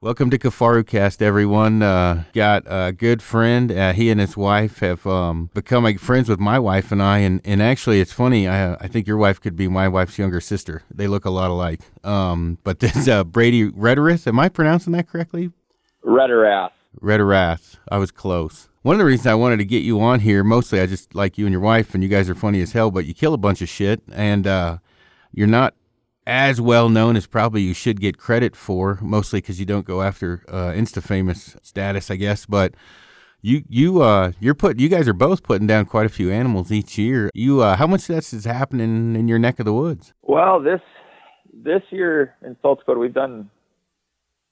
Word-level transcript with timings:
Welcome 0.00 0.30
to 0.30 0.38
Kifaru 0.38 1.20
everyone. 1.20 1.82
Uh, 1.82 2.22
got 2.32 2.62
a 2.66 2.92
good 2.92 3.20
friend. 3.20 3.72
Uh, 3.72 3.92
he 3.92 4.10
and 4.10 4.20
his 4.20 4.36
wife 4.36 4.78
have 4.78 5.04
um, 5.08 5.50
become 5.54 5.82
like 5.82 5.98
friends 5.98 6.28
with 6.28 6.38
my 6.38 6.56
wife 6.56 6.92
and 6.92 7.02
I. 7.02 7.18
And, 7.18 7.40
and 7.44 7.60
actually, 7.60 8.00
it's 8.00 8.12
funny. 8.12 8.46
I, 8.46 8.74
I 8.74 8.86
think 8.86 9.08
your 9.08 9.16
wife 9.16 9.40
could 9.40 9.56
be 9.56 9.66
my 9.66 9.88
wife's 9.88 10.16
younger 10.16 10.40
sister. 10.40 10.84
They 10.88 11.08
look 11.08 11.24
a 11.24 11.30
lot 11.30 11.50
alike. 11.50 11.80
Um, 12.04 12.58
but 12.62 12.78
this 12.78 13.08
uh, 13.08 13.24
Brady 13.24 13.72
Rederath, 13.72 14.28
am 14.28 14.38
I 14.38 14.48
pronouncing 14.48 14.92
that 14.92 15.08
correctly? 15.08 15.50
Rederath. 16.04 16.70
Rederath. 17.02 17.78
I 17.88 17.98
was 17.98 18.12
close. 18.12 18.68
One 18.82 18.94
of 18.94 19.00
the 19.00 19.04
reasons 19.04 19.26
I 19.26 19.34
wanted 19.34 19.56
to 19.56 19.64
get 19.64 19.82
you 19.82 20.00
on 20.00 20.20
here, 20.20 20.44
mostly 20.44 20.80
I 20.80 20.86
just 20.86 21.16
like 21.16 21.38
you 21.38 21.44
and 21.44 21.52
your 21.52 21.60
wife, 21.60 21.92
and 21.92 22.04
you 22.04 22.08
guys 22.08 22.30
are 22.30 22.36
funny 22.36 22.60
as 22.60 22.70
hell, 22.70 22.92
but 22.92 23.04
you 23.04 23.14
kill 23.14 23.34
a 23.34 23.36
bunch 23.36 23.62
of 23.62 23.68
shit, 23.68 24.00
and 24.12 24.46
uh, 24.46 24.78
you're 25.32 25.48
not 25.48 25.74
as 26.28 26.60
well 26.60 26.90
known 26.90 27.16
as 27.16 27.26
probably 27.26 27.62
you 27.62 27.72
should 27.72 28.00
get 28.00 28.18
credit 28.18 28.54
for, 28.54 28.98
mostly 29.00 29.40
because 29.40 29.58
you 29.58 29.64
don't 29.64 29.86
go 29.86 30.02
after 30.02 30.44
uh, 30.46 30.72
insta 30.72 31.02
famous 31.02 31.56
status, 31.62 32.10
I 32.10 32.16
guess. 32.16 32.44
But 32.44 32.74
you 33.40 33.62
you 33.68 34.02
uh 34.02 34.32
you're 34.38 34.54
put 34.54 34.78
you 34.78 34.88
guys 34.88 35.08
are 35.08 35.14
both 35.14 35.42
putting 35.42 35.66
down 35.66 35.86
quite 35.86 36.04
a 36.06 36.10
few 36.10 36.30
animals 36.30 36.70
each 36.70 36.98
year. 36.98 37.30
You 37.34 37.62
uh, 37.62 37.76
how 37.76 37.86
much 37.86 38.08
of 38.10 38.16
this 38.16 38.32
is 38.34 38.44
happening 38.44 39.16
in 39.16 39.26
your 39.26 39.38
neck 39.38 39.58
of 39.58 39.64
the 39.64 39.72
woods? 39.72 40.12
Well, 40.22 40.60
this 40.60 40.80
this 41.52 41.82
year 41.90 42.34
in 42.44 42.56
South 42.62 42.80
Dakota, 42.80 43.00
we've 43.00 43.14
done. 43.14 43.50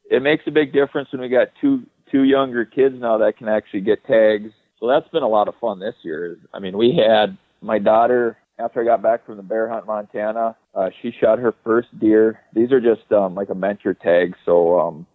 It 0.08 0.22
makes 0.22 0.44
a 0.46 0.52
big 0.52 0.72
difference 0.72 1.08
when 1.12 1.20
we 1.20 1.28
got 1.28 1.48
two 1.60 1.82
two 2.10 2.22
younger 2.22 2.64
kids 2.64 2.94
now 2.98 3.18
that 3.18 3.36
can 3.36 3.48
actually 3.48 3.82
get 3.82 4.04
tags. 4.06 4.50
So 4.80 4.88
that's 4.88 5.08
been 5.08 5.22
a 5.22 5.28
lot 5.28 5.48
of 5.48 5.54
fun 5.60 5.78
this 5.78 5.94
year. 6.02 6.38
I 6.54 6.58
mean, 6.58 6.78
we 6.78 6.96
had 6.96 7.36
my 7.60 7.78
daughter 7.78 8.38
after 8.58 8.80
I 8.80 8.84
got 8.84 9.02
back 9.02 9.26
from 9.26 9.36
the 9.36 9.42
bear 9.42 9.68
hunt 9.68 9.86
Montana, 9.86 10.56
uh, 10.74 10.90
she 11.02 11.12
shot 11.20 11.38
her 11.38 11.54
first 11.64 11.88
deer. 11.98 12.40
These 12.54 12.72
are 12.72 12.80
just 12.80 13.10
um, 13.12 13.34
like 13.34 13.50
a 13.50 13.54
mentor 13.54 13.94
tag, 13.94 14.34
so 14.44 14.78
um, 14.78 15.06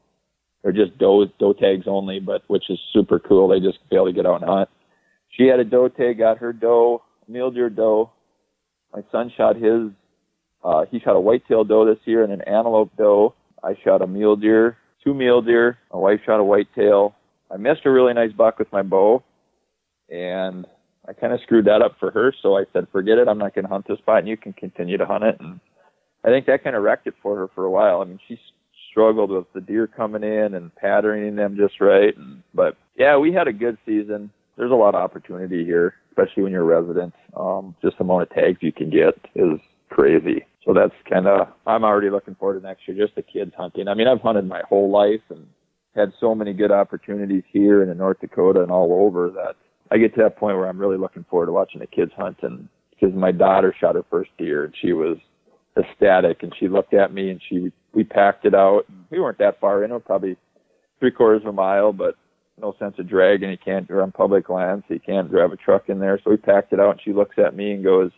they're 0.62 0.72
just 0.72 0.98
doe 0.98 1.26
doe 1.40 1.54
tags 1.54 1.86
only, 1.88 2.20
but 2.20 2.44
which 2.48 2.70
is 2.70 2.80
super 2.94 3.20
cool. 3.20 3.48
They 3.48 3.60
just 3.60 3.80
be 3.90 3.96
able 3.96 4.08
to 4.08 4.14
get 4.14 4.26
out 4.26 4.42
and 4.42 4.50
hunt. 4.50 4.70
She 5.30 5.48
had 5.48 5.60
a 5.60 5.66
doe 5.66 5.88
tag, 5.88 6.20
got 6.20 6.38
her 6.40 6.54
doe, 6.54 7.02
mule 7.28 7.52
deer 7.52 7.70
doe. 7.70 8.12
My 8.94 9.04
son 9.12 9.32
shot 9.36 9.56
his. 9.56 9.90
Uh, 10.64 10.86
he 10.92 11.00
shot 11.00 11.16
a 11.16 11.20
whitetail 11.20 11.64
doe 11.64 11.86
this 11.86 12.04
year 12.06 12.24
and 12.24 12.32
an 12.32 12.42
antelope 12.42 12.92
doe. 12.98 13.34
I 13.64 13.76
shot 13.84 14.02
a 14.02 14.08
mule 14.08 14.36
deer, 14.36 14.78
two 15.04 15.14
mule 15.14 15.42
deer. 15.42 15.80
My 15.92 16.00
wife 16.00 16.20
shot 16.26 16.40
a 16.40 16.44
whitetail. 16.44 17.16
I 17.50 17.58
missed 17.58 17.82
a 17.86 17.92
really 17.92 18.14
nice 18.14 18.32
buck 18.32 18.60
with 18.60 18.72
my 18.72 18.82
bow, 18.82 19.24
and 20.10 20.66
I 21.08 21.14
kind 21.14 21.34
of 21.34 21.40
screwed 21.42 21.66
that 21.66 21.82
up 21.82 21.96
for 22.00 22.12
her. 22.12 22.34
So 22.42 22.58
I 22.58 22.64
said, 22.74 22.88
forget 22.92 23.18
it. 23.18 23.28
I'm 23.28 23.38
not 23.38 23.56
going 23.56 23.66
to 23.66 23.72
hunt 23.72 23.88
this 23.88 23.98
spot 24.00 24.20
and 24.20 24.28
you 24.28 24.38
can 24.38 24.54
continue 24.54 24.98
to 24.98 25.06
hunt 25.06 25.24
it. 25.24 25.38
And 25.40 25.60
I 26.24 26.30
think 26.30 26.46
that 26.46 26.64
kind 26.64 26.76
of 26.76 26.84
wrecked 26.84 27.08
it 27.08 27.16
for 27.22 27.36
her 27.36 27.48
for 27.54 27.66
a 27.66 27.72
while. 27.72 28.02
I 28.02 28.06
mean, 28.06 28.20
she 28.28 28.40
struggled 28.92 29.32
with 29.32 29.52
the 29.54 29.62
deer 29.62 29.88
coming 29.88 30.24
in 30.24 30.54
and 30.54 30.74
patterning 30.76 31.36
them 31.36 31.58
just 31.58 31.82
right. 31.82 32.16
And, 32.16 32.44
but 32.54 32.78
yeah, 32.96 33.18
we 33.18 33.34
had 33.34 33.48
a 33.48 33.54
good 33.54 33.78
season. 33.86 34.30
There's 34.58 34.72
a 34.72 34.76
lot 34.76 34.96
of 34.96 35.02
opportunity 35.02 35.66
here, 35.66 35.96
especially 36.10 36.44
when 36.44 36.52
you're 36.52 36.62
a 36.62 36.84
resident. 36.84 37.14
Um, 37.36 37.76
just 37.82 37.98
the 37.98 38.04
amount 38.04 38.24
of 38.24 38.30
tags 38.30 38.60
you 38.62 38.72
can 38.72 38.90
get 38.90 39.16
is 39.36 39.60
crazy. 39.90 40.46
So 40.66 40.74
that's 40.74 40.94
kind 41.10 41.26
of, 41.26 41.48
I'm 41.66 41.84
already 41.84 42.12
looking 42.12 42.36
forward 42.36 42.62
to 42.62 42.68
next 42.68 42.88
year, 42.88 42.96
just 42.96 43.16
the 43.16 43.24
kids 43.24 43.54
hunting. 43.58 43.88
I 43.88 43.96
mean, 43.96 44.08
I've 44.08 44.22
hunted 44.22 44.48
my 44.48 44.62
whole 44.70 44.92
life 44.92 45.22
and 45.30 45.48
had 45.96 46.14
so 46.20 46.36
many 46.36 46.54
good 46.54 46.72
opportunities 46.72 47.44
here 47.52 47.82
and 47.82 47.90
in 47.90 47.98
North 47.98 48.20
Dakota 48.20 48.62
and 48.62 48.72
all 48.72 49.06
over 49.06 49.30
that 49.32 49.56
I 49.92 49.98
get 49.98 50.16
to 50.16 50.22
that 50.22 50.38
point 50.38 50.56
where 50.58 50.68
I'm 50.68 50.80
really 50.80 50.98
looking 50.98 51.26
forward 51.30 51.48
to 51.48 51.52
watching 51.52 51.82
the 51.82 51.88
kids 51.88 52.12
hunt 52.16 52.38
and 52.42 52.70
because 52.92 53.14
my 53.14 53.32
daughter 53.32 53.76
shot 53.78 53.96
her 53.96 54.06
first 54.10 54.30
deer 54.38 54.64
and 54.64 54.74
she 54.80 54.94
was 54.94 55.18
ecstatic 55.78 56.44
and 56.44 56.54
she 56.58 56.68
looked 56.68 56.94
at 56.94 57.14
me 57.14 57.30
and 57.30 57.42
she 57.48 57.72
we 57.94 58.04
packed 58.06 58.46
it 58.46 58.56
out. 58.56 58.86
We 59.10 59.20
weren't 59.20 59.40
that 59.40 59.60
far 59.60 59.84
in, 59.84 59.92
it 59.92 60.06
probably 60.06 60.38
three 61.00 61.12
quarters 61.12 61.42
of 61.42 61.50
a 61.50 61.52
mile, 61.52 61.92
but 61.92 62.16
no 62.60 62.74
sense 62.80 62.96
of 63.00 63.10
dragging. 63.10 63.50
You 63.50 63.58
can't 63.58 63.90
you're 63.90 64.02
on 64.02 64.14
public 64.14 64.50
land, 64.50 64.84
so 64.88 64.94
you 64.94 65.00
can't 65.02 65.30
drive 65.30 65.52
a 65.52 65.58
truck 65.58 65.90
in 65.90 66.00
there. 66.00 66.20
So 66.24 66.30
we 66.30 66.38
packed 66.38 66.72
it 66.72 66.80
out 66.80 66.92
and 66.92 67.02
she 67.04 67.12
looks 67.12 67.38
at 67.38 67.56
me 67.56 67.72
and 67.72 67.84
goes, 67.84 68.12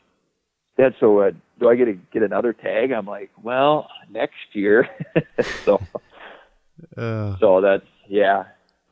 Dad, 0.78 0.94
so 1.00 1.20
uh, 1.20 1.32
do 1.60 1.70
I 1.70 1.76
get 1.76 1.86
to 1.86 1.94
get 1.94 2.22
another 2.22 2.54
tag? 2.54 2.92
I'm 2.92 3.06
like, 3.08 3.32
well, 3.42 3.90
next 4.12 4.54
year. 4.54 4.90
so, 5.66 5.82
uh. 6.98 7.36
so 7.40 7.62
that's 7.62 7.86
yeah 8.08 8.44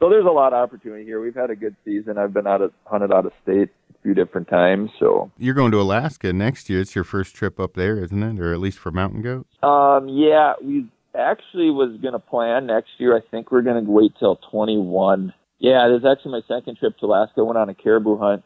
so 0.02 0.10
there's 0.10 0.26
a 0.26 0.30
lot 0.30 0.54
of 0.54 0.60
opportunity 0.60 1.06
here. 1.06 1.22
We've 1.22 1.36
had 1.36 1.52
a 1.52 1.56
good 1.56 1.76
season. 1.86 2.18
I've 2.18 2.34
been 2.34 2.48
out 2.48 2.62
of 2.62 2.72
hunted 2.86 3.14
out 3.14 3.28
of 3.28 3.34
state 3.44 3.70
a 3.92 4.02
few 4.02 4.16
different 4.16 4.48
times. 4.48 4.90
So 5.00 5.32
you're 5.38 5.54
going 5.54 5.72
to 5.72 5.80
Alaska 5.80 6.34
next 6.34 6.70
year. 6.70 6.82
It's 6.82 6.96
your 6.96 7.04
first 7.04 7.36
trip 7.36 7.60
up 7.60 7.76
there, 7.76 7.98
isn't 8.04 8.24
it? 8.24 8.40
Or 8.40 8.52
at 8.52 8.60
least 8.60 8.80
for 8.80 8.92
mountain 8.92 9.22
goats? 9.22 9.56
Um, 9.62 10.10
yeah, 10.10 10.54
we 10.62 10.88
actually 11.16 11.70
was 11.70 11.96
going 12.02 12.14
to 12.14 12.20
plan 12.20 12.66
next 12.66 12.90
year. 12.98 13.16
I 13.16 13.22
think 13.30 13.52
we're 13.52 13.62
going 13.62 13.86
to 13.86 13.92
wait 13.92 14.14
till 14.18 14.38
21. 14.50 15.34
Yeah, 15.60 15.88
this 15.90 16.00
is 16.00 16.06
actually 16.12 16.32
my 16.32 16.42
second 16.48 16.78
trip 16.78 16.98
to 16.98 17.06
Alaska. 17.06 17.36
I 17.38 17.44
went 17.44 17.60
on 17.60 17.70
a 17.70 17.76
caribou 17.76 18.18
hunt. 18.18 18.44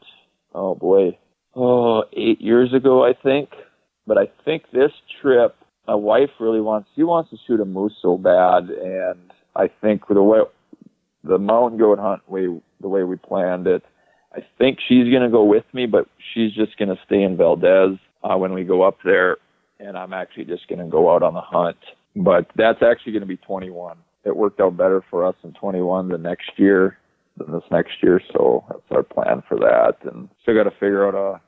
Oh 0.54 0.76
boy, 0.76 1.18
oh 1.56 2.04
eight 2.12 2.42
years 2.42 2.74
ago, 2.74 3.06
I 3.06 3.14
think. 3.14 3.50
But 4.06 4.18
I 4.18 4.30
think 4.44 4.64
this 4.74 4.92
trip, 5.22 5.56
my 5.88 5.96
wife 5.96 6.30
really 6.40 6.60
wants. 6.60 6.90
She 6.96 7.04
wants 7.04 7.30
to 7.30 7.38
shoot 7.48 7.62
a 7.62 7.66
moose 7.66 7.94
so 8.02 8.18
bad, 8.18 8.70
and 8.70 9.32
I 9.56 9.70
think 9.82 10.08
the 10.10 10.22
way 10.22 10.40
the 11.28 11.38
mountain 11.38 11.80
goat 11.80 12.00
hunt 12.00 12.28
way 12.30 12.48
the 12.82 12.88
way 12.88 13.04
we 13.04 13.16
planned 13.16 13.68
it. 13.68 13.84
I 14.34 14.40
think 14.58 14.80
she's 14.88 15.08
to 15.22 15.30
go 15.30 15.44
with 15.44 15.64
me, 15.74 15.86
but 15.86 16.08
she's 16.34 16.54
just 16.54 16.78
to 16.90 17.00
stay 17.06 17.22
in 17.22 17.38
Valdez 17.38 17.98
uh, 18.24 18.36
when 18.38 18.54
we 18.54 18.64
go 18.64 18.84
up 18.84 18.98
there, 19.06 19.38
and 19.80 19.98
I'm 19.98 20.14
actually 20.14 20.46
just 20.46 20.68
to 20.80 20.88
go 20.88 21.14
out 21.14 21.24
on 21.24 21.34
the 21.34 21.42
hunt. 21.42 21.78
But 22.16 22.48
that's 22.56 22.82
actually 22.82 23.14
to 23.22 23.28
be 23.28 23.38
21. 23.38 23.98
It 24.26 24.36
worked 24.36 24.60
out 24.60 24.76
better 24.76 25.04
for 25.10 25.26
us 25.26 25.36
in 25.44 25.54
21 25.54 26.10
the 26.10 26.18
next 26.18 26.52
year 26.58 26.98
than 27.38 27.52
this 27.52 27.64
next 27.72 27.94
year, 28.02 28.22
so 28.34 28.66
that's 28.70 28.82
our 28.92 29.04
plan 29.04 29.44
for 29.48 29.58
that. 29.58 29.96
And 30.04 30.30
still 30.42 30.56
got 30.56 30.64
to 30.64 30.72
figure 30.72 31.08
out 31.08 31.16
a 31.16 31.40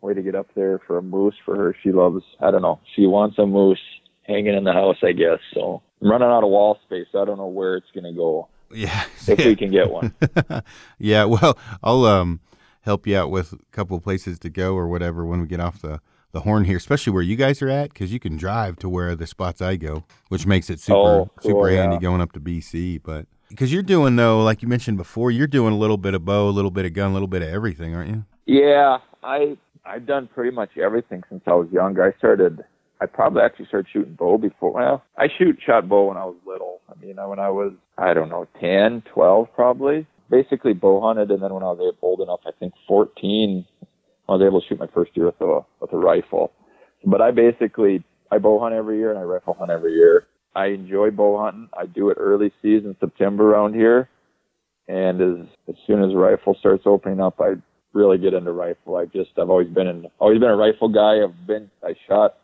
way 0.00 0.14
to 0.14 0.22
get 0.22 0.34
up 0.34 0.46
there 0.54 0.80
for 0.86 0.98
a 0.98 1.02
moose 1.02 1.34
for 1.44 1.56
her. 1.56 1.76
She 1.82 1.90
loves, 1.90 2.22
I 2.40 2.50
don't 2.50 2.62
know, 2.62 2.80
she 2.94 3.06
wants 3.06 3.38
a 3.38 3.46
moose 3.46 3.80
hanging 4.22 4.54
in 4.54 4.64
the 4.64 4.72
house, 4.72 4.96
I 5.02 5.12
guess. 5.12 5.38
So 5.52 5.82
I'm 6.00 6.10
running 6.10 6.28
out 6.28 6.44
of 6.44 6.50
wall 6.50 6.78
space. 6.84 7.06
I 7.14 7.24
don't 7.24 7.38
know 7.38 7.46
where 7.46 7.76
it's 7.76 7.90
going 7.94 8.04
to 8.04 8.12
go. 8.12 8.48
Yeah, 8.74 9.04
if 9.26 9.38
we 9.38 9.56
can 9.56 9.70
get 9.70 9.90
one. 9.90 10.14
yeah, 10.98 11.24
well, 11.24 11.56
I'll 11.82 12.04
um 12.04 12.40
help 12.82 13.06
you 13.06 13.16
out 13.16 13.30
with 13.30 13.52
a 13.52 13.58
couple 13.72 13.96
of 13.96 14.02
places 14.02 14.38
to 14.40 14.50
go 14.50 14.74
or 14.74 14.88
whatever 14.88 15.24
when 15.24 15.40
we 15.40 15.46
get 15.46 15.60
off 15.60 15.80
the 15.80 16.00
the 16.32 16.40
horn 16.40 16.64
here, 16.64 16.76
especially 16.76 17.12
where 17.12 17.22
you 17.22 17.36
guys 17.36 17.62
are 17.62 17.68
at, 17.68 17.90
because 17.90 18.12
you 18.12 18.18
can 18.18 18.36
drive 18.36 18.76
to 18.76 18.88
where 18.88 19.14
the 19.14 19.26
spots 19.26 19.62
I 19.62 19.76
go, 19.76 20.04
which 20.28 20.46
makes 20.46 20.68
it 20.68 20.80
super 20.80 20.98
oh, 20.98 21.30
cool, 21.36 21.50
super 21.50 21.70
yeah. 21.70 21.82
handy 21.82 21.98
going 21.98 22.20
up 22.20 22.32
to 22.32 22.40
BC. 22.40 23.00
But 23.02 23.26
because 23.48 23.72
you're 23.72 23.84
doing 23.84 24.16
though, 24.16 24.42
like 24.42 24.60
you 24.60 24.68
mentioned 24.68 24.98
before, 24.98 25.30
you're 25.30 25.46
doing 25.46 25.72
a 25.72 25.78
little 25.78 25.96
bit 25.96 26.12
of 26.12 26.24
bow, 26.24 26.48
a 26.48 26.50
little 26.50 26.72
bit 26.72 26.84
of 26.84 26.92
gun, 26.92 27.10
a 27.10 27.14
little 27.14 27.28
bit 27.28 27.42
of 27.42 27.48
everything, 27.48 27.94
aren't 27.94 28.10
you? 28.10 28.24
Yeah, 28.46 28.98
I 29.22 29.56
I've 29.86 30.06
done 30.06 30.28
pretty 30.34 30.50
much 30.50 30.76
everything 30.76 31.22
since 31.28 31.42
I 31.46 31.54
was 31.54 31.70
younger. 31.70 32.02
I 32.02 32.16
started 32.18 32.64
I 33.00 33.06
probably 33.06 33.42
actually 33.42 33.66
started 33.66 33.88
shooting 33.92 34.14
bow 34.14 34.38
before. 34.38 34.72
Well, 34.72 35.04
I 35.18 35.28
shoot 35.38 35.58
shot 35.64 35.88
bow 35.88 36.08
when 36.08 36.16
I 36.16 36.24
was 36.24 36.36
little. 36.46 36.80
I 36.88 36.98
mean, 37.04 37.16
when 37.16 37.38
I 37.38 37.50
was 37.50 37.72
I 37.98 38.14
don't 38.14 38.28
know, 38.28 38.46
ten, 38.60 39.02
twelve, 39.12 39.48
probably. 39.54 40.06
Basically 40.30 40.72
bow 40.72 41.00
hunted, 41.00 41.30
and 41.30 41.42
then 41.42 41.52
when 41.52 41.62
I 41.62 41.66
was 41.66 41.94
old 42.00 42.20
enough, 42.20 42.40
I 42.46 42.50
think 42.58 42.72
14, 42.88 43.64
I 44.28 44.32
was 44.32 44.42
able 44.42 44.60
to 44.60 44.66
shoot 44.66 44.78
my 44.78 44.86
first 44.86 45.14
deer 45.14 45.26
with 45.26 45.40
a 45.40 45.60
with 45.80 45.92
a 45.92 45.98
rifle. 45.98 46.52
But 47.04 47.20
I 47.20 47.30
basically 47.30 48.02
I 48.30 48.38
bow 48.38 48.58
hunt 48.58 48.74
every 48.74 48.98
year 48.98 49.10
and 49.10 49.18
I 49.18 49.22
rifle 49.22 49.54
hunt 49.54 49.70
every 49.70 49.92
year. 49.92 50.26
I 50.56 50.66
enjoy 50.66 51.10
bow 51.10 51.42
hunting. 51.42 51.68
I 51.76 51.86
do 51.86 52.08
it 52.10 52.16
early 52.18 52.52
season, 52.62 52.96
September 53.00 53.52
around 53.52 53.74
here, 53.74 54.08
and 54.88 55.20
as 55.20 55.46
as 55.68 55.74
soon 55.86 56.02
as 56.02 56.14
rifle 56.14 56.56
starts 56.58 56.84
opening 56.86 57.20
up, 57.20 57.40
I 57.40 57.54
really 57.92 58.18
get 58.18 58.34
into 58.34 58.52
rifle. 58.52 58.96
I 58.96 59.04
just 59.06 59.30
I've 59.36 59.50
always 59.50 59.68
been 59.68 59.88
an 59.88 60.06
always 60.20 60.40
been 60.40 60.50
a 60.50 60.56
rifle 60.56 60.88
guy. 60.88 61.22
I've 61.22 61.46
been 61.46 61.70
I 61.82 61.94
shot 62.08 62.36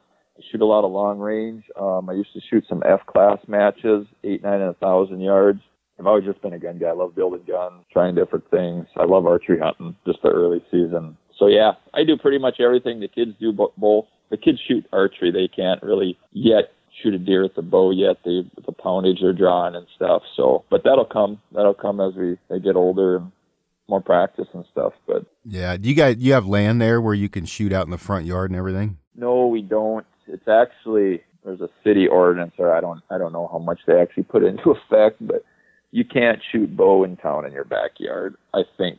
shoot 0.50 0.60
a 0.60 0.66
lot 0.66 0.84
of 0.84 0.92
long 0.92 1.18
range. 1.18 1.64
Um, 1.78 2.08
I 2.08 2.14
used 2.14 2.32
to 2.34 2.40
shoot 2.48 2.64
some 2.68 2.82
F 2.86 3.00
class 3.06 3.38
matches, 3.46 4.06
eight, 4.24 4.42
nine, 4.42 4.60
and 4.60 4.70
a 4.70 4.74
thousand 4.74 5.20
yards. 5.20 5.60
I've 5.98 6.06
always 6.06 6.24
just 6.24 6.40
been 6.40 6.54
a 6.54 6.58
gun 6.58 6.78
guy. 6.78 6.88
I 6.88 6.92
love 6.92 7.14
building 7.14 7.42
guns, 7.46 7.84
trying 7.92 8.14
different 8.14 8.50
things. 8.50 8.86
I 8.96 9.04
love 9.04 9.26
archery 9.26 9.58
hunting, 9.58 9.94
just 10.06 10.22
the 10.22 10.30
early 10.30 10.64
season. 10.70 11.16
So 11.38 11.46
yeah, 11.46 11.72
I 11.92 12.04
do 12.04 12.16
pretty 12.16 12.38
much 12.38 12.58
everything. 12.58 13.00
The 13.00 13.08
kids 13.08 13.32
do 13.38 13.52
both. 13.52 14.06
The 14.30 14.36
kids 14.36 14.60
shoot 14.66 14.86
archery. 14.92 15.30
They 15.30 15.48
can't 15.48 15.82
really 15.82 16.18
yet 16.32 16.72
shoot 17.02 17.14
a 17.14 17.18
deer 17.18 17.42
with 17.42 17.54
the 17.54 17.62
bow 17.62 17.90
yet. 17.90 18.16
They 18.24 18.42
the 18.64 18.72
poundage 18.72 19.20
they're 19.20 19.32
drawing 19.32 19.74
and 19.74 19.86
stuff. 19.94 20.22
So, 20.36 20.64
but 20.70 20.84
that'll 20.84 21.04
come. 21.04 21.40
That'll 21.52 21.74
come 21.74 22.00
as 22.00 22.14
we 22.14 22.38
they 22.48 22.60
get 22.60 22.76
older 22.76 23.16
and 23.16 23.32
more 23.88 24.00
practice 24.00 24.46
and 24.54 24.64
stuff. 24.70 24.92
But 25.06 25.26
yeah, 25.44 25.76
do 25.76 25.88
you 25.88 25.94
guys 25.94 26.16
you 26.18 26.32
have 26.32 26.46
land 26.46 26.80
there 26.80 27.00
where 27.00 27.14
you 27.14 27.28
can 27.28 27.44
shoot 27.44 27.72
out 27.72 27.86
in 27.86 27.90
the 27.90 27.98
front 27.98 28.24
yard 28.24 28.50
and 28.50 28.58
everything? 28.58 28.98
No, 29.14 29.48
we 29.48 29.60
don't 29.62 30.06
it's 30.32 30.48
actually 30.48 31.22
there's 31.44 31.60
a 31.60 31.68
city 31.84 32.06
ordinance, 32.06 32.52
or 32.58 32.74
I 32.74 32.80
don't 32.80 33.02
I 33.10 33.18
don't 33.18 33.32
know 33.32 33.48
how 33.50 33.58
much 33.58 33.80
they 33.86 34.00
actually 34.00 34.24
put 34.24 34.44
into 34.44 34.70
effect, 34.90 35.16
but 35.20 35.44
you 35.90 36.04
can't 36.04 36.40
shoot 36.52 36.76
bow 36.76 37.04
in 37.04 37.16
town 37.16 37.46
in 37.46 37.52
your 37.52 37.64
backyard. 37.64 38.36
I 38.54 38.62
think 38.76 38.98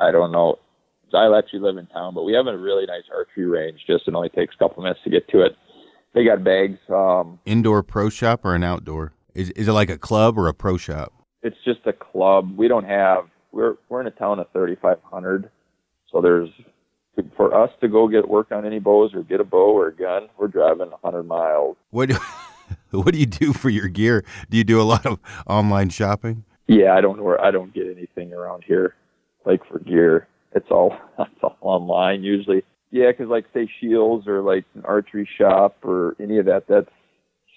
I 0.00 0.10
don't 0.10 0.32
know. 0.32 0.58
I 1.14 1.36
actually 1.36 1.60
live 1.60 1.78
in 1.78 1.86
town, 1.86 2.14
but 2.14 2.24
we 2.24 2.34
have 2.34 2.46
a 2.46 2.56
really 2.56 2.84
nice 2.84 3.04
archery 3.14 3.46
range. 3.46 3.80
Just 3.86 4.06
it 4.06 4.14
only 4.14 4.28
takes 4.28 4.54
a 4.54 4.58
couple 4.58 4.82
minutes 4.82 5.00
to 5.04 5.10
get 5.10 5.26
to 5.28 5.40
it. 5.40 5.56
They 6.14 6.24
got 6.24 6.44
bags. 6.44 6.78
Um, 6.90 7.38
Indoor 7.46 7.82
pro 7.82 8.10
shop 8.10 8.44
or 8.44 8.54
an 8.54 8.62
outdoor? 8.62 9.12
Is 9.34 9.50
is 9.50 9.68
it 9.68 9.72
like 9.72 9.90
a 9.90 9.98
club 9.98 10.38
or 10.38 10.48
a 10.48 10.54
pro 10.54 10.76
shop? 10.76 11.12
It's 11.42 11.56
just 11.64 11.80
a 11.86 11.92
club. 11.92 12.56
We 12.56 12.68
don't 12.68 12.84
have. 12.84 13.28
We're 13.52 13.76
we're 13.88 14.00
in 14.00 14.06
a 14.06 14.10
town 14.10 14.38
of 14.38 14.46
3,500, 14.52 15.50
so 16.12 16.20
there's 16.20 16.50
for 17.36 17.54
us 17.54 17.70
to 17.80 17.88
go 17.88 18.08
get 18.08 18.28
work 18.28 18.52
on 18.52 18.66
any 18.66 18.78
bows 18.78 19.12
or 19.14 19.22
get 19.22 19.40
a 19.40 19.44
bow 19.44 19.76
or 19.76 19.88
a 19.88 19.94
gun. 19.94 20.28
We're 20.38 20.48
driving 20.48 20.90
100 20.90 21.22
miles. 21.24 21.76
What 21.90 22.10
do, 22.10 22.16
what 22.90 23.12
do 23.12 23.18
you 23.18 23.26
do 23.26 23.52
for 23.52 23.70
your 23.70 23.88
gear? 23.88 24.24
Do 24.50 24.56
you 24.56 24.64
do 24.64 24.80
a 24.80 24.84
lot 24.84 25.06
of 25.06 25.18
online 25.46 25.90
shopping? 25.90 26.44
Yeah, 26.66 26.92
I 26.94 27.00
don't 27.00 27.18
know. 27.18 27.36
I 27.38 27.50
don't 27.50 27.72
get 27.72 27.86
anything 27.86 28.32
around 28.32 28.64
here 28.66 28.94
like 29.44 29.60
for 29.70 29.78
gear. 29.78 30.28
It's 30.52 30.70
all 30.70 30.96
it's 31.18 31.42
all 31.42 31.56
online 31.60 32.22
usually. 32.22 32.62
Yeah, 32.90 33.10
because 33.10 33.28
like 33.28 33.46
say 33.52 33.68
Shields 33.80 34.26
or 34.26 34.42
like 34.42 34.64
an 34.74 34.82
archery 34.84 35.28
shop 35.38 35.76
or 35.82 36.16
any 36.20 36.38
of 36.38 36.46
that, 36.46 36.64
that's 36.68 36.90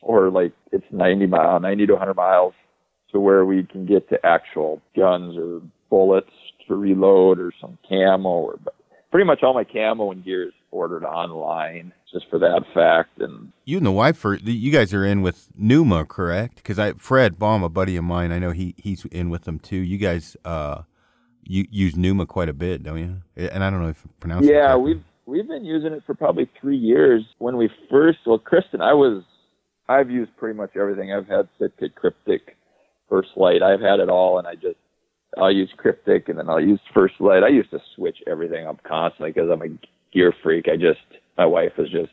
or 0.01 0.29
like 0.29 0.53
it's 0.71 0.85
90 0.91 1.27
mile, 1.27 1.59
90 1.59 1.87
to 1.87 1.93
100 1.93 2.13
miles 2.15 2.53
to 3.11 3.19
where 3.19 3.45
we 3.45 3.63
can 3.63 3.85
get 3.85 4.09
to 4.09 4.25
actual 4.25 4.81
guns 4.95 5.37
or 5.37 5.61
bullets 5.89 6.31
to 6.67 6.75
reload 6.75 7.39
or 7.39 7.51
some 7.61 7.77
camo 7.87 8.29
or 8.29 8.59
pretty 9.11 9.25
much 9.25 9.43
all 9.43 9.53
my 9.53 9.63
camo 9.63 10.11
and 10.11 10.23
gear 10.23 10.47
is 10.47 10.53
ordered 10.71 11.05
online 11.05 11.93
just 12.11 12.25
for 12.29 12.39
that 12.39 12.63
fact. 12.73 13.19
And 13.19 13.51
you 13.65 13.77
and 13.77 13.85
the 13.85 13.91
wife 13.91 14.23
are 14.25 14.35
you 14.35 14.71
guys 14.71 14.93
are 14.93 15.05
in 15.05 15.21
with 15.21 15.49
Numa, 15.57 16.05
correct? 16.05 16.55
Because 16.55 16.79
I 16.79 16.93
Fred 16.93 17.37
Baum, 17.37 17.63
a 17.63 17.69
buddy 17.69 17.95
of 17.97 18.03
mine, 18.03 18.31
I 18.31 18.39
know 18.39 18.51
he 18.51 18.73
he's 18.77 19.05
in 19.05 19.29
with 19.29 19.43
them 19.43 19.59
too. 19.59 19.77
You 19.77 19.97
guys 19.97 20.35
uh 20.45 20.83
you 21.43 21.65
use 21.69 21.95
Numa 21.95 22.25
quite 22.25 22.49
a 22.49 22.53
bit, 22.53 22.83
don't 22.83 22.97
you? 22.97 23.21
And 23.35 23.63
I 23.63 23.69
don't 23.69 23.81
know 23.81 23.89
if 23.89 24.05
I 24.05 24.09
pronounce 24.19 24.45
yeah, 24.45 24.75
we've 24.75 25.03
we've 25.25 25.47
been 25.47 25.65
using 25.65 25.93
it 25.93 26.03
for 26.05 26.13
probably 26.13 26.49
three 26.59 26.77
years. 26.77 27.23
When 27.37 27.57
we 27.57 27.69
first, 27.89 28.19
well, 28.25 28.37
Kristen, 28.37 28.81
I 28.81 28.93
was, 28.93 29.23
I've 29.87 30.11
used 30.11 30.35
pretty 30.37 30.57
much 30.57 30.71
everything. 30.75 31.13
I've 31.13 31.27
had 31.27 31.47
Sitka, 31.57 31.89
Kryptek, 31.89 32.41
First 33.09 33.29
Light. 33.35 33.61
I've 33.63 33.81
had 33.81 33.99
it 33.99 34.09
all, 34.09 34.39
and 34.39 34.47
I 34.47 34.55
just, 34.55 34.77
I'll 35.37 35.51
use 35.51 35.69
Kryptek, 35.77 36.27
and 36.29 36.37
then 36.37 36.49
I'll 36.49 36.61
use 36.61 36.79
First 36.93 37.15
Light. 37.19 37.43
I 37.43 37.49
used 37.49 37.71
to 37.71 37.79
switch 37.95 38.17
everything 38.27 38.67
up 38.67 38.83
constantly 38.83 39.31
because 39.31 39.49
I'm 39.49 39.61
a 39.61 39.77
gear 40.13 40.33
freak. 40.43 40.67
I 40.67 40.75
just, 40.75 40.99
my 41.37 41.45
wife 41.45 41.73
is 41.77 41.89
just 41.89 42.11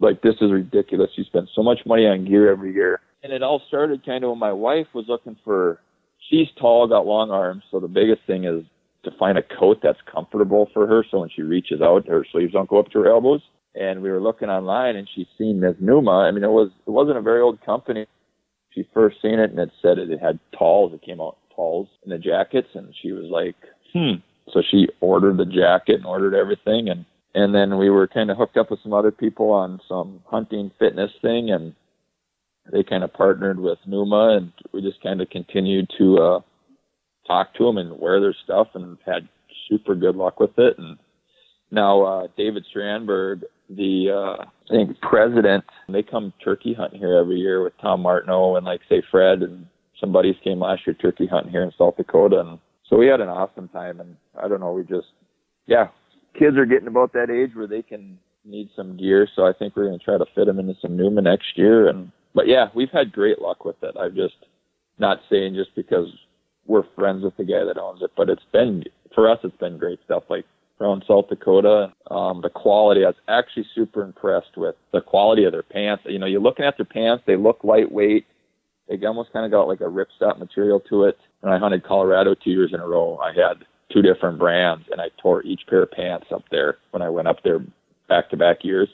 like, 0.00 0.22
this 0.22 0.34
is 0.40 0.50
ridiculous. 0.50 1.10
You 1.16 1.24
spend 1.24 1.48
so 1.54 1.62
much 1.62 1.80
money 1.86 2.06
on 2.06 2.24
gear 2.24 2.50
every 2.50 2.74
year. 2.74 3.00
And 3.22 3.32
it 3.32 3.42
all 3.42 3.62
started 3.68 4.04
kind 4.04 4.24
of 4.24 4.30
when 4.30 4.38
my 4.38 4.52
wife 4.52 4.86
was 4.94 5.06
looking 5.08 5.36
for, 5.44 5.80
she's 6.28 6.48
tall, 6.60 6.86
got 6.88 7.06
long 7.06 7.30
arms. 7.30 7.62
So 7.70 7.80
the 7.80 7.88
biggest 7.88 8.22
thing 8.26 8.44
is 8.44 8.64
to 9.04 9.10
find 9.18 9.38
a 9.38 9.42
coat 9.42 9.78
that's 9.82 9.98
comfortable 10.12 10.68
for 10.74 10.86
her. 10.86 11.04
So 11.10 11.20
when 11.20 11.30
she 11.34 11.42
reaches 11.42 11.80
out, 11.80 12.08
her 12.08 12.26
sleeves 12.32 12.52
don't 12.52 12.68
go 12.68 12.78
up 12.78 12.90
to 12.90 12.98
her 13.00 13.10
elbows. 13.10 13.42
And 13.74 14.02
we 14.02 14.10
were 14.10 14.20
looking 14.20 14.48
online, 14.48 14.96
and 14.96 15.08
she's 15.14 15.26
seen 15.36 15.60
this 15.60 15.76
Numa. 15.80 16.20
I 16.20 16.30
mean, 16.30 16.44
it 16.44 16.50
was 16.50 16.70
it 16.86 16.90
wasn't 16.90 17.18
a 17.18 17.20
very 17.20 17.42
old 17.42 17.60
company. 17.64 18.06
She 18.70 18.88
first 18.94 19.20
seen 19.20 19.38
it, 19.38 19.50
and 19.50 19.58
it 19.58 19.70
said 19.82 19.98
it, 19.98 20.10
it 20.10 20.18
had 20.18 20.38
talls. 20.56 20.94
It 20.94 21.02
came 21.02 21.20
out 21.20 21.36
talls 21.56 21.88
in 22.04 22.10
the 22.10 22.18
jackets, 22.18 22.68
and 22.74 22.94
she 23.02 23.12
was 23.12 23.24
like, 23.30 23.56
hmm. 23.92 24.20
So 24.52 24.62
she 24.70 24.86
ordered 25.00 25.38
the 25.38 25.44
jacket 25.44 25.96
and 25.96 26.06
ordered 26.06 26.34
everything, 26.34 26.88
and 26.88 27.04
and 27.34 27.54
then 27.54 27.78
we 27.78 27.90
were 27.90 28.06
kind 28.06 28.30
of 28.30 28.36
hooked 28.36 28.56
up 28.56 28.70
with 28.70 28.80
some 28.82 28.92
other 28.92 29.10
people 29.10 29.50
on 29.50 29.80
some 29.88 30.20
hunting 30.26 30.70
fitness 30.78 31.10
thing, 31.20 31.50
and 31.50 31.74
they 32.72 32.82
kind 32.82 33.02
of 33.04 33.12
partnered 33.12 33.58
with 33.58 33.78
Numa, 33.86 34.36
and 34.36 34.52
we 34.72 34.80
just 34.82 35.02
kind 35.02 35.20
of 35.20 35.28
continued 35.30 35.90
to 35.98 36.18
uh, 36.18 36.40
talk 37.26 37.54
to 37.54 37.64
them 37.64 37.78
and 37.78 37.98
wear 37.98 38.20
their 38.20 38.34
stuff 38.44 38.68
and 38.74 38.96
had 39.04 39.28
super 39.68 39.94
good 39.94 40.16
luck 40.16 40.40
with 40.40 40.56
it. 40.58 40.78
And 40.78 40.96
now 41.70 42.02
uh, 42.02 42.26
David 42.36 42.64
Strandberg, 42.74 43.42
the 43.68 44.10
uh, 44.10 44.44
I 44.44 44.70
think 44.70 45.00
president, 45.00 45.64
they 45.88 46.02
come 46.02 46.32
turkey 46.42 46.74
hunting 46.74 47.00
here 47.00 47.16
every 47.18 47.36
year 47.36 47.62
with 47.62 47.74
Tom 47.80 48.02
Martineau 48.02 48.56
and 48.56 48.64
like 48.64 48.80
say 48.88 49.02
Fred 49.10 49.42
and 49.42 49.66
some 50.00 50.12
buddies 50.12 50.36
came 50.42 50.60
last 50.60 50.86
year 50.86 50.94
turkey 50.94 51.26
hunting 51.26 51.52
here 51.52 51.62
in 51.62 51.72
South 51.78 51.96
Dakota, 51.96 52.40
and 52.40 52.58
so 52.88 52.96
we 52.96 53.06
had 53.06 53.20
an 53.20 53.28
awesome 53.28 53.68
time. 53.68 54.00
And 54.00 54.16
I 54.42 54.48
don't 54.48 54.60
know, 54.60 54.72
we 54.72 54.82
just 54.82 55.08
yeah, 55.66 55.88
kids 56.38 56.56
are 56.56 56.66
getting 56.66 56.88
about 56.88 57.12
that 57.12 57.30
age 57.30 57.54
where 57.54 57.66
they 57.66 57.82
can 57.82 58.18
need 58.44 58.70
some 58.76 58.96
gear, 58.96 59.28
so 59.34 59.46
I 59.46 59.52
think 59.52 59.74
we're 59.74 59.86
going 59.86 59.98
to 59.98 60.04
try 60.04 60.18
to 60.18 60.26
fit 60.34 60.46
them 60.46 60.58
into 60.58 60.74
some 60.80 60.96
Numa 60.96 61.22
next 61.22 61.56
year. 61.56 61.88
And 61.88 62.12
but 62.34 62.46
yeah, 62.46 62.68
we've 62.74 62.90
had 62.90 63.12
great 63.12 63.40
luck 63.40 63.64
with 63.64 63.76
it. 63.82 63.96
I'm 63.98 64.14
just 64.14 64.36
not 64.98 65.18
saying 65.30 65.54
just 65.54 65.74
because 65.74 66.08
we're 66.66 66.84
friends 66.94 67.22
with 67.22 67.36
the 67.36 67.44
guy 67.44 67.64
that 67.64 67.80
owns 67.80 68.02
it. 68.02 68.10
But 68.16 68.28
it's 68.28 68.44
been 68.52 68.84
for 69.14 69.30
us, 69.30 69.38
it's 69.42 69.56
been 69.56 69.78
great 69.78 69.98
stuff 70.04 70.24
like 70.28 70.44
around 70.80 71.04
South 71.08 71.28
Dakota. 71.28 71.92
Um, 72.10 72.40
the 72.42 72.50
quality, 72.50 73.04
I 73.04 73.08
was 73.08 73.16
actually 73.28 73.66
super 73.74 74.02
impressed 74.02 74.56
with 74.56 74.74
the 74.92 75.00
quality 75.00 75.44
of 75.44 75.52
their 75.52 75.62
pants. 75.62 76.04
You 76.06 76.18
know, 76.18 76.26
you're 76.26 76.40
looking 76.40 76.64
at 76.64 76.76
their 76.76 76.86
pants; 76.86 77.24
they 77.26 77.36
look 77.36 77.64
lightweight. 77.64 78.26
They 78.88 79.04
almost 79.06 79.32
kind 79.32 79.44
of 79.44 79.50
got 79.50 79.68
like 79.68 79.80
a 79.80 79.84
ripstop 79.84 80.38
material 80.38 80.80
to 80.88 81.04
it. 81.04 81.18
And 81.42 81.52
I 81.52 81.58
hunted 81.58 81.84
Colorado 81.84 82.34
two 82.34 82.50
years 82.50 82.70
in 82.72 82.80
a 82.80 82.86
row. 82.86 83.18
I 83.18 83.28
had 83.28 83.64
two 83.92 84.02
different 84.02 84.38
brands, 84.38 84.84
and 84.90 85.00
I 85.00 85.06
tore 85.20 85.42
each 85.44 85.62
pair 85.68 85.82
of 85.82 85.90
pants 85.90 86.26
up 86.34 86.44
there 86.50 86.78
when 86.90 87.02
I 87.02 87.08
went 87.08 87.28
up 87.28 87.38
there 87.44 87.60
back 88.08 88.30
to 88.30 88.36
back 88.36 88.58
years. 88.62 88.88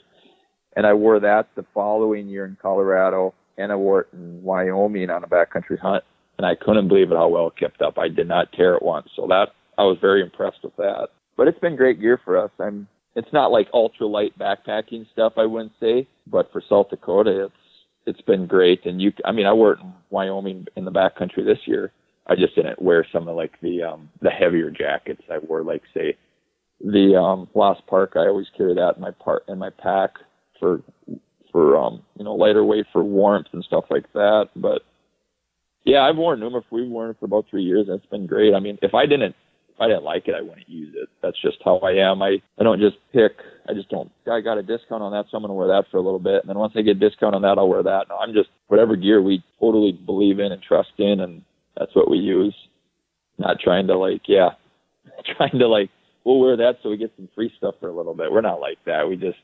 And 0.75 0.87
I 0.87 0.93
wore 0.93 1.19
that 1.19 1.49
the 1.55 1.65
following 1.73 2.27
year 2.27 2.45
in 2.45 2.57
Colorado, 2.61 3.33
and 3.57 3.71
I 3.71 3.75
wore 3.75 4.01
it 4.01 4.07
in 4.13 4.41
Wyoming 4.41 5.09
on 5.09 5.23
a 5.23 5.27
backcountry 5.27 5.79
hunt 5.79 6.03
and 6.37 6.45
I 6.45 6.55
couldn't 6.55 6.87
believe 6.87 7.11
it 7.11 7.15
how 7.15 7.27
well 7.29 7.47
it 7.47 7.57
kept 7.57 7.81
up. 7.81 7.97
I 7.97 8.07
did 8.07 8.27
not 8.27 8.51
tear 8.53 8.75
it 8.75 8.81
once, 8.81 9.07
so 9.15 9.27
that 9.27 9.47
I 9.77 9.83
was 9.83 9.97
very 10.01 10.21
impressed 10.21 10.63
with 10.63 10.75
that. 10.77 11.09
But 11.37 11.47
it's 11.47 11.59
been 11.59 11.75
great 11.75 11.99
gear 11.99 12.19
for 12.23 12.37
us. 12.37 12.51
I'm. 12.59 12.87
It's 13.15 13.31
not 13.31 13.51
like 13.51 13.67
ultra 13.73 14.07
light 14.07 14.37
backpacking 14.39 15.05
stuff, 15.11 15.33
I 15.37 15.45
wouldn't 15.45 15.73
say, 15.79 16.07
but 16.25 16.51
for 16.51 16.63
South 16.67 16.89
Dakota, 16.89 17.45
it's 17.45 17.53
it's 18.05 18.21
been 18.21 18.47
great. 18.47 18.85
And 18.85 19.01
you, 19.01 19.11
I 19.25 19.31
mean, 19.31 19.45
I 19.45 19.53
wore 19.53 19.73
it 19.73 19.79
in 19.79 19.93
Wyoming 20.09 20.67
in 20.75 20.85
the 20.85 20.91
backcountry 20.91 21.45
this 21.45 21.59
year. 21.65 21.91
I 22.27 22.35
just 22.35 22.55
didn't 22.55 22.81
wear 22.81 23.05
some 23.11 23.27
of 23.27 23.35
like 23.35 23.59
the 23.61 23.83
um 23.83 24.09
the 24.21 24.29
heavier 24.29 24.69
jackets. 24.69 25.21
I 25.29 25.39
wore 25.39 25.63
like 25.63 25.83
say 25.93 26.17
the 26.79 27.19
um 27.19 27.49
Lost 27.53 27.85
Park. 27.87 28.13
I 28.15 28.27
always 28.27 28.47
carry 28.57 28.73
that 28.75 28.95
in 28.95 29.01
my 29.01 29.11
part 29.11 29.43
in 29.47 29.59
my 29.59 29.69
pack 29.69 30.11
for 30.59 30.81
for 31.51 31.77
um 31.77 32.01
you 32.17 32.23
know 32.23 32.35
lighter 32.35 32.63
weight 32.63 32.85
for 32.93 33.03
warmth 33.03 33.47
and 33.51 33.63
stuff 33.63 33.85
like 33.89 34.11
that. 34.13 34.49
But 34.55 34.83
yeah, 35.83 36.01
I've 36.03 36.15
worn 36.15 36.39
Numa. 36.39 36.63
We've 36.71 36.89
worn 36.89 37.09
it 37.09 37.17
for 37.19 37.25
about 37.25 37.45
three 37.49 37.63
years, 37.63 37.87
and 37.89 37.97
it's 37.97 38.09
been 38.09 38.25
great. 38.25 38.53
I 38.53 38.59
mean, 38.59 38.77
if 38.81 38.93
I 38.93 39.05
didn't, 39.05 39.35
I 39.83 39.87
didn't 39.87 40.03
like 40.03 40.27
it, 40.27 40.35
I 40.35 40.41
wouldn't 40.41 40.69
use 40.69 40.95
it. 40.95 41.09
That's 41.21 41.39
just 41.41 41.57
how 41.63 41.77
I 41.79 41.91
am. 41.91 42.21
I 42.21 42.41
I 42.59 42.63
don't 42.63 42.79
just 42.79 42.97
pick. 43.11 43.33
I 43.69 43.73
just 43.73 43.89
don't. 43.89 44.11
I 44.31 44.41
got 44.41 44.57
a 44.57 44.63
discount 44.63 45.03
on 45.03 45.11
that, 45.11 45.25
so 45.29 45.37
I'm 45.37 45.43
gonna 45.43 45.53
wear 45.53 45.67
that 45.67 45.85
for 45.91 45.97
a 45.97 46.01
little 46.01 46.19
bit, 46.19 46.41
and 46.41 46.49
then 46.49 46.57
once 46.57 46.73
I 46.75 46.81
get 46.81 46.97
a 46.97 47.09
discount 47.09 47.35
on 47.35 47.41
that, 47.43 47.57
I'll 47.57 47.69
wear 47.69 47.83
that. 47.83 48.05
No, 48.09 48.17
I'm 48.17 48.33
just 48.33 48.49
whatever 48.67 48.95
gear 48.95 49.21
we 49.21 49.43
totally 49.59 49.91
believe 49.91 50.39
in 50.39 50.51
and 50.51 50.61
trust 50.61 50.91
in, 50.97 51.19
and 51.19 51.41
that's 51.77 51.95
what 51.95 52.09
we 52.09 52.17
use. 52.17 52.55
Not 53.37 53.59
trying 53.59 53.87
to 53.87 53.97
like, 53.97 54.21
yeah, 54.27 54.49
trying 55.37 55.59
to 55.59 55.67
like, 55.67 55.89
we'll 56.23 56.39
wear 56.39 56.57
that 56.57 56.75
so 56.81 56.89
we 56.89 56.97
get 56.97 57.13
some 57.15 57.29
free 57.35 57.51
stuff 57.57 57.75
for 57.79 57.89
a 57.89 57.95
little 57.95 58.13
bit. 58.13 58.31
We're 58.31 58.41
not 58.41 58.61
like 58.61 58.77
that. 58.85 59.07
We 59.07 59.15
just 59.15 59.39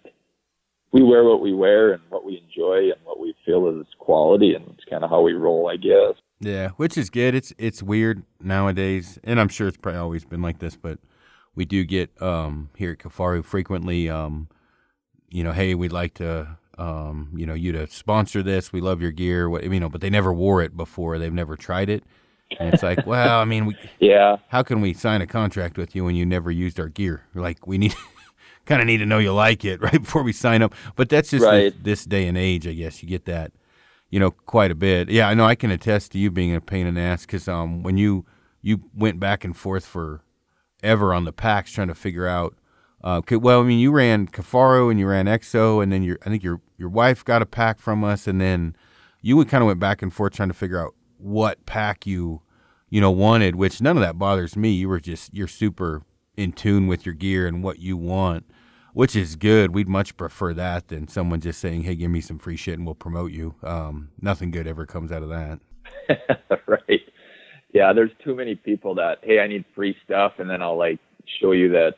we 0.91 1.03
wear 1.03 1.23
what 1.23 1.41
we 1.41 1.53
wear 1.53 1.93
and 1.93 2.01
what 2.09 2.25
we 2.25 2.41
enjoy 2.43 2.91
and 2.91 3.01
what 3.03 3.19
we 3.19 3.35
feel 3.45 3.67
is 3.69 3.85
quality, 3.99 4.53
and 4.55 4.65
it's 4.69 4.85
kind 4.89 5.03
of 5.03 5.09
how 5.09 5.21
we 5.21 5.33
roll, 5.33 5.69
I 5.69 5.75
guess. 5.77 6.15
Yeah, 6.41 6.69
which 6.77 6.97
is 6.97 7.09
good. 7.09 7.35
It's 7.35 7.53
it's 7.57 7.83
weird 7.83 8.23
nowadays, 8.41 9.19
and 9.23 9.39
I'm 9.39 9.49
sure 9.49 9.67
it's 9.67 9.77
probably 9.77 9.99
always 9.99 10.23
been 10.23 10.41
like 10.41 10.59
this, 10.59 10.77
but 10.77 10.99
we 11.53 11.65
do 11.65 11.83
get 11.83 12.09
um, 12.21 12.69
here 12.77 12.91
at 12.91 12.99
Kifaru 12.99 13.43
frequently, 13.43 14.09
um, 14.09 14.47
you 15.29 15.43
know, 15.43 15.51
hey, 15.51 15.75
we'd 15.75 15.91
like 15.91 16.13
to, 16.15 16.57
um, 16.77 17.33
you 17.35 17.45
know, 17.45 17.53
you 17.53 17.73
to 17.73 17.87
sponsor 17.87 18.41
this. 18.41 18.71
We 18.71 18.79
love 18.79 19.01
your 19.01 19.11
gear, 19.11 19.49
what, 19.49 19.63
you 19.63 19.79
know, 19.79 19.89
but 19.89 19.99
they 19.99 20.09
never 20.09 20.31
wore 20.31 20.61
it 20.61 20.77
before. 20.77 21.19
They've 21.19 21.33
never 21.33 21.57
tried 21.57 21.89
it, 21.89 22.05
and 22.57 22.73
it's 22.73 22.83
like, 22.83 23.05
well, 23.05 23.39
I 23.39 23.45
mean, 23.45 23.65
we, 23.65 23.75
yeah, 23.99 24.37
how 24.47 24.63
can 24.63 24.79
we 24.79 24.93
sign 24.93 25.21
a 25.21 25.27
contract 25.27 25.77
with 25.77 25.93
you 25.93 26.05
when 26.05 26.15
you 26.15 26.25
never 26.25 26.49
used 26.51 26.79
our 26.79 26.87
gear? 26.87 27.23
Like, 27.35 27.67
we 27.67 27.77
need. 27.77 27.93
kind 28.65 28.81
of 28.81 28.85
need 28.85 28.97
to 28.97 29.05
know 29.05 29.17
you 29.17 29.33
like 29.33 29.65
it 29.65 29.81
right 29.81 30.03
before 30.03 30.21
we 30.21 30.31
sign 30.31 30.61
up. 30.61 30.75
But 30.95 31.09
that's 31.09 31.31
just 31.31 31.43
right. 31.43 31.73
this, 31.73 32.01
this 32.01 32.05
day 32.05 32.27
and 32.27 32.37
age, 32.37 32.67
I 32.67 32.73
guess. 32.73 33.01
You 33.01 33.09
get 33.09 33.25
that 33.25 33.51
you 34.09 34.19
know, 34.19 34.31
quite 34.31 34.71
a 34.71 34.75
bit. 34.75 35.09
Yeah, 35.09 35.27
I 35.29 35.33
know. 35.33 35.45
I 35.45 35.55
can 35.55 35.71
attest 35.71 36.11
to 36.13 36.17
you 36.17 36.31
being 36.31 36.55
a 36.55 36.61
pain 36.61 36.87
in 36.87 36.95
the 36.95 37.01
ass 37.01 37.25
because 37.25 37.47
um, 37.47 37.83
when 37.83 37.97
you 37.97 38.25
you 38.61 38.83
went 38.93 39.19
back 39.19 39.43
and 39.43 39.55
forth 39.55 39.85
for 39.85 40.21
ever 40.83 41.13
on 41.13 41.25
the 41.25 41.31
packs 41.31 41.71
trying 41.71 41.87
to 41.87 41.95
figure 41.95 42.27
out. 42.27 42.55
Uh, 43.01 43.21
well, 43.31 43.61
I 43.61 43.63
mean, 43.63 43.79
you 43.79 43.91
ran 43.91 44.27
Kifaru 44.27 44.91
and 44.91 44.99
you 44.99 45.07
ran 45.07 45.25
Exo, 45.25 45.81
and 45.81 45.91
then 45.91 46.03
your 46.03 46.17
I 46.25 46.29
think 46.29 46.43
your 46.43 46.61
your 46.77 46.89
wife 46.89 47.23
got 47.23 47.41
a 47.41 47.45
pack 47.45 47.79
from 47.79 48.03
us, 48.03 48.27
and 48.27 48.41
then 48.41 48.75
you 49.21 49.43
kind 49.45 49.63
of 49.63 49.67
went 49.67 49.79
back 49.79 50.01
and 50.01 50.13
forth 50.13 50.33
trying 50.33 50.49
to 50.49 50.53
figure 50.53 50.79
out 50.79 50.95
what 51.17 51.65
pack 51.65 52.05
you 52.05 52.41
you 52.89 52.99
know 52.99 53.11
wanted. 53.11 53.55
Which 53.55 53.81
none 53.81 53.95
of 53.95 54.01
that 54.01 54.17
bothers 54.17 54.57
me. 54.57 54.71
You 54.71 54.89
were 54.89 54.99
just 54.99 55.33
you're 55.33 55.47
super 55.47 56.03
in 56.35 56.51
tune 56.51 56.87
with 56.87 57.05
your 57.05 57.15
gear 57.15 57.47
and 57.47 57.63
what 57.63 57.79
you 57.79 57.95
want 57.95 58.45
which 58.93 59.15
is 59.15 59.35
good. 59.35 59.73
We'd 59.73 59.87
much 59.87 60.17
prefer 60.17 60.53
that 60.53 60.87
than 60.87 61.07
someone 61.07 61.39
just 61.41 61.59
saying, 61.59 61.83
"Hey, 61.83 61.95
give 61.95 62.11
me 62.11 62.21
some 62.21 62.39
free 62.39 62.55
shit 62.55 62.75
and 62.75 62.85
we'll 62.85 62.95
promote 62.95 63.31
you." 63.31 63.55
Um, 63.63 64.09
nothing 64.21 64.51
good 64.51 64.67
ever 64.67 64.85
comes 64.85 65.11
out 65.11 65.23
of 65.23 65.29
that. 65.29 65.59
right. 66.67 67.01
Yeah, 67.73 67.93
there's 67.93 68.11
too 68.23 68.35
many 68.35 68.55
people 68.55 68.95
that, 68.95 69.19
"Hey, 69.21 69.39
I 69.39 69.47
need 69.47 69.65
free 69.75 69.95
stuff," 70.05 70.33
and 70.39 70.49
then 70.49 70.61
I'll 70.61 70.77
like 70.77 70.99
show 71.41 71.51
you 71.51 71.69
that. 71.69 71.95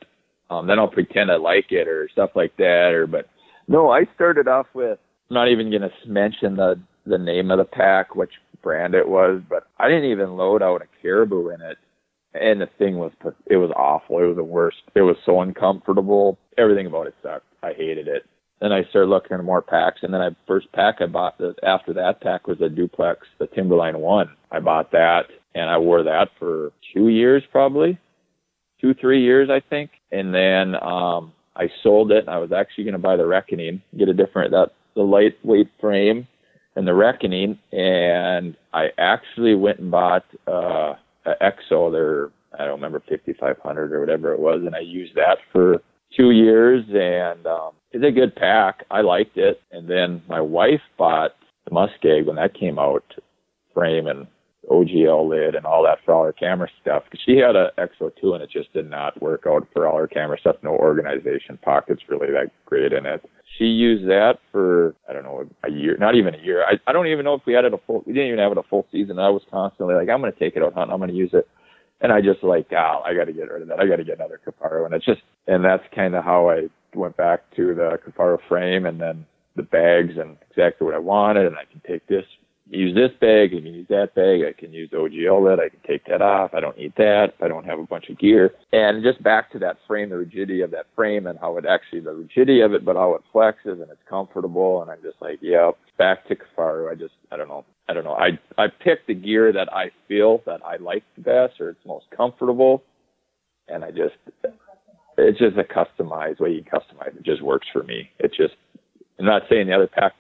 Um, 0.50 0.68
then 0.68 0.80
I'll 0.80 0.90
pretend 0.90 1.32
I 1.32 1.38
like 1.38 1.72
it 1.72 1.88
or 1.88 2.10
stuff 2.12 2.32
like 2.36 2.56
that. 2.58 2.92
Or, 2.94 3.08
but 3.08 3.30
no, 3.68 3.90
I 3.90 4.06
started 4.16 4.48
off 4.48 4.68
with. 4.74 5.00
I'm 5.30 5.36
not 5.36 5.48
even 5.48 5.72
gonna 5.72 5.92
mention 6.06 6.56
the 6.56 6.80
the 7.06 7.18
name 7.18 7.52
of 7.52 7.58
the 7.58 7.66
pack, 7.66 8.16
which 8.16 8.34
brand 8.62 8.94
it 8.94 9.08
was, 9.08 9.42
but 9.50 9.68
I 9.80 9.88
didn't 9.88 10.12
even 10.12 10.36
load 10.36 10.62
out 10.62 10.82
a 10.82 11.02
caribou 11.02 11.50
in 11.50 11.62
it. 11.62 11.78
And 12.34 12.62
the 12.62 12.70
thing 12.78 12.98
was, 12.98 13.12
it 13.48 13.58
was 13.58 13.72
awful. 13.76 14.20
It 14.20 14.28
was 14.28 14.38
the 14.38 14.44
worst. 14.44 14.78
It 14.96 15.02
was 15.02 15.18
so 15.26 15.42
uncomfortable. 15.42 16.38
Everything 16.58 16.88
about 16.88 17.08
it 17.08 17.16
sucked. 17.22 17.46
I 17.62 17.74
hated 17.74 18.08
it. 18.08 18.26
Then 18.62 18.72
I 18.72 18.84
started 18.90 19.10
looking 19.10 19.36
at 19.36 19.44
more 19.44 19.62
packs, 19.62 20.00
and 20.04 20.14
then 20.14 20.22
I 20.22 20.30
first 20.48 20.72
pack 20.72 20.98
I 21.00 21.08
bought 21.08 21.40
the, 21.40 21.56
after 21.64 21.94
that 21.94 22.22
pack 22.22 22.48
was 22.48 22.62
a 22.62 22.70
duplex, 22.70 23.28
the 23.40 23.48
Timberline 23.48 24.00
One. 24.00 24.30
I 24.52 24.60
bought 24.60 24.92
that, 24.92 25.24
and 25.56 25.68
I 25.68 25.80
wore 25.80 26.04
that 26.04 26.30
for 26.38 26.72
two 26.94 27.08
years 27.08 27.42
probably, 27.52 27.98
two 28.80 28.94
three 28.94 29.24
years 29.24 29.50
I 29.50 29.62
think, 29.68 29.90
and 30.12 30.34
then 30.34 30.76
um, 30.76 31.34
I 31.56 31.70
sold 31.82 32.12
it. 32.12 32.28
I 32.28 32.38
was 32.38 32.52
actually 32.52 32.84
going 32.84 32.94
to 32.94 33.00
buy 33.00 33.18
the 33.18 33.26
Reckoning, 33.26 33.82
get 33.98 34.10
a 34.10 34.14
different 34.14 34.52
that 34.52 34.70
the 34.96 35.02
lightweight 35.02 35.70
frame 35.80 36.28
and 36.76 36.88
the 36.88 36.94
Reckoning, 36.94 37.58
and 37.72 38.56
I 38.74 38.90
actually 39.00 39.56
went 39.56 39.80
and 39.80 39.90
bought 39.90 40.26
uh, 40.46 40.94
EXO. 41.26 41.92
Their 41.92 42.30
I 42.60 42.66
don't 42.66 42.82
remember 42.82 43.02
5500 43.08 43.94
or 43.94 44.00
whatever 44.00 44.34
it 44.34 44.40
was, 44.40 44.62
and 44.66 44.76
I 44.76 44.80
used 44.80 45.16
that 45.16 45.38
for 45.52 45.82
two 46.16 46.32
years, 46.32 46.84
and 46.90 47.46
um, 47.48 47.72
it's 47.92 48.04
a 48.04 48.12
good 48.12 48.36
pack. 48.36 48.84
I 48.92 49.02
liked 49.02 49.38
it, 49.38 49.62
and 49.72 49.90
then 49.90 50.22
my 50.28 50.42
wife 50.42 50.82
bought 50.98 51.32
the 51.66 51.72
Muskeg 51.72 52.26
when 52.26 52.36
that 52.36 52.54
came 52.54 52.78
out, 52.78 53.06
frame 53.74 54.08
and 54.08 54.28
OGL 54.70 55.28
lid 55.28 55.56
and 55.56 55.66
all 55.66 55.84
that 55.84 56.00
for 56.06 56.14
all 56.14 56.24
her 56.24 56.34
camera 56.34 56.70
stuff. 56.82 57.04
Cause 57.12 57.20
she 57.26 57.38
had 57.38 57.56
a 57.56 57.72
XO2 57.78 58.34
and 58.36 58.44
it 58.44 58.50
just 58.52 58.72
did 58.74 58.90
not 58.90 59.20
work 59.22 59.44
out 59.48 59.68
for 59.74 59.88
all 59.88 59.98
her 59.98 60.08
camera 60.08 60.40
stuff. 60.40 60.58
No 60.62 60.72
organization 60.72 61.58
pockets 61.62 62.04
really 62.08 62.32
that 62.32 62.52
great 62.66 62.94
in 62.94 63.06
it. 63.06 63.28
She 63.58 63.66
used 63.66 64.08
that 64.08 64.40
for 64.52 64.96
I 65.10 65.14
don't 65.14 65.24
know 65.24 65.48
a 65.64 65.72
year, 65.72 65.98
not 65.98 66.16
even 66.16 66.36
a 66.36 66.40
year. 66.40 66.64
I 66.64 66.80
I 66.88 66.94
don't 66.94 67.08
even 67.08 67.26
know 67.26 67.34
if 67.34 67.42
we 67.46 67.54
had 67.54 67.66
it 67.66 67.74
a 67.74 67.78
full. 67.86 68.04
We 68.06 68.14
didn't 68.14 68.30
even 68.30 68.40
have 68.40 68.52
it 68.52 68.58
a 68.58 68.64
full 68.64 68.88
season. 68.92 69.20
I 69.20 69.30
was 69.30 69.44
constantly 69.52 69.96
like, 69.96 70.10
I'm 70.10 70.22
going 70.22 70.32
to 70.32 70.40
take 70.40 70.56
it 70.56 70.64
out 70.64 70.74
hunting. 70.74 70.94
I'm 70.94 71.00
going 71.00 71.12
to 71.12 71.16
use 71.16 71.32
it. 71.34 71.48
And 72.02 72.12
I 72.12 72.20
just 72.20 72.44
like, 72.44 72.68
oh, 72.72 73.02
I 73.06 73.14
got 73.14 73.26
to 73.26 73.34
get 73.34 73.50
rid 73.52 73.62
of 73.62 73.68
that. 73.68 73.80
I 73.80 73.86
got 73.86 73.98
to 73.98 74.04
get 74.04 74.18
another 74.18 74.40
Kifaru, 74.44 74.86
And 74.86 74.96
it's 74.96 75.06
just, 75.06 75.22
and 75.48 75.64
that's 75.64 75.84
kind 75.94 76.16
of 76.16 76.24
how 76.24 76.50
I 76.50 76.68
went 76.96 77.16
back 77.16 77.42
to 77.58 77.76
the 77.76 78.00
Kifaru 78.06 78.40
frame 78.50 78.88
and 78.88 79.00
then 79.00 79.26
the 79.56 79.64
bags 79.64 80.14
and 80.18 80.36
exactly 80.50 80.86
what 80.86 80.96
I 80.96 81.00
wanted. 81.00 81.46
And 81.46 81.56
I 81.58 81.66
can 81.72 81.82
take 81.88 82.08
this 82.08 82.26
use 82.72 82.96
this 82.96 83.12
bag, 83.20 83.52
I 83.54 83.62
can 83.62 83.74
use 83.74 83.88
that 83.90 84.16
bag, 84.16 84.42
I 84.48 84.58
can 84.58 84.72
use 84.72 84.90
OGL 84.92 85.44
lid, 85.44 85.60
I 85.60 85.70
can 85.70 85.80
take 85.86 86.06
that 86.06 86.22
off, 86.22 86.54
I 86.54 86.60
don't 86.60 86.78
need 86.78 86.94
that, 86.98 87.34
I 87.42 87.48
don't 87.48 87.66
have 87.66 87.80
a 87.80 87.86
bunch 87.86 88.10
of 88.10 88.18
gear. 88.18 88.54
And 88.72 89.04
just 89.04 89.22
back 89.22 89.52
to 89.52 89.60
that 89.60 89.78
frame, 89.88 90.10
the 90.10 90.18
rigidity 90.18 90.62
of 90.62 90.72
that 90.72 90.86
frame 90.96 91.28
and 91.28 91.38
how 91.40 91.58
it 91.58 91.66
actually, 91.66 92.00
the 92.00 92.14
rigidity 92.14 92.62
of 92.62 92.74
it, 92.74 92.86
but 92.86 92.96
how 92.96 93.14
it 93.16 93.22
flexes 93.34 93.82
and 93.82 93.92
it's 93.92 94.02
comfortable. 94.10 94.82
And 94.82 94.90
I'm 94.90 95.02
just 95.02 95.22
like, 95.22 95.40
yeah, 95.42 95.72
back 95.98 96.28
to 96.28 96.36
Kifaru. 96.36 96.92
I 96.92 96.96
just, 96.96 97.14
I 97.32 97.38
don't 97.38 97.50
know. 97.50 97.66
I 97.90 97.94
don't 97.94 98.06
know. 98.06 98.14
I, 98.16 98.40
I 98.58 98.68
picked 98.68 99.08
the 99.08 99.16
gear 99.16 99.52
that 99.52 99.72
I 99.74 99.92
feel 100.08 100.42
that 100.46 100.62
I 100.66 100.78
like 100.78 101.04
the 101.18 101.24
best 101.24 101.60
or 101.60 101.70
it's 101.70 101.86
most 101.86 102.06
comfortable. 102.16 102.84
And 103.68 103.84
I 103.84 103.92
just, 103.92 104.16
it's 105.18 105.40
just 105.40 105.58
a 105.58 105.64
customized 105.64 106.40
way 106.40 106.52
you 106.52 106.64
customize. 106.64 107.18
It 107.18 107.24
just 107.24 107.42
works 107.42 107.68
for 107.74 107.84
me. 107.84 108.10
It 108.20 108.32
just, 108.34 108.54
I'm 109.20 109.26
not 109.26 109.44
saying 109.50 109.68
the 109.68 109.74
other 109.74 109.88
pack 109.88 110.14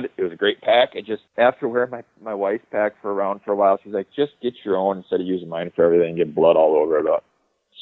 bad. 0.00 0.10
It 0.16 0.22
was 0.22 0.32
a 0.32 0.36
great 0.36 0.60
pack. 0.60 0.90
I 0.96 1.00
just 1.00 1.22
after 1.38 1.68
wearing 1.68 1.90
my 1.90 2.02
my 2.20 2.34
wife's 2.34 2.64
pack 2.70 2.92
for 3.00 3.12
around 3.12 3.40
for 3.44 3.52
a 3.52 3.56
while, 3.56 3.78
she's 3.82 3.92
like, 3.92 4.08
just 4.14 4.32
get 4.42 4.54
your 4.64 4.76
own 4.76 4.98
instead 4.98 5.20
of 5.20 5.26
using 5.26 5.48
mine 5.48 5.72
for 5.74 5.84
everything, 5.84 6.08
and 6.10 6.16
get 6.16 6.34
blood 6.34 6.56
all 6.56 6.76
over 6.76 6.98
it. 6.98 7.06
up. 7.06 7.24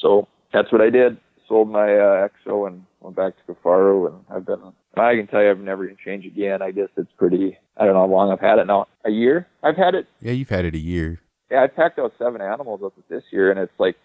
So 0.01 0.27
that's 0.53 0.71
what 0.71 0.81
I 0.81 0.89
did. 0.89 1.17
Sold 1.47 1.69
my 1.69 1.93
uh, 1.95 2.27
EXO 2.27 2.67
and 2.67 2.83
went 3.01 3.15
back 3.15 3.33
to 3.35 3.53
Kifaru, 3.53 4.07
and 4.07 4.23
I've 4.29 4.45
been. 4.45 4.59
I 4.97 5.15
can 5.15 5.27
tell 5.27 5.41
you, 5.41 5.49
I'm 5.49 5.63
never 5.63 5.85
gonna 5.85 5.97
change 6.03 6.25
again. 6.25 6.61
I 6.61 6.71
guess 6.71 6.89
it's 6.97 7.11
pretty. 7.17 7.57
I 7.77 7.85
don't 7.85 7.93
know 7.93 8.01
how 8.01 8.07
long 8.07 8.31
I've 8.31 8.39
had 8.39 8.59
it 8.59 8.67
now. 8.67 8.87
A 9.05 9.09
year. 9.09 9.47
I've 9.63 9.77
had 9.77 9.95
it. 9.95 10.07
Yeah, 10.21 10.33
you've 10.33 10.49
had 10.49 10.65
it 10.65 10.75
a 10.75 10.79
year. 10.79 11.21
Yeah, 11.49 11.63
I 11.63 11.67
packed 11.67 11.99
out 11.99 12.13
seven 12.17 12.41
animals 12.41 12.81
with 12.81 12.93
it 12.97 13.03
this 13.09 13.23
year, 13.31 13.51
and 13.51 13.59
it's 13.59 13.71
like 13.77 13.95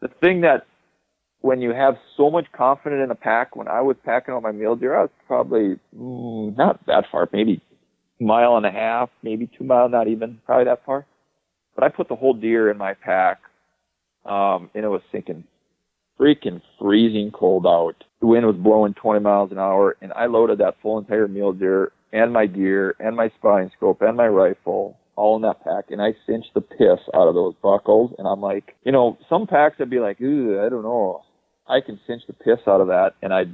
the 0.00 0.08
thing 0.20 0.40
that 0.42 0.66
when 1.40 1.60
you 1.60 1.70
have 1.70 1.96
so 2.16 2.30
much 2.30 2.46
confidence 2.52 3.02
in 3.04 3.10
a 3.10 3.14
pack, 3.14 3.54
when 3.54 3.68
I 3.68 3.80
was 3.80 3.96
packing 4.04 4.34
on 4.34 4.42
my 4.42 4.52
mule 4.52 4.76
deer, 4.76 4.96
I 4.96 5.02
was 5.02 5.10
probably 5.26 5.78
not 5.92 6.84
that 6.86 7.04
far, 7.10 7.28
maybe 7.32 7.62
mile 8.20 8.56
and 8.56 8.66
a 8.66 8.70
half, 8.70 9.10
maybe 9.22 9.48
two 9.56 9.64
miles, 9.64 9.92
not 9.92 10.08
even 10.08 10.40
probably 10.44 10.64
that 10.64 10.84
far. 10.84 11.06
But 11.74 11.84
I 11.84 11.88
put 11.90 12.08
the 12.08 12.16
whole 12.16 12.34
deer 12.34 12.70
in 12.70 12.76
my 12.76 12.94
pack, 12.94 13.38
um, 14.24 14.70
and 14.74 14.84
it 14.84 14.88
was 14.88 15.02
sinking 15.12 15.44
freaking 16.18 16.60
freezing 16.80 17.30
cold 17.30 17.64
out. 17.66 17.94
The 18.20 18.26
wind 18.26 18.44
was 18.44 18.56
blowing 18.56 18.94
20 18.94 19.20
miles 19.20 19.52
an 19.52 19.58
hour, 19.58 19.96
and 20.02 20.12
I 20.14 20.26
loaded 20.26 20.58
that 20.58 20.74
full 20.82 20.98
entire 20.98 21.28
mule 21.28 21.52
deer 21.52 21.92
and 22.12 22.32
my 22.32 22.46
gear 22.46 22.96
and 22.98 23.14
my 23.14 23.30
spotting 23.38 23.70
scope 23.76 24.02
and 24.02 24.16
my 24.16 24.26
rifle 24.26 24.96
all 25.14 25.36
in 25.36 25.42
that 25.42 25.62
pack, 25.64 25.90
and 25.90 26.00
I 26.00 26.14
cinched 26.26 26.54
the 26.54 26.60
piss 26.60 27.00
out 27.12 27.28
of 27.28 27.34
those 27.34 27.54
buckles. 27.62 28.12
And 28.18 28.26
I'm 28.26 28.40
like, 28.40 28.76
you 28.84 28.92
know, 28.92 29.18
some 29.28 29.46
packs 29.46 29.76
I'd 29.80 29.90
be 29.90 29.98
like, 29.98 30.20
ooh, 30.20 30.64
I 30.64 30.68
don't 30.68 30.84
know. 30.84 31.22
I 31.68 31.80
can 31.80 32.00
cinch 32.06 32.22
the 32.26 32.32
piss 32.32 32.58
out 32.66 32.80
of 32.80 32.88
that, 32.88 33.14
and 33.22 33.32
I 33.32 33.44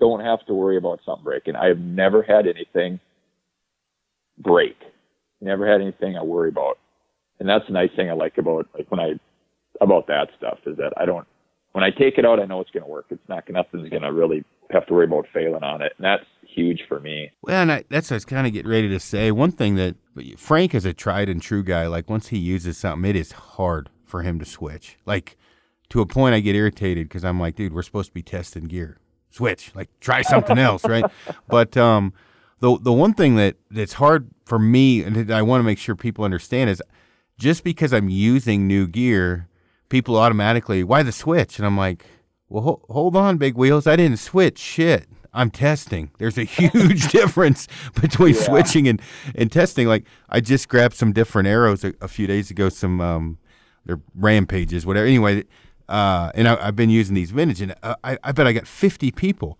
don't 0.00 0.20
have 0.20 0.44
to 0.46 0.54
worry 0.54 0.76
about 0.76 1.00
something 1.04 1.24
breaking. 1.24 1.56
I 1.56 1.66
have 1.66 1.78
never 1.78 2.22
had 2.22 2.46
anything 2.46 3.00
break. 4.38 4.76
Never 5.40 5.70
had 5.70 5.80
anything 5.80 6.16
I 6.16 6.22
worry 6.22 6.48
about, 6.48 6.78
and 7.38 7.48
that's 7.48 7.64
the 7.66 7.72
nice 7.72 7.90
thing 7.94 8.10
I 8.10 8.14
like 8.14 8.38
about 8.38 8.66
like 8.76 8.90
when 8.90 8.98
I 9.00 9.12
about 9.80 10.08
that 10.08 10.28
stuff 10.36 10.58
is 10.66 10.76
that 10.78 10.92
I 10.96 11.04
don't 11.04 11.26
when 11.72 11.84
I 11.84 11.90
take 11.90 12.18
it 12.18 12.24
out, 12.24 12.40
I 12.40 12.44
know 12.44 12.60
it's 12.60 12.70
going 12.70 12.82
to 12.82 12.90
work. 12.90 13.06
It's 13.10 13.28
not 13.28 13.48
nothing's 13.48 13.88
going 13.88 14.02
to 14.02 14.12
really 14.12 14.44
have 14.70 14.86
to 14.86 14.94
worry 14.94 15.04
about 15.04 15.26
failing 15.32 15.62
on 15.62 15.80
it, 15.80 15.92
and 15.96 16.04
that's 16.04 16.24
huge 16.42 16.82
for 16.88 16.98
me. 16.98 17.30
Well, 17.42 17.62
and 17.62 17.70
I, 17.70 17.84
that's 17.88 18.10
what 18.10 18.16
I 18.16 18.16
was 18.16 18.24
kind 18.24 18.46
of 18.48 18.52
getting 18.52 18.70
ready 18.70 18.88
to 18.88 18.98
say. 18.98 19.30
One 19.30 19.52
thing 19.52 19.76
that 19.76 19.94
Frank 20.36 20.74
is 20.74 20.84
a 20.84 20.92
tried 20.92 21.28
and 21.28 21.40
true 21.40 21.62
guy. 21.62 21.86
Like 21.86 22.10
once 22.10 22.28
he 22.28 22.38
uses 22.38 22.78
something, 22.78 23.08
it 23.08 23.14
is 23.14 23.32
hard 23.32 23.90
for 24.04 24.22
him 24.22 24.40
to 24.40 24.44
switch. 24.44 24.96
Like 25.06 25.36
to 25.90 26.00
a 26.00 26.06
point 26.06 26.34
I 26.34 26.40
get 26.40 26.54
irritated 26.54 27.08
because 27.08 27.24
I'm 27.24 27.40
like, 27.40 27.56
dude, 27.56 27.72
we're 27.72 27.82
supposed 27.82 28.10
to 28.10 28.14
be 28.14 28.22
testing 28.22 28.64
gear. 28.64 28.98
Switch, 29.30 29.72
like 29.74 29.88
try 30.00 30.22
something 30.22 30.58
else, 30.58 30.84
right? 30.84 31.04
But 31.48 31.76
um, 31.76 32.12
the 32.60 32.78
the 32.78 32.92
one 32.92 33.14
thing 33.14 33.36
that 33.36 33.56
that's 33.70 33.94
hard 33.94 34.30
for 34.44 34.58
me, 34.58 35.02
and 35.02 35.30
I 35.30 35.42
want 35.42 35.60
to 35.60 35.64
make 35.64 35.78
sure 35.78 35.94
people 35.94 36.24
understand 36.24 36.70
is, 36.70 36.82
just 37.38 37.62
because 37.62 37.92
I'm 37.92 38.08
using 38.08 38.66
new 38.66 38.86
gear, 38.86 39.48
people 39.88 40.16
automatically 40.16 40.82
why 40.82 41.02
the 41.02 41.12
switch, 41.12 41.58
and 41.58 41.66
I'm 41.66 41.76
like, 41.76 42.04
well, 42.48 42.62
ho- 42.62 42.82
hold 42.88 43.16
on, 43.16 43.36
big 43.36 43.54
wheels, 43.56 43.86
I 43.86 43.96
didn't 43.96 44.18
switch 44.18 44.58
shit. 44.58 45.06
I'm 45.32 45.50
testing. 45.50 46.10
There's 46.18 46.38
a 46.38 46.44
huge 46.44 47.08
difference 47.12 47.68
between 48.00 48.34
yeah. 48.34 48.40
switching 48.40 48.88
and, 48.88 49.00
and 49.34 49.52
testing. 49.52 49.86
Like 49.86 50.06
I 50.28 50.40
just 50.40 50.68
grabbed 50.68 50.94
some 50.94 51.12
different 51.12 51.48
arrows 51.48 51.84
a, 51.84 51.92
a 52.00 52.08
few 52.08 52.26
days 52.26 52.50
ago, 52.50 52.70
some 52.70 53.00
um, 53.00 53.38
they're 53.84 54.00
rampages, 54.14 54.86
whatever. 54.86 55.06
Anyway, 55.06 55.44
uh, 55.88 56.30
and 56.34 56.48
I, 56.48 56.64
have 56.66 56.76
been 56.76 56.90
using 56.90 57.14
these 57.14 57.30
vintage, 57.30 57.60
and 57.60 57.74
uh, 57.82 57.94
I, 58.04 58.18
I 58.22 58.32
bet 58.32 58.46
I 58.46 58.52
got 58.52 58.66
50 58.66 59.10
people. 59.12 59.58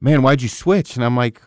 Man, 0.00 0.22
why'd 0.22 0.42
you 0.42 0.48
switch? 0.48 0.96
And 0.96 1.04
I'm 1.04 1.16
like, 1.16 1.40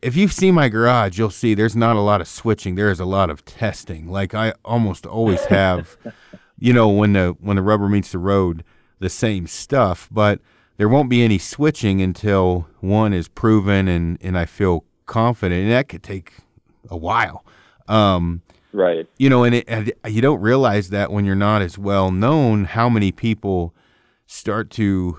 if 0.00 0.16
you've 0.16 0.32
seen 0.32 0.54
my 0.54 0.68
garage, 0.68 1.18
you'll 1.18 1.30
see 1.30 1.54
there's 1.54 1.74
not 1.74 1.96
a 1.96 2.00
lot 2.00 2.20
of 2.20 2.28
switching. 2.28 2.74
There 2.74 2.90
is 2.90 3.00
a 3.00 3.04
lot 3.04 3.30
of 3.30 3.44
testing. 3.44 4.08
Like 4.08 4.34
I 4.34 4.54
almost 4.64 5.06
always 5.06 5.44
have, 5.46 5.96
you 6.58 6.72
know, 6.72 6.88
when 6.88 7.14
the 7.14 7.36
when 7.40 7.56
the 7.56 7.62
rubber 7.62 7.88
meets 7.88 8.12
the 8.12 8.18
road, 8.18 8.64
the 9.00 9.08
same 9.08 9.46
stuff. 9.46 10.08
But 10.10 10.40
there 10.76 10.88
won't 10.88 11.10
be 11.10 11.22
any 11.22 11.38
switching 11.38 12.00
until 12.00 12.68
one 12.80 13.12
is 13.12 13.28
proven 13.28 13.88
and 13.88 14.18
and 14.20 14.38
I 14.38 14.44
feel 14.44 14.84
confident, 15.06 15.62
and 15.62 15.72
that 15.72 15.88
could 15.88 16.02
take 16.02 16.34
a 16.88 16.96
while. 16.96 17.44
Um, 17.88 18.42
Right. 18.72 19.06
You 19.18 19.28
know, 19.28 19.44
and, 19.44 19.56
it, 19.56 19.64
and 19.68 19.92
you 20.06 20.22
don't 20.22 20.40
realize 20.40 20.90
that 20.90 21.12
when 21.12 21.24
you're 21.24 21.34
not 21.34 21.62
as 21.62 21.78
well 21.78 22.10
known, 22.10 22.64
how 22.64 22.88
many 22.88 23.12
people 23.12 23.74
start 24.26 24.70
to, 24.70 25.18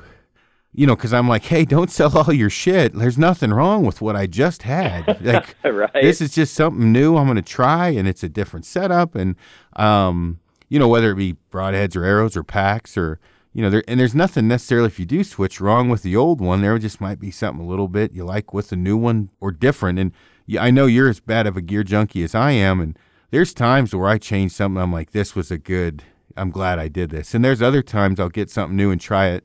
you 0.73 0.87
know, 0.87 0.95
because 0.95 1.13
I'm 1.13 1.29
like, 1.29 1.43
hey, 1.43 1.65
don't 1.65 1.91
sell 1.91 2.17
all 2.17 2.33
your 2.33 2.49
shit. 2.49 2.93
There's 2.93 3.17
nothing 3.17 3.53
wrong 3.53 3.85
with 3.85 4.01
what 4.01 4.15
I 4.15 4.27
just 4.27 4.63
had. 4.63 5.19
Like, 5.23 5.55
right. 5.63 5.93
this 5.93 6.19
is 6.19 6.33
just 6.33 6.53
something 6.53 6.91
new 6.91 7.15
I'm 7.15 7.25
going 7.25 7.35
to 7.35 7.41
try, 7.41 7.89
and 7.89 8.07
it's 8.07 8.23
a 8.23 8.29
different 8.29 8.65
setup. 8.65 9.15
And, 9.15 9.35
um, 9.75 10.39
you 10.67 10.79
know, 10.79 10.87
whether 10.87 11.11
it 11.11 11.15
be 11.15 11.35
broadheads 11.51 11.95
or 11.95 12.03
arrows 12.03 12.35
or 12.35 12.43
packs 12.43 12.97
or, 12.97 13.19
you 13.53 13.61
know, 13.61 13.69
there 13.69 13.83
and 13.87 13.99
there's 13.99 14.15
nothing 14.15 14.47
necessarily 14.47 14.87
if 14.87 14.99
you 14.99 15.05
do 15.05 15.23
switch 15.23 15.61
wrong 15.61 15.89
with 15.89 16.01
the 16.01 16.15
old 16.15 16.41
one. 16.41 16.61
There 16.61 16.79
just 16.79 16.99
might 16.99 17.19
be 17.19 17.29
something 17.29 17.63
a 17.63 17.69
little 17.69 17.87
bit 17.87 18.13
you 18.13 18.25
like 18.25 18.51
with 18.51 18.69
the 18.69 18.75
new 18.75 18.97
one 18.97 19.29
or 19.39 19.51
different. 19.51 19.99
And 19.99 20.11
I 20.59 20.71
know 20.71 20.87
you're 20.87 21.09
as 21.09 21.19
bad 21.19 21.45
of 21.45 21.55
a 21.55 21.61
gear 21.61 21.83
junkie 21.83 22.23
as 22.23 22.33
I 22.33 22.51
am, 22.51 22.79
and 22.81 22.97
there's 23.33 23.51
times 23.51 23.95
where 23.95 24.07
I 24.07 24.19
change 24.19 24.51
something. 24.51 24.79
I'm 24.79 24.93
like, 24.93 25.09
this 25.09 25.35
was 25.35 25.49
a 25.49 25.57
good. 25.57 26.03
I'm 26.37 26.51
glad 26.51 26.77
I 26.77 26.87
did 26.87 27.09
this. 27.09 27.33
And 27.33 27.43
there's 27.43 27.63
other 27.63 27.81
times 27.81 28.19
I'll 28.19 28.29
get 28.29 28.51
something 28.51 28.77
new 28.77 28.91
and 28.91 29.01
try 29.01 29.29
it. 29.29 29.43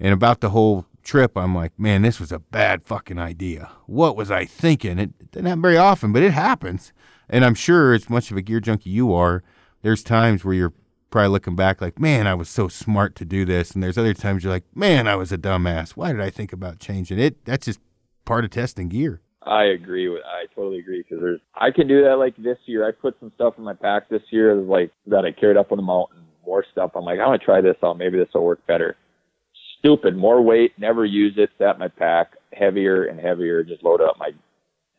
And 0.00 0.14
about 0.14 0.40
the 0.40 0.48
whole 0.48 0.86
trip, 1.02 1.36
I'm 1.36 1.54
like, 1.54 1.78
man, 1.78 2.00
this 2.00 2.18
was 2.18 2.32
a 2.32 2.38
bad 2.38 2.82
fucking 2.84 3.18
idea. 3.18 3.70
What 3.84 4.16
was 4.16 4.30
I 4.30 4.46
thinking? 4.46 4.98
It 4.98 5.30
doesn't 5.30 5.44
happen 5.44 5.60
very 5.60 5.76
often, 5.76 6.10
but 6.10 6.22
it 6.22 6.32
happens. 6.32 6.94
And 7.28 7.44
I'm 7.44 7.54
sure, 7.54 7.92
as 7.92 8.08
much 8.08 8.30
of 8.30 8.38
a 8.38 8.40
gear 8.40 8.60
junkie 8.60 8.88
you 8.88 9.12
are, 9.12 9.42
there's 9.82 10.02
times 10.02 10.42
where 10.42 10.54
you're 10.54 10.72
probably 11.10 11.28
looking 11.28 11.54
back 11.54 11.82
like, 11.82 11.98
man, 11.98 12.26
I 12.26 12.32
was 12.32 12.48
so 12.48 12.66
smart 12.66 13.14
to 13.16 13.26
do 13.26 13.44
this. 13.44 13.72
And 13.72 13.82
there's 13.82 13.98
other 13.98 14.14
times 14.14 14.42
you're 14.42 14.54
like, 14.54 14.64
man, 14.74 15.06
I 15.06 15.16
was 15.16 15.32
a 15.32 15.38
dumbass. 15.38 15.90
Why 15.90 16.12
did 16.12 16.22
I 16.22 16.30
think 16.30 16.54
about 16.54 16.78
changing 16.78 17.18
it? 17.18 17.44
That's 17.44 17.66
just 17.66 17.80
part 18.24 18.46
of 18.46 18.52
testing 18.52 18.88
gear. 18.88 19.20
I 19.48 19.64
agree 19.64 20.08
with. 20.08 20.22
I 20.24 20.44
totally 20.54 20.78
agree 20.78 21.02
because 21.02 21.22
there's. 21.22 21.40
I 21.54 21.70
can 21.70 21.88
do 21.88 22.02
that 22.04 22.16
like 22.16 22.36
this 22.36 22.58
year. 22.66 22.86
I 22.86 22.92
put 22.92 23.18
some 23.18 23.32
stuff 23.34 23.54
in 23.56 23.64
my 23.64 23.72
pack 23.72 24.08
this 24.10 24.22
year, 24.30 24.54
like 24.54 24.92
that 25.06 25.24
I 25.24 25.32
carried 25.32 25.56
up 25.56 25.72
on 25.72 25.78
the 25.78 25.82
mountain. 25.82 26.18
More 26.46 26.64
stuff. 26.70 26.92
I'm 26.94 27.04
like, 27.04 27.18
I 27.18 27.26
want 27.26 27.40
to 27.40 27.44
try 27.44 27.60
this 27.60 27.76
out. 27.82 27.98
Maybe 27.98 28.18
this 28.18 28.28
will 28.34 28.44
work 28.44 28.66
better. 28.66 28.96
Stupid. 29.78 30.16
More 30.16 30.42
weight. 30.42 30.72
Never 30.78 31.04
use 31.04 31.34
it. 31.36 31.50
Sat 31.58 31.78
my 31.78 31.88
pack 31.88 32.32
heavier 32.52 33.04
and 33.04 33.18
heavier. 33.18 33.62
Just 33.62 33.82
load 33.82 34.00
up 34.00 34.16
my. 34.18 34.30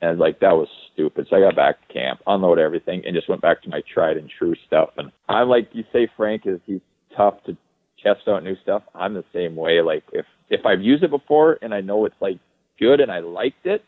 And 0.01 0.17
like 0.17 0.39
that 0.39 0.53
was 0.53 0.67
stupid. 0.93 1.27
So 1.29 1.35
I 1.35 1.41
got 1.41 1.55
back 1.55 1.87
to 1.87 1.93
camp, 1.93 2.21
unload 2.25 2.57
everything, 2.57 3.03
and 3.05 3.15
just 3.15 3.29
went 3.29 3.41
back 3.41 3.61
to 3.63 3.69
my 3.69 3.81
tried 3.93 4.17
and 4.17 4.31
true 4.39 4.55
stuff. 4.65 4.89
And 4.97 5.11
I'm 5.27 5.49
like 5.49 5.69
you 5.73 5.83
say, 5.93 6.07
Frank 6.17 6.43
is 6.45 6.59
he's 6.65 6.81
tough 7.15 7.35
to 7.45 7.57
test 8.03 8.27
out 8.27 8.43
new 8.43 8.55
stuff. 8.63 8.83
I'm 8.95 9.13
the 9.13 9.25
same 9.33 9.55
way. 9.55 9.81
Like 9.81 10.03
if 10.11 10.25
if 10.49 10.65
I've 10.65 10.81
used 10.81 11.03
it 11.03 11.11
before 11.11 11.59
and 11.61 11.73
I 11.73 11.81
know 11.81 12.05
it's 12.05 12.15
like 12.19 12.39
good 12.79 12.99
and 13.01 13.11
I 13.11 13.19
liked 13.19 13.65
it, 13.65 13.83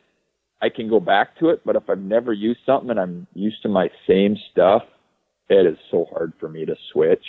I 0.62 0.70
can 0.70 0.90
go 0.90 1.00
back 1.00 1.38
to 1.40 1.50
it. 1.50 1.62
But 1.66 1.76
if 1.76 1.84
I've 1.90 2.00
never 2.00 2.34
used 2.34 2.60
something 2.66 2.90
and 2.90 3.00
I'm 3.00 3.28
used 3.34 3.62
to 3.64 3.70
my 3.70 3.90
same 4.08 4.38
stuff, 4.52 4.84
it 5.50 5.66
is 5.66 5.78
so 5.90 6.06
hard 6.12 6.34
for 6.40 6.50
me 6.50 6.66
to 6.66 6.76
switch. 6.94 7.24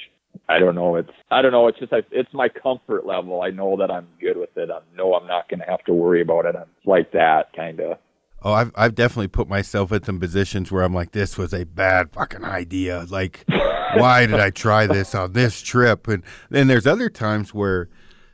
I 0.48 0.58
don't 0.58 0.74
know. 0.74 0.96
It's 0.96 1.10
I 1.30 1.42
don't 1.42 1.52
know. 1.52 1.68
It's 1.68 1.78
just 1.78 1.92
it's 2.10 2.32
my 2.32 2.48
comfort 2.48 3.06
level. 3.06 3.42
I 3.42 3.50
know 3.50 3.76
that 3.78 3.90
I'm 3.90 4.06
good 4.20 4.36
with 4.36 4.56
it. 4.56 4.70
I 4.70 4.80
know 4.96 5.14
I'm 5.14 5.26
not 5.26 5.48
going 5.48 5.60
to 5.60 5.66
have 5.66 5.84
to 5.84 5.92
worry 5.92 6.22
about 6.22 6.46
it. 6.46 6.56
I'm 6.56 6.68
like 6.84 7.12
that 7.12 7.52
kind 7.54 7.80
of. 7.80 7.98
Oh, 8.42 8.52
I've 8.52 8.72
I've 8.74 8.94
definitely 8.94 9.28
put 9.28 9.48
myself 9.48 9.92
in 9.92 10.02
some 10.02 10.18
positions 10.18 10.72
where 10.72 10.82
I'm 10.82 10.94
like, 10.94 11.12
this 11.12 11.36
was 11.36 11.52
a 11.52 11.64
bad 11.64 12.12
fucking 12.12 12.44
idea. 12.44 13.06
Like, 13.08 13.44
why 13.94 14.26
did 14.26 14.40
I 14.40 14.50
try 14.50 14.86
this 14.86 15.14
on 15.14 15.32
this 15.32 15.60
trip? 15.60 16.08
And 16.08 16.22
then 16.50 16.66
there's 16.66 16.86
other 16.86 17.08
times 17.10 17.52
where, 17.52 17.88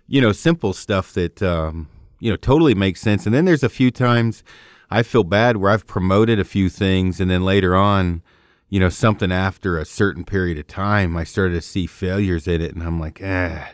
you 0.07 0.21
know, 0.21 0.33
simple 0.33 0.73
stuff 0.73 1.13
that 1.15 1.43
um, 1.43 1.89
you 2.21 2.31
know 2.31 2.37
totally 2.37 2.75
makes 2.75 3.01
sense. 3.01 3.27
And 3.27 3.35
then 3.35 3.45
there's 3.45 3.65
a 3.65 3.69
few 3.69 3.91
times 3.91 4.43
I 4.91 5.03
feel 5.03 5.25
bad 5.25 5.59
where 5.59 5.71
I've 5.71 5.87
promoted 5.87 6.39
a 6.39 6.45
few 6.45 6.69
things, 6.69 7.21
and 7.21 7.31
then 7.31 7.45
later 7.45 7.77
on, 7.77 8.23
you 8.69 8.81
know, 8.81 8.89
something 8.89 9.33
after 9.33 9.79
a 9.79 9.85
certain 9.85 10.25
period 10.25 10.59
of 10.59 10.67
time, 10.67 11.17
I 11.17 11.25
started 11.25 11.55
to 11.55 11.63
see 11.63 11.87
failures 11.87 12.47
in 12.47 12.61
it, 12.61 12.75
and 12.75 12.83
I'm 12.83 13.01
like, 13.01 13.21
eh. 13.21 13.67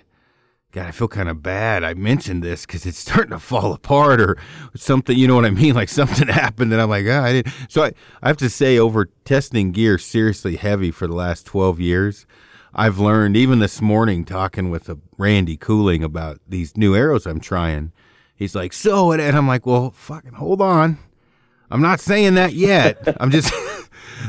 God, 0.73 0.87
I 0.87 0.91
feel 0.91 1.07
kind 1.07 1.29
of 1.29 1.41
bad. 1.41 1.85
I 1.85 1.95
mentioned 1.95 2.43
this 2.43 2.67
because 2.67 2.85
it's 2.85 2.99
starting 3.11 3.31
to 3.31 3.39
fall 3.39 3.73
apart 3.73 4.21
or 4.21 4.37
something. 4.75 5.17
You 5.17 5.29
know 5.29 5.37
what 5.37 5.45
I 5.45 5.51
mean? 5.51 5.75
Like 5.75 5.89
something 5.89 6.27
happened, 6.43 6.73
and 6.73 6.83
I'm 6.83 6.91
like, 6.91 7.07
ah, 7.09 7.23
I 7.23 7.33
didn't. 7.33 7.55
So 7.69 7.85
I, 7.85 7.93
I 8.23 8.29
have 8.29 8.37
to 8.39 8.51
say, 8.51 8.79
over 8.79 9.07
testing 9.25 9.71
gear 9.71 9.99
seriously 9.99 10.57
heavy 10.57 10.91
for 10.91 11.07
the 11.07 11.15
last 11.15 11.47
12 11.47 11.79
years, 11.79 12.27
I've 12.75 12.99
learned. 12.99 13.37
Even 13.37 13.61
this 13.61 13.81
morning, 13.81 14.25
talking 14.25 14.69
with 14.69 14.91
Randy 15.17 15.57
Cooling 15.57 16.03
about 16.03 16.41
these 16.49 16.77
new 16.77 16.97
arrows 16.97 17.25
I'm 17.25 17.39
trying, 17.39 17.93
he's 18.35 18.55
like, 18.55 18.73
so, 18.73 19.13
and 19.13 19.37
I'm 19.37 19.49
like, 19.49 19.67
well, 19.67 19.91
fucking 19.91 20.35
hold 20.35 20.61
on. 20.61 20.99
I'm 21.71 21.83
not 21.83 22.01
saying 22.01 22.35
that 22.35 22.53
yet. 22.53 22.99
I'm 23.21 23.31
just. 23.31 23.53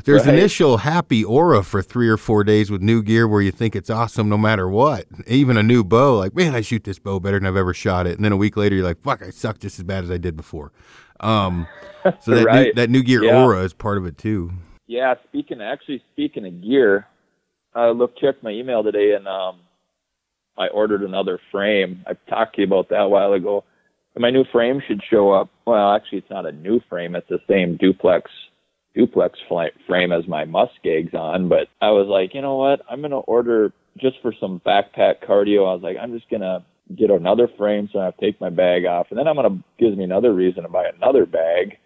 There's 0.03 0.25
right. 0.25 0.35
initial 0.35 0.77
happy 0.77 1.23
aura 1.23 1.63
for 1.63 1.81
three 1.81 2.09
or 2.09 2.17
four 2.17 2.43
days 2.43 2.69
with 2.69 2.81
new 2.81 3.01
gear 3.01 3.27
where 3.27 3.41
you 3.41 3.51
think 3.51 3.75
it's 3.75 3.89
awesome 3.89 4.27
no 4.27 4.37
matter 4.37 4.67
what. 4.67 5.05
Even 5.27 5.57
a 5.57 5.63
new 5.63 5.83
bow, 5.83 6.17
like, 6.17 6.35
man, 6.35 6.55
I 6.55 6.61
shoot 6.61 6.83
this 6.83 6.99
bow 6.99 7.19
better 7.19 7.39
than 7.39 7.47
I've 7.47 7.55
ever 7.55 7.73
shot 7.73 8.07
it. 8.07 8.15
And 8.15 8.25
then 8.25 8.31
a 8.31 8.37
week 8.37 8.57
later, 8.57 8.75
you're 8.75 8.83
like, 8.83 9.01
fuck, 9.01 9.21
I 9.21 9.29
suck 9.29 9.59
just 9.59 9.79
as 9.79 9.83
bad 9.83 10.03
as 10.03 10.11
I 10.11 10.17
did 10.17 10.35
before. 10.35 10.71
Um, 11.19 11.67
so 12.19 12.31
that, 12.31 12.45
right. 12.45 12.65
new, 12.67 12.73
that 12.73 12.89
new 12.89 13.03
gear 13.03 13.23
yeah. 13.23 13.41
aura 13.41 13.63
is 13.63 13.73
part 13.73 13.97
of 13.97 14.05
it 14.05 14.17
too. 14.17 14.51
Yeah, 14.87 15.15
speaking 15.27 15.61
actually 15.61 16.03
speaking 16.13 16.45
of 16.45 16.61
gear, 16.61 17.07
I 17.73 17.89
looked 17.89 18.19
checked 18.19 18.43
my 18.43 18.51
email 18.51 18.83
today 18.83 19.13
and 19.13 19.27
um, 19.27 19.61
I 20.57 20.67
ordered 20.67 21.03
another 21.03 21.39
frame. 21.51 22.03
I 22.07 22.13
talked 22.29 22.55
to 22.55 22.61
you 22.61 22.67
about 22.67 22.89
that 22.89 23.01
a 23.01 23.09
while 23.09 23.33
ago. 23.33 23.63
My 24.17 24.29
new 24.29 24.45
frame 24.51 24.81
should 24.87 25.01
show 25.09 25.31
up. 25.31 25.49
Well, 25.65 25.93
actually, 25.93 26.19
it's 26.19 26.29
not 26.29 26.45
a 26.45 26.51
new 26.51 26.79
frame. 26.89 27.15
It's 27.15 27.29
the 27.29 27.39
same 27.49 27.77
duplex 27.77 28.31
duplex 28.95 29.37
frame 29.87 30.11
as 30.11 30.27
my 30.27 30.45
Muskegs 30.45 31.13
on, 31.13 31.49
but 31.49 31.67
I 31.81 31.91
was 31.91 32.07
like, 32.07 32.33
you 32.33 32.41
know 32.41 32.55
what? 32.55 32.81
I'm 32.89 33.01
to 33.11 33.17
order 33.17 33.73
just 33.99 34.15
for 34.21 34.33
some 34.39 34.61
backpack 34.65 35.15
cardio. 35.27 35.69
I 35.69 35.73
was 35.73 35.81
like, 35.83 35.97
I'm 36.01 36.13
just 36.13 36.29
to 36.41 36.63
get 36.95 37.09
another 37.09 37.49
frame 37.57 37.89
so 37.91 37.99
I 37.99 38.05
have 38.05 38.17
to 38.17 38.25
take 38.25 38.39
my 38.39 38.49
bag 38.49 38.85
off. 38.85 39.07
And 39.09 39.19
then 39.19 39.27
I'm 39.27 39.35
to, 39.35 39.63
gives 39.83 39.97
me 39.97 40.03
another 40.03 40.33
reason 40.33 40.63
to 40.63 40.69
buy 40.69 40.85
another 40.95 41.25
bag 41.25 41.77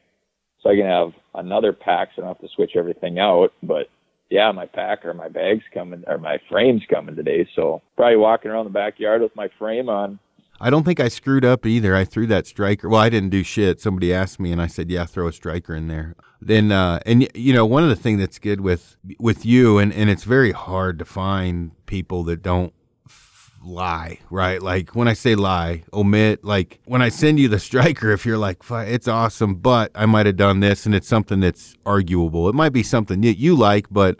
so 0.61 0.69
I 0.69 0.75
can 0.75 0.85
have 0.85 1.11
another 1.33 1.73
pack 1.73 2.09
so 2.15 2.21
I 2.21 2.25
don't 2.25 2.35
have 2.35 2.47
to 2.47 2.55
switch 2.55 2.71
everything 2.75 3.17
out. 3.17 3.49
But 3.63 3.87
yeah, 4.29 4.51
my 4.51 4.65
pack 4.65 5.05
or 5.05 5.13
my 5.13 5.29
bags 5.29 5.63
coming 5.73 6.03
or 6.05 6.17
my 6.17 6.37
frame's 6.49 6.83
coming 6.93 7.15
today. 7.15 7.47
So 7.55 7.81
probably 7.95 8.17
walking 8.17 8.51
around 8.51 8.65
the 8.65 8.71
backyard 8.71 9.21
with 9.21 9.35
my 9.35 9.47
frame 9.57 9.89
on 9.89 10.19
I 10.61 10.69
don't 10.69 10.83
think 10.83 10.99
I 10.99 11.07
screwed 11.07 11.45
up 11.45 11.65
either. 11.65 11.95
I 11.95 12.03
threw 12.03 12.27
that 12.27 12.45
striker. 12.45 12.89
Well, 12.89 12.99
I 12.99 13.09
didn't 13.09 13.29
do 13.29 13.43
shit. 13.43 13.79
Somebody 13.79 14.13
asked 14.13 14.39
me, 14.39 14.51
and 14.51 14.61
I 14.61 14.67
said, 14.67 14.89
"Yeah, 14.91 15.05
throw 15.05 15.27
a 15.27 15.33
striker 15.33 15.73
in 15.73 15.87
there." 15.87 16.15
Then, 16.41 16.71
uh, 16.71 16.99
and 17.05 17.27
you 17.33 17.53
know, 17.53 17.65
one 17.65 17.83
of 17.83 17.89
the 17.89 17.95
things 17.95 18.19
that's 18.19 18.39
good 18.39 18.61
with 18.61 18.97
with 19.19 19.45
you, 19.45 19.77
and 19.77 19.93
and 19.93 20.09
it's 20.09 20.23
very 20.23 20.51
hard 20.51 20.99
to 20.99 21.05
find 21.05 21.71
people 21.85 22.23
that 22.25 22.41
don't 22.41 22.73
f- 23.07 23.53
lie, 23.63 24.19
right? 24.29 24.61
Like 24.61 24.95
when 24.95 25.07
I 25.07 25.13
say 25.13 25.35
lie, 25.35 25.83
omit. 25.93 26.43
Like 26.43 26.79
when 26.85 27.01
I 27.01 27.09
send 27.09 27.39
you 27.39 27.47
the 27.47 27.59
striker, 27.59 28.11
if 28.13 28.25
you're 28.25 28.37
like, 28.37 28.57
"It's 28.69 29.07
awesome," 29.07 29.55
but 29.55 29.91
I 29.95 30.05
might 30.05 30.25
have 30.25 30.37
done 30.37 30.59
this, 30.59 30.85
and 30.85 30.93
it's 30.93 31.07
something 31.07 31.39
that's 31.39 31.75
arguable. 31.85 32.49
It 32.49 32.55
might 32.55 32.73
be 32.73 32.83
something 32.83 33.21
that 33.21 33.37
you 33.37 33.55
like, 33.55 33.87
but 33.89 34.19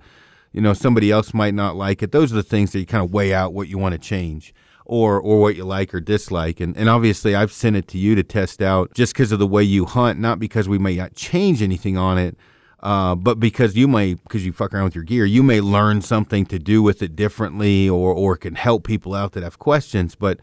you 0.54 0.62
know, 0.62 0.74
somebody 0.74 1.12
else 1.12 1.34
might 1.34 1.54
not 1.54 1.76
like 1.76 2.02
it. 2.02 2.12
Those 2.12 2.32
are 2.32 2.38
the 2.38 2.44
things 2.44 2.72
that 2.72 2.80
you 2.80 2.86
kind 2.86 3.04
of 3.04 3.12
weigh 3.12 3.34
out 3.34 3.54
what 3.54 3.68
you 3.68 3.78
want 3.78 3.94
to 3.94 4.00
change 4.00 4.54
or 4.90 5.22
or 5.22 5.40
what 5.40 5.56
you 5.56 5.64
like 5.64 5.94
or 5.94 6.02
dislike. 6.02 6.60
And 6.60 6.76
and 6.76 6.90
obviously 6.90 7.36
I've 7.36 7.52
sent 7.52 7.76
it 7.76 7.88
to 7.90 7.98
you 7.98 8.16
to 8.16 8.24
test 8.24 8.62
out 8.62 8.94
just 8.96 9.14
because 9.14 9.32
of 9.32 9.38
the 9.38 9.48
way 9.48 9.64
you 9.64 9.86
hunt, 9.86 10.20
not 10.20 10.40
because 10.40 10.68
we 10.68 10.80
may 10.80 10.96
not 10.96 11.14
change 11.14 11.62
anything 11.62 11.96
on 11.96 12.18
it. 12.18 12.36
Uh, 12.82 13.14
but 13.14 13.40
because 13.40 13.76
you 13.76 13.88
may, 13.90 14.14
because 14.14 14.46
you 14.46 14.54
fuck 14.54 14.74
around 14.74 14.86
with 14.86 14.96
your 14.96 15.04
gear, 15.04 15.26
you 15.26 15.44
may 15.44 15.60
learn 15.60 16.02
something 16.02 16.46
to 16.46 16.58
do 16.58 16.82
with 16.82 17.02
it 17.04 17.16
differently, 17.16 17.90
or 17.90 18.14
or 18.14 18.36
can 18.36 18.56
help 18.56 18.86
people 18.86 19.14
out 19.14 19.34
that 19.34 19.44
have 19.44 19.60
questions. 19.60 20.16
But 20.16 20.40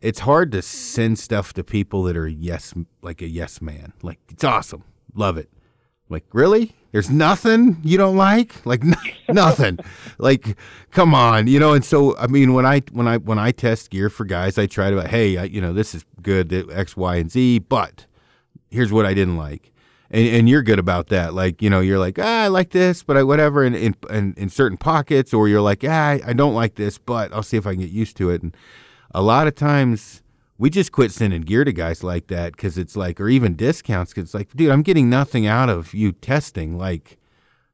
it's 0.00 0.20
hard 0.20 0.52
to 0.52 0.62
send 0.62 1.18
stuff 1.18 1.52
to 1.54 1.64
people 1.64 2.02
that 2.02 2.16
are 2.16 2.28
yes, 2.28 2.74
like 3.02 3.22
a 3.22 3.28
yes 3.28 3.62
man. 3.62 3.92
Like 4.02 4.18
it's 4.28 4.44
awesome, 4.44 4.84
love 5.14 5.38
it. 5.38 5.48
Like 6.10 6.24
really? 6.32 6.74
There's 6.92 7.08
nothing 7.08 7.78
you 7.84 7.96
don't 7.96 8.16
like? 8.16 8.66
Like 8.66 8.84
n- 8.84 8.96
nothing. 9.28 9.78
like 10.18 10.56
come 10.90 11.14
on, 11.14 11.46
you 11.46 11.60
know. 11.60 11.72
And 11.72 11.84
so 11.84 12.16
I 12.18 12.26
mean, 12.26 12.52
when 12.52 12.66
I 12.66 12.82
when 12.92 13.06
I 13.06 13.18
when 13.18 13.38
I 13.38 13.52
test 13.52 13.90
gear 13.90 14.10
for 14.10 14.24
guys, 14.24 14.58
I 14.58 14.66
try 14.66 14.90
to 14.90 15.08
hey, 15.08 15.38
I, 15.38 15.44
you 15.44 15.60
know, 15.60 15.72
this 15.72 15.94
is 15.94 16.04
good, 16.20 16.52
X, 16.70 16.96
Y, 16.96 17.16
and 17.16 17.30
Z, 17.30 17.60
but 17.60 18.06
here's 18.70 18.92
what 18.92 19.06
I 19.06 19.14
didn't 19.14 19.36
like. 19.36 19.72
And, 20.10 20.26
and 20.26 20.48
you're 20.48 20.62
good 20.62 20.80
about 20.80 21.06
that. 21.08 21.34
Like, 21.34 21.62
you 21.62 21.70
know, 21.70 21.78
you're 21.78 22.00
like, 22.00 22.18
ah, 22.18 22.42
I 22.42 22.48
like 22.48 22.70
this, 22.70 23.04
but 23.04 23.16
I 23.16 23.22
whatever 23.22 23.64
in 23.64 23.76
in, 23.76 23.94
in, 24.10 24.34
in 24.36 24.48
certain 24.48 24.76
pockets, 24.76 25.32
or 25.32 25.46
you're 25.46 25.60
like, 25.60 25.84
ah, 25.86 26.08
I, 26.08 26.20
I 26.26 26.32
don't 26.32 26.54
like 26.54 26.74
this, 26.74 26.98
but 26.98 27.32
I'll 27.32 27.44
see 27.44 27.56
if 27.56 27.66
I 27.68 27.74
can 27.74 27.82
get 27.82 27.90
used 27.90 28.16
to 28.16 28.30
it. 28.30 28.42
And 28.42 28.56
a 29.14 29.22
lot 29.22 29.46
of 29.46 29.54
times 29.54 30.22
we 30.60 30.68
just 30.68 30.92
quit 30.92 31.10
sending 31.10 31.40
gear 31.40 31.64
to 31.64 31.72
guys 31.72 32.04
like 32.04 32.26
that 32.26 32.52
because 32.52 32.76
it's 32.76 32.94
like, 32.94 33.18
or 33.18 33.30
even 33.30 33.56
discounts 33.56 34.12
because 34.12 34.28
it's 34.28 34.34
like, 34.34 34.54
dude, 34.54 34.70
I'm 34.70 34.82
getting 34.82 35.08
nothing 35.08 35.46
out 35.46 35.70
of 35.70 35.94
you 35.94 36.12
testing. 36.12 36.76
Like, 36.76 37.16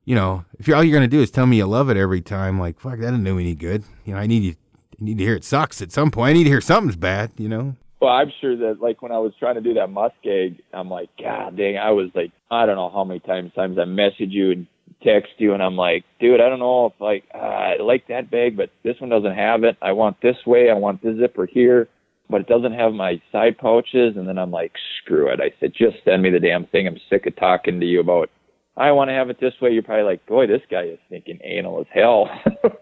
you 0.04 0.14
know, 0.14 0.44
if 0.56 0.68
you're 0.68 0.76
all 0.76 0.84
you're 0.84 0.96
gonna 0.96 1.08
do 1.08 1.20
is 1.20 1.32
tell 1.32 1.46
me 1.46 1.56
you 1.56 1.66
love 1.66 1.90
it 1.90 1.96
every 1.96 2.20
time, 2.20 2.60
like, 2.60 2.78
fuck, 2.78 3.00
that 3.00 3.10
didn't 3.10 3.24
do 3.24 3.34
me 3.34 3.42
any 3.42 3.54
good. 3.56 3.82
You 4.04 4.14
know, 4.14 4.20
I 4.20 4.28
need 4.28 4.44
you, 4.44 4.54
I 5.00 5.04
need 5.04 5.18
to 5.18 5.24
hear 5.24 5.34
it 5.34 5.42
sucks 5.42 5.82
at 5.82 5.90
some 5.90 6.12
point. 6.12 6.30
I 6.30 6.32
need 6.34 6.44
to 6.44 6.50
hear 6.50 6.60
something's 6.60 6.94
bad. 6.94 7.32
You 7.38 7.48
know. 7.48 7.76
Well, 8.00 8.12
I'm 8.12 8.30
sure 8.40 8.56
that 8.56 8.80
like 8.80 9.02
when 9.02 9.10
I 9.10 9.18
was 9.18 9.32
trying 9.36 9.56
to 9.56 9.60
do 9.60 9.74
that 9.74 9.88
muskeg, 9.88 10.60
I'm 10.72 10.88
like, 10.88 11.10
God 11.20 11.56
dang, 11.56 11.78
I 11.78 11.90
was 11.90 12.10
like, 12.14 12.30
I 12.52 12.66
don't 12.66 12.76
know 12.76 12.90
how 12.90 13.02
many 13.02 13.18
times 13.18 13.52
times 13.54 13.78
I 13.80 13.84
message 13.84 14.30
you 14.30 14.52
and 14.52 14.66
text 15.02 15.32
you, 15.38 15.54
and 15.54 15.62
I'm 15.62 15.76
like, 15.76 16.04
dude, 16.20 16.40
I 16.40 16.48
don't 16.48 16.60
know 16.60 16.86
if 16.86 16.92
like 17.00 17.24
uh, 17.34 17.38
I 17.38 17.76
like 17.78 18.06
that 18.06 18.30
bag, 18.30 18.56
but 18.56 18.70
this 18.84 18.94
one 19.00 19.10
doesn't 19.10 19.34
have 19.34 19.64
it. 19.64 19.76
I 19.82 19.90
want 19.90 20.20
this 20.22 20.36
way. 20.46 20.70
I 20.70 20.74
want 20.74 21.02
this 21.02 21.18
zipper 21.18 21.46
here 21.46 21.88
but 22.28 22.40
it 22.40 22.46
doesn't 22.46 22.72
have 22.72 22.92
my 22.92 23.20
side 23.32 23.58
pouches. 23.58 24.16
And 24.16 24.28
then 24.28 24.38
I'm 24.38 24.50
like, 24.50 24.72
screw 25.02 25.30
it. 25.32 25.40
I 25.40 25.52
said, 25.60 25.72
just 25.76 25.96
send 26.04 26.22
me 26.22 26.30
the 26.30 26.40
damn 26.40 26.66
thing. 26.66 26.86
I'm 26.86 26.98
sick 27.08 27.26
of 27.26 27.36
talking 27.36 27.80
to 27.80 27.86
you 27.86 28.00
about, 28.00 28.30
I 28.76 28.92
want 28.92 29.08
to 29.08 29.14
have 29.14 29.30
it 29.30 29.40
this 29.40 29.54
way. 29.60 29.70
You're 29.70 29.82
probably 29.82 30.04
like, 30.04 30.26
boy, 30.26 30.46
this 30.46 30.62
guy 30.70 30.84
is 30.84 30.98
thinking 31.08 31.38
anal 31.44 31.80
as 31.80 31.86
hell. 31.92 32.28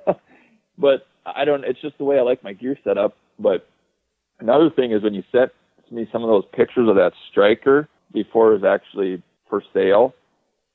but 0.78 1.07
I 1.26 1.44
don't, 1.44 1.64
it's 1.64 1.80
just 1.80 1.98
the 1.98 2.04
way 2.04 2.18
I 2.18 2.22
like 2.22 2.42
my 2.42 2.52
gear 2.52 2.76
set 2.85 2.98
up. 2.98 3.16
But 3.38 3.66
another 4.40 4.70
thing 4.70 4.92
is 4.92 5.02
when 5.02 5.14
you 5.14 5.22
sent 5.30 5.52
me 5.90 6.09
some 6.11 6.22
of 6.22 6.28
those 6.28 6.44
pictures 6.52 6.88
of 6.88 6.96
that 6.96 7.12
striker 7.30 7.88
before 8.12 8.52
it 8.52 8.62
was 8.62 8.64
actually 8.64 9.22
for 9.48 9.62
sale, 9.72 10.14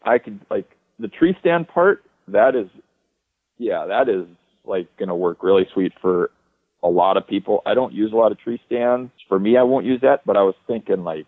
I 0.03 0.17
could 0.17 0.39
like 0.49 0.69
the 0.99 1.08
tree 1.08 1.36
stand 1.39 1.67
part, 1.67 2.03
that 2.27 2.55
is, 2.55 2.67
yeah, 3.58 3.86
that 3.88 4.10
is 4.10 4.25
like 4.65 4.88
going 4.97 5.10
to 5.10 5.15
work 5.15 5.43
really 5.43 5.67
sweet 5.73 5.93
for 6.01 6.32
a 6.84 6.88
lot 6.88 7.18
of 7.18 7.28
people. 7.28 7.62
I 7.65 7.74
don't 7.74 7.94
use 7.94 8.12
a 8.13 8.15
lot 8.15 8.32
of 8.32 8.39
tree 8.39 8.62
stands. 8.65 9.12
For 9.28 9.39
me, 9.39 9.58
I 9.58 9.63
won't 9.63 9.86
use 9.86 10.02
that, 10.02 10.26
but 10.26 10.38
I 10.38 10.42
was 10.44 10.56
thinking 10.68 11.04
like 11.04 11.28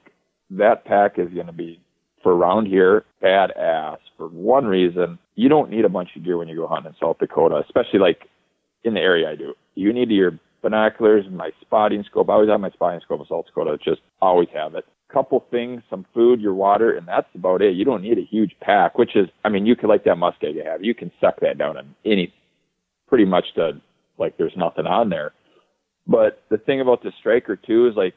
that 0.51 0.85
pack 0.85 1.17
is 1.17 1.29
going 1.33 1.47
to 1.47 1.53
be 1.53 1.79
for 2.23 2.33
around 2.35 2.67
here 2.67 3.05
badass 3.21 3.97
for 4.17 4.27
one 4.27 4.65
reason. 4.65 5.17
You 5.35 5.49
don't 5.49 5.69
need 5.69 5.85
a 5.85 5.89
bunch 5.89 6.09
of 6.15 6.23
gear 6.23 6.37
when 6.37 6.47
you 6.47 6.55
go 6.55 6.67
hunting 6.67 6.91
in 6.91 6.95
South 7.05 7.17
Dakota, 7.19 7.61
especially 7.65 7.99
like 7.99 8.27
in 8.83 8.93
the 8.93 8.99
area 8.99 9.29
I 9.29 9.35
do. 9.35 9.53
You 9.75 9.93
need 9.93 10.09
your 10.09 10.39
binoculars, 10.61 11.25
and 11.25 11.35
my 11.35 11.51
spotting 11.61 12.03
scope. 12.09 12.29
I 12.29 12.33
always 12.33 12.49
have 12.49 12.59
my 12.59 12.69
spotting 12.69 13.01
scope 13.03 13.19
in 13.21 13.25
South 13.27 13.45
Dakota. 13.47 13.77
Just 13.83 14.01
always 14.21 14.49
have 14.53 14.75
it. 14.75 14.85
couple 15.11 15.43
things, 15.51 15.81
some 15.89 16.05
food, 16.13 16.39
your 16.39 16.53
water, 16.53 16.95
and 16.95 17.07
that's 17.07 17.27
about 17.35 17.61
it. 17.61 17.75
You 17.75 17.83
don't 17.83 18.01
need 18.01 18.17
a 18.17 18.23
huge 18.29 18.55
pack, 18.61 18.97
which 18.97 19.15
is, 19.15 19.27
I 19.43 19.49
mean, 19.49 19.65
you 19.65 19.75
could 19.75 19.89
like 19.89 20.03
that 20.05 20.17
muskeg 20.17 20.55
you 20.55 20.63
have. 20.63 20.83
You 20.83 20.95
can 20.95 21.11
suck 21.19 21.39
that 21.41 21.57
down 21.57 21.77
in 21.77 21.95
any, 22.05 22.33
pretty 23.07 23.25
much 23.25 23.45
to 23.55 23.81
like 24.17 24.37
there's 24.37 24.55
nothing 24.55 24.85
on 24.85 25.09
there. 25.09 25.33
But 26.07 26.41
the 26.49 26.57
thing 26.57 26.81
about 26.81 27.03
the 27.03 27.11
striker 27.19 27.55
too 27.55 27.87
is 27.87 27.95
like, 27.95 28.15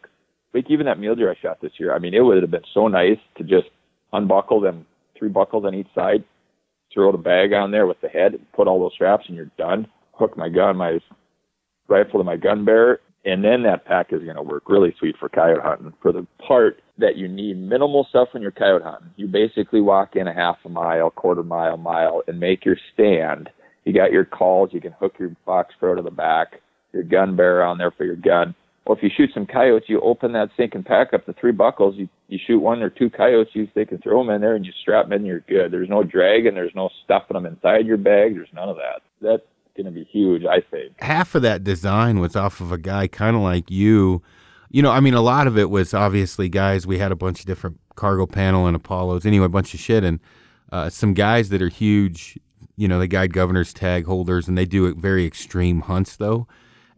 like 0.52 0.70
even 0.70 0.86
that 0.86 0.98
mule 0.98 1.14
deer 1.14 1.30
I 1.30 1.40
shot 1.40 1.60
this 1.60 1.72
year. 1.78 1.94
I 1.94 1.98
mean, 1.98 2.14
it 2.14 2.20
would 2.20 2.40
have 2.40 2.50
been 2.50 2.62
so 2.72 2.88
nice 2.88 3.18
to 3.36 3.44
just 3.44 3.68
unbuckle 4.12 4.60
them, 4.60 4.86
three 5.18 5.28
buckles 5.28 5.64
on 5.64 5.74
each 5.74 5.88
side, 5.94 6.24
throw 6.92 7.12
the 7.12 7.18
bag 7.18 7.52
on 7.52 7.70
there 7.70 7.86
with 7.86 8.00
the 8.00 8.08
head, 8.08 8.38
put 8.54 8.68
all 8.68 8.80
those 8.80 8.92
straps, 8.94 9.24
and 9.26 9.36
you're 9.36 9.50
done. 9.58 9.86
Hook 10.12 10.36
my 10.36 10.48
gun, 10.48 10.76
my 10.76 10.98
rifle 11.88 12.20
to 12.20 12.24
my 12.24 12.36
gun 12.36 12.64
bearer, 12.64 13.00
and 13.24 13.42
then 13.42 13.62
that 13.64 13.84
pack 13.84 14.12
is 14.12 14.22
going 14.22 14.36
to 14.36 14.42
work 14.42 14.68
really 14.68 14.94
sweet 14.98 15.16
for 15.18 15.28
coyote 15.28 15.62
hunting. 15.62 15.92
For 16.00 16.12
the 16.12 16.26
part 16.46 16.82
that 16.98 17.16
you 17.16 17.26
need 17.26 17.58
minimal 17.58 18.06
stuff 18.08 18.28
when 18.32 18.42
you're 18.42 18.52
coyote 18.52 18.84
hunting, 18.84 19.10
you 19.16 19.26
basically 19.26 19.80
walk 19.80 20.14
in 20.14 20.28
a 20.28 20.34
half 20.34 20.56
a 20.64 20.68
mile, 20.68 21.10
quarter 21.10 21.42
mile, 21.42 21.76
mile, 21.76 22.22
and 22.28 22.38
make 22.38 22.64
your 22.64 22.76
stand. 22.92 23.50
You 23.84 23.92
got 23.92 24.12
your 24.12 24.24
calls. 24.24 24.70
You 24.72 24.80
can 24.80 24.92
hook 24.92 25.14
your 25.18 25.34
box 25.44 25.74
pro 25.78 25.94
to 25.94 26.02
the 26.02 26.10
back, 26.10 26.60
your 26.94 27.02
gun 27.02 27.36
bearer 27.36 27.62
on 27.62 27.78
there 27.78 27.90
for 27.90 28.04
your 28.04 28.16
gun. 28.16 28.54
Well, 28.86 28.96
if 28.96 29.02
you 29.02 29.10
shoot 29.14 29.30
some 29.32 29.46
coyotes, 29.46 29.88
you 29.88 30.00
open 30.00 30.32
that 30.32 30.50
sink 30.56 30.74
and 30.74 30.84
pack 30.84 31.14
up 31.14 31.24
the 31.24 31.32
three 31.32 31.52
buckles. 31.52 31.94
You 31.96 32.08
you 32.28 32.38
shoot 32.46 32.58
one 32.58 32.82
or 32.82 32.90
two 32.90 33.08
coyotes, 33.08 33.54
you 33.54 33.66
they 33.74 33.86
can 33.86 33.98
throw 33.98 34.22
them 34.22 34.34
in 34.34 34.40
there, 34.42 34.56
and 34.56 34.64
you 34.64 34.72
strap 34.82 35.06
them 35.06 35.12
in. 35.12 35.18
And 35.20 35.26
you're 35.26 35.40
good. 35.40 35.72
There's 35.72 35.88
no 35.88 36.02
dragging. 36.02 36.54
There's 36.54 36.74
no 36.74 36.90
stuffing 37.04 37.34
them 37.34 37.46
inside 37.46 37.86
your 37.86 37.96
bag. 37.96 38.34
There's 38.34 38.52
none 38.52 38.68
of 38.68 38.76
that. 38.76 39.00
That's 39.22 39.42
going 39.74 39.86
to 39.86 39.92
be 39.92 40.04
huge, 40.04 40.44
I 40.44 40.60
think. 40.60 41.00
Half 41.00 41.34
of 41.34 41.42
that 41.42 41.64
design 41.64 42.20
was 42.20 42.36
off 42.36 42.60
of 42.60 42.72
a 42.72 42.78
guy 42.78 43.06
kind 43.06 43.36
of 43.36 43.42
like 43.42 43.70
you. 43.70 44.22
You 44.70 44.82
know, 44.82 44.90
I 44.90 45.00
mean, 45.00 45.14
a 45.14 45.22
lot 45.22 45.46
of 45.46 45.56
it 45.56 45.70
was 45.70 45.94
obviously 45.94 46.50
guys. 46.50 46.86
We 46.86 46.98
had 46.98 47.10
a 47.12 47.16
bunch 47.16 47.40
of 47.40 47.46
different 47.46 47.80
cargo 47.94 48.26
panel 48.26 48.66
and 48.66 48.76
Apollos. 48.76 49.24
Anyway, 49.24 49.46
a 49.46 49.48
bunch 49.48 49.72
of 49.72 49.80
shit, 49.80 50.04
and 50.04 50.20
uh, 50.72 50.90
some 50.90 51.14
guys 51.14 51.48
that 51.48 51.62
are 51.62 51.68
huge. 51.68 52.38
You 52.76 52.88
know, 52.88 52.98
they 52.98 53.08
guide 53.08 53.32
governors 53.32 53.72
tag 53.72 54.04
holders, 54.04 54.46
and 54.46 54.58
they 54.58 54.66
do 54.66 54.92
very 54.94 55.24
extreme 55.24 55.82
hunts 55.82 56.16
though 56.16 56.46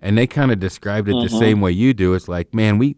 and 0.01 0.17
they 0.17 0.27
kind 0.27 0.53
of 0.53 0.61
described 0.61 1.09
it 1.09 1.15
mm-hmm. 1.15 1.33
the 1.33 1.39
same 1.39 1.61
way 1.61 1.73
you 1.73 1.95
do. 1.95 2.15
It's 2.15 2.29
like, 2.29 2.55
man, 2.55 2.79
we 2.79 2.97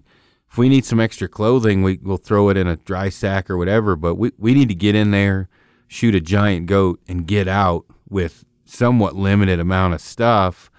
if 0.50 0.56
we 0.56 0.68
need 0.68 0.84
some 0.84 1.00
extra 1.00 1.28
clothing, 1.28 1.82
we 1.82 1.98
will 2.02 2.16
throw 2.16 2.48
it 2.48 2.56
in 2.56 2.66
a 2.66 2.76
dry 2.76 3.10
sack 3.10 3.50
or 3.50 3.56
whatever. 3.56 3.96
But 3.96 4.16
we 4.16 4.32
we 4.38 4.54
need 4.54 4.68
to 4.68 4.74
get 4.74 4.94
in 4.94 5.10
there, 5.10 5.48
shoot 5.86 6.14
a 6.14 6.20
giant 6.20 6.66
goat, 6.66 7.00
and 7.08 7.26
get 7.26 7.48
out 7.48 7.84
with 8.08 8.44
somewhat 8.64 9.14
limited 9.14 9.60
amount 9.60 9.94
of 9.94 10.00
stuff. 10.00 10.70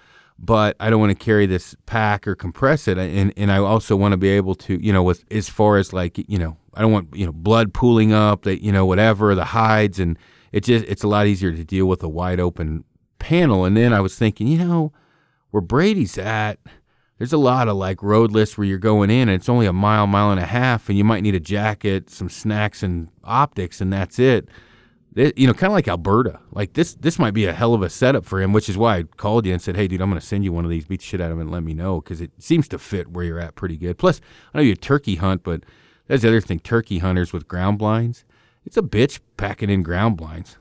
But 0.41 0.75
I 0.79 0.89
don't 0.89 1.01
want 1.01 1.17
to 1.17 1.23
carry 1.23 1.45
this 1.45 1.75
pack 1.85 2.27
or 2.27 2.35
compress 2.35 2.87
it, 2.87 2.97
and 2.97 3.33
and 3.35 3.51
I 3.51 3.57
also 3.57 3.95
want 3.95 4.13
to 4.13 4.17
be 4.17 4.29
able 4.29 4.55
to, 4.55 4.83
you 4.83 4.93
know, 4.93 5.03
with 5.03 5.23
as 5.31 5.49
far 5.49 5.77
as 5.77 5.93
like, 5.93 6.17
you 6.29 6.37
know, 6.37 6.57
I 6.73 6.81
don't 6.81 6.91
want 6.91 7.15
you 7.15 7.25
know 7.25 7.33
blood 7.33 7.73
pooling 7.73 8.13
up, 8.13 8.43
that 8.43 8.63
you 8.63 8.71
know 8.71 8.85
whatever 8.85 9.35
the 9.35 9.45
hides, 9.45 9.99
and 9.99 10.17
it 10.51 10.61
just 10.61 10.85
it's 10.85 11.03
a 11.03 11.07
lot 11.07 11.27
easier 11.27 11.51
to 11.51 11.63
deal 11.63 11.85
with 11.85 12.01
a 12.03 12.09
wide 12.09 12.39
open 12.39 12.85
panel. 13.19 13.65
And 13.65 13.75
then 13.75 13.93
I 13.93 13.99
was 13.99 14.15
thinking, 14.15 14.47
you 14.47 14.57
know 14.57 14.93
where 15.51 15.61
Brady's 15.61 16.17
at, 16.17 16.59
there's 17.17 17.33
a 17.33 17.37
lot 17.37 17.67
of 17.67 17.75
like 17.75 18.01
road 18.01 18.31
lists 18.31 18.57
where 18.57 18.65
you're 18.65 18.77
going 18.77 19.09
in 19.09 19.27
and 19.29 19.35
it's 19.35 19.49
only 19.49 19.65
a 19.65 19.73
mile, 19.73 20.07
mile 20.07 20.31
and 20.31 20.39
a 20.39 20.45
half, 20.45 20.89
and 20.89 20.97
you 20.97 21.03
might 21.03 21.21
need 21.21 21.35
a 21.35 21.39
jacket, 21.39 22.09
some 22.09 22.29
snacks, 22.29 22.81
and 22.81 23.09
optics, 23.23 23.81
and 23.81 23.91
that's 23.91 24.19
it. 24.19 24.47
it 25.15 25.37
you 25.37 25.45
know, 25.45 25.53
kind 25.53 25.71
of 25.71 25.73
like 25.73 25.87
Alberta. 25.87 26.39
Like 26.51 26.73
this, 26.73 26.93
this 26.95 27.19
might 27.19 27.33
be 27.33 27.45
a 27.45 27.53
hell 27.53 27.73
of 27.73 27.81
a 27.81 27.89
setup 27.89 28.25
for 28.25 28.41
him, 28.41 28.53
which 28.53 28.69
is 28.69 28.77
why 28.77 28.97
I 28.97 29.03
called 29.03 29.45
you 29.45 29.51
and 29.51 29.61
said, 29.61 29.75
"Hey, 29.75 29.87
dude, 29.87 30.01
I'm 30.01 30.09
going 30.09 30.19
to 30.19 30.25
send 30.25 30.45
you 30.45 30.53
one 30.53 30.63
of 30.63 30.71
these. 30.71 30.85
Beat 30.85 31.01
the 31.01 31.05
shit 31.05 31.19
out 31.19 31.31
of 31.31 31.37
him 31.37 31.41
and 31.41 31.51
let 31.51 31.63
me 31.63 31.73
know 31.73 31.99
because 31.99 32.21
it 32.21 32.31
seems 32.39 32.69
to 32.69 32.79
fit 32.79 33.09
where 33.09 33.25
you're 33.25 33.39
at 33.39 33.55
pretty 33.55 33.75
good. 33.75 33.97
Plus, 33.97 34.21
I 34.53 34.57
know 34.57 34.63
you 34.63 34.75
turkey 34.75 35.15
hunt, 35.15 35.43
but 35.43 35.63
that's 36.07 36.21
the 36.21 36.29
other 36.29 36.41
thing. 36.41 36.59
Turkey 36.59 36.99
hunters 36.99 37.33
with 37.33 37.49
ground 37.49 37.79
blinds, 37.79 38.23
it's 38.65 38.77
a 38.77 38.81
bitch 38.81 39.19
packing 39.35 39.69
in 39.69 39.83
ground 39.83 40.15
blinds. 40.15 40.57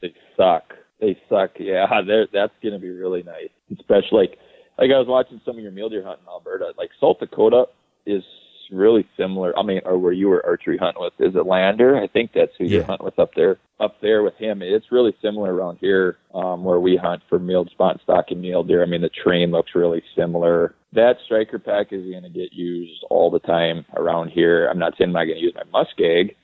they 0.00 0.14
suck. 0.36 0.72
They 1.00 1.18
suck. 1.28 1.52
Yeah, 1.58 1.86
that's 2.32 2.52
going 2.62 2.74
to 2.74 2.78
be 2.78 2.90
really 2.90 3.22
nice 3.22 3.50
especially 3.72 4.28
like 4.28 4.38
like 4.78 4.90
I 4.94 4.98
was 4.98 5.08
watching 5.08 5.40
some 5.44 5.56
of 5.56 5.62
your 5.62 5.72
mule 5.72 5.88
deer 5.88 6.04
hunt 6.04 6.20
in 6.22 6.28
Alberta. 6.28 6.72
Like 6.78 6.90
South 7.00 7.18
Dakota 7.18 7.64
is 8.06 8.22
really 8.70 9.06
similar. 9.16 9.58
I 9.58 9.62
mean, 9.62 9.80
or 9.84 9.98
where 9.98 10.12
you 10.12 10.28
were 10.28 10.44
archery 10.46 10.78
hunting 10.78 11.02
with 11.02 11.14
is 11.18 11.34
it 11.34 11.46
Lander? 11.46 11.96
I 11.96 12.06
think 12.06 12.30
that's 12.34 12.52
who 12.58 12.64
yeah. 12.64 12.78
you 12.78 12.82
hunt 12.84 13.02
with 13.02 13.18
up 13.18 13.30
there. 13.34 13.58
Up 13.80 13.96
there 14.00 14.22
with 14.22 14.34
him, 14.34 14.60
it's 14.60 14.90
really 14.90 15.14
similar 15.22 15.54
around 15.54 15.78
here 15.80 16.18
um, 16.34 16.64
where 16.64 16.80
we 16.80 16.96
hunt 16.96 17.22
for 17.28 17.38
milled 17.38 17.70
spot 17.70 18.00
stock 18.02 18.26
and 18.30 18.40
mule 18.40 18.64
deer. 18.64 18.82
I 18.82 18.86
mean, 18.86 19.02
the 19.02 19.08
train 19.08 19.50
looks 19.50 19.70
really 19.74 20.02
similar. 20.16 20.74
That 20.92 21.16
striker 21.24 21.58
pack 21.58 21.92
is 21.92 22.04
going 22.10 22.24
to 22.24 22.28
get 22.28 22.52
used 22.52 23.04
all 23.10 23.30
the 23.30 23.38
time 23.38 23.84
around 23.96 24.30
here. 24.30 24.66
I'm 24.66 24.78
not 24.78 24.94
saying 24.96 25.10
I'm 25.10 25.14
not 25.14 25.24
going 25.24 25.38
to 25.38 25.42
use 25.42 25.54
my 25.54 25.84
muskeg, 25.84 26.34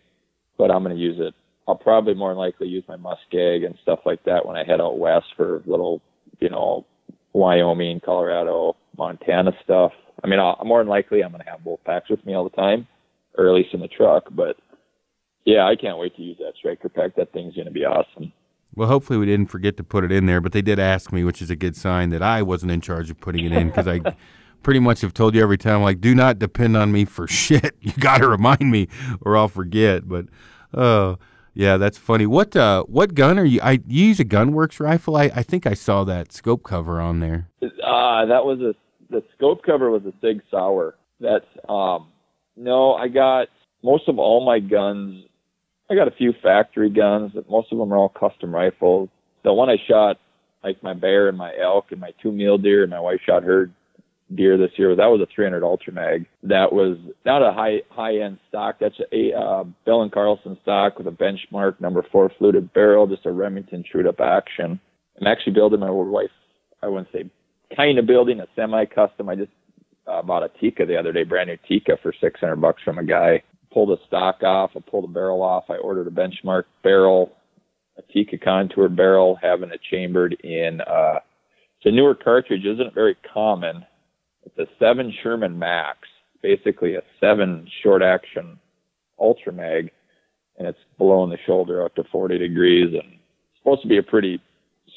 but 0.58 0.70
I'm 0.70 0.84
going 0.84 0.94
to 0.94 1.02
use 1.02 1.16
it. 1.18 1.34
I'll 1.66 1.74
probably 1.74 2.14
more 2.14 2.34
likely 2.34 2.68
use 2.68 2.84
my 2.88 2.96
muskeg 2.96 3.64
and 3.64 3.74
stuff 3.82 4.00
like 4.04 4.22
that 4.24 4.44
when 4.44 4.56
I 4.56 4.64
head 4.64 4.80
out 4.80 4.98
west 4.98 5.26
for 5.36 5.62
little, 5.66 6.02
you 6.40 6.50
know, 6.50 6.84
Wyoming, 7.32 8.00
Colorado, 8.04 8.76
Montana 8.96 9.52
stuff. 9.64 9.92
I 10.22 10.26
mean, 10.26 10.38
I'll, 10.38 10.60
more 10.64 10.80
than 10.80 10.88
likely 10.88 11.22
I'm 11.22 11.32
going 11.32 11.42
to 11.42 11.50
have 11.50 11.64
both 11.64 11.82
packs 11.84 12.10
with 12.10 12.24
me 12.24 12.34
all 12.34 12.44
the 12.44 12.56
time, 12.56 12.86
or 13.36 13.48
at 13.48 13.54
least 13.54 13.74
in 13.74 13.80
the 13.80 13.88
truck. 13.88 14.24
But 14.30 14.56
yeah, 15.44 15.66
I 15.66 15.74
can't 15.76 15.98
wait 15.98 16.16
to 16.16 16.22
use 16.22 16.38
that 16.38 16.52
striker 16.58 16.88
pack. 16.88 17.16
That 17.16 17.32
thing's 17.32 17.54
going 17.54 17.66
to 17.66 17.72
be 17.72 17.84
awesome. 17.84 18.32
Well, 18.74 18.88
hopefully 18.88 19.18
we 19.18 19.26
didn't 19.26 19.46
forget 19.46 19.76
to 19.76 19.84
put 19.84 20.04
it 20.04 20.12
in 20.12 20.26
there, 20.26 20.40
but 20.40 20.52
they 20.52 20.62
did 20.62 20.78
ask 20.78 21.12
me, 21.12 21.24
which 21.24 21.40
is 21.40 21.50
a 21.50 21.56
good 21.56 21.76
sign 21.76 22.10
that 22.10 22.22
I 22.22 22.42
wasn't 22.42 22.72
in 22.72 22.80
charge 22.80 23.10
of 23.10 23.20
putting 23.20 23.44
it 23.44 23.52
in 23.52 23.68
because 23.68 23.86
I 23.86 24.00
pretty 24.62 24.80
much 24.80 25.00
have 25.02 25.14
told 25.14 25.34
you 25.34 25.42
every 25.42 25.58
time, 25.58 25.82
like, 25.82 26.00
do 26.00 26.14
not 26.14 26.38
depend 26.38 26.76
on 26.76 26.90
me 26.92 27.04
for 27.04 27.26
shit. 27.28 27.76
You 27.80 27.92
got 27.92 28.18
to 28.18 28.28
remind 28.28 28.70
me 28.70 28.88
or 29.20 29.36
I'll 29.36 29.48
forget. 29.48 30.08
But, 30.08 30.26
uh, 30.72 31.16
yeah, 31.54 31.76
that's 31.76 31.96
funny. 31.96 32.26
What 32.26 32.56
uh, 32.56 32.82
what 32.84 33.14
gun 33.14 33.38
are 33.38 33.44
you? 33.44 33.60
I 33.62 33.80
you 33.86 34.06
use 34.06 34.18
a 34.18 34.24
GunWerks 34.24 34.80
rifle. 34.80 35.16
I, 35.16 35.24
I 35.34 35.42
think 35.42 35.66
I 35.66 35.74
saw 35.74 36.02
that 36.04 36.32
scope 36.32 36.64
cover 36.64 37.00
on 37.00 37.20
there. 37.20 37.48
Uh, 37.62 38.26
that 38.26 38.44
was 38.44 38.60
a 38.60 38.74
the 39.10 39.22
scope 39.36 39.62
cover 39.62 39.90
was 39.90 40.02
a 40.04 40.12
Sig 40.20 40.42
Sauer. 40.50 40.96
That's 41.20 41.46
um, 41.68 42.08
no, 42.56 42.94
I 42.94 43.08
got 43.08 43.48
most 43.82 44.08
of 44.08 44.18
all 44.18 44.44
my 44.44 44.58
guns. 44.58 45.24
I 45.88 45.94
got 45.94 46.08
a 46.08 46.12
few 46.12 46.32
factory 46.42 46.90
guns, 46.90 47.32
but 47.34 47.48
most 47.48 47.70
of 47.70 47.78
them 47.78 47.92
are 47.92 47.96
all 47.96 48.08
custom 48.08 48.54
rifles. 48.54 49.08
The 49.44 49.52
one 49.52 49.68
I 49.68 49.76
shot, 49.88 50.18
like 50.64 50.82
my 50.82 50.94
bear 50.94 51.28
and 51.28 51.38
my 51.38 51.52
elk 51.56 51.86
and 51.92 52.00
my 52.00 52.12
two 52.22 52.32
mule 52.32 52.58
deer, 52.58 52.82
and 52.82 52.90
my 52.90 53.00
wife 53.00 53.20
shot 53.24 53.44
her 53.44 53.70
deer 54.34 54.56
this 54.56 54.70
year. 54.76 54.96
That 54.96 55.06
was 55.06 55.20
a 55.20 55.26
300 55.34 55.62
Ultra 55.62 55.92
Mag. 55.92 56.26
That 56.42 56.72
was 56.72 56.96
not 57.24 57.42
a 57.42 57.52
high 57.52 57.82
high 57.90 58.18
end 58.18 58.38
stock. 58.48 58.76
That's 58.80 58.98
a 59.12 59.32
uh, 59.32 59.64
Bell 59.84 60.02
and 60.02 60.12
Carlson 60.12 60.56
stock 60.62 60.98
with 60.98 61.06
a 61.06 61.10
benchmark 61.10 61.80
number 61.80 62.04
four 62.10 62.30
fluted 62.38 62.72
barrel, 62.72 63.06
just 63.06 63.26
a 63.26 63.32
Remington 63.32 63.84
trued 63.90 64.06
up 64.06 64.20
action. 64.20 64.80
I'm 65.20 65.26
actually 65.26 65.52
building 65.52 65.80
my 65.80 65.90
wife. 65.90 66.30
I 66.82 66.88
wouldn't 66.88 67.12
say 67.12 67.30
kind 67.76 67.98
of 67.98 68.06
building 68.06 68.40
a 68.40 68.46
semi 68.56 68.84
custom. 68.86 69.28
I 69.28 69.36
just 69.36 69.52
uh, 70.06 70.22
bought 70.22 70.42
a 70.42 70.50
Tikka 70.60 70.86
the 70.86 70.96
other 70.96 71.12
day, 71.12 71.24
brand 71.24 71.48
new 71.48 71.58
Tikka 71.68 71.98
for 72.02 72.12
600 72.18 72.56
bucks 72.56 72.82
from 72.82 72.98
a 72.98 73.04
guy. 73.04 73.42
Pulled 73.72 73.90
the 73.90 73.96
stock 74.06 74.42
off. 74.42 74.70
I 74.76 74.80
pulled 74.80 75.04
the 75.04 75.12
barrel 75.12 75.42
off. 75.42 75.64
I 75.68 75.76
ordered 75.76 76.06
a 76.06 76.10
benchmark 76.10 76.64
barrel, 76.82 77.32
a 77.98 78.02
Tikka 78.12 78.38
contour 78.38 78.88
barrel, 78.88 79.38
having 79.40 79.70
it 79.70 79.80
chambered 79.90 80.36
in. 80.44 80.80
Uh, 80.80 81.18
it's 81.76 81.86
a 81.86 81.90
newer 81.90 82.14
cartridge. 82.14 82.64
Isn't 82.64 82.94
very 82.94 83.16
common 83.32 83.84
it's 84.44 84.58
a 84.58 84.66
seven 84.78 85.12
Sherman 85.22 85.58
Max, 85.58 85.98
basically 86.42 86.94
a 86.94 87.02
seven 87.20 87.68
short 87.82 88.02
action 88.02 88.58
Ultra 89.18 89.52
Mag, 89.52 89.90
and 90.58 90.68
it's 90.68 90.78
blowing 90.98 91.30
the 91.30 91.38
shoulder 91.46 91.84
up 91.84 91.94
to 91.96 92.04
40 92.10 92.38
degrees 92.38 92.88
and 92.88 93.12
it's 93.14 93.58
supposed 93.58 93.82
to 93.82 93.88
be 93.88 93.98
a 93.98 94.02
pretty 94.02 94.40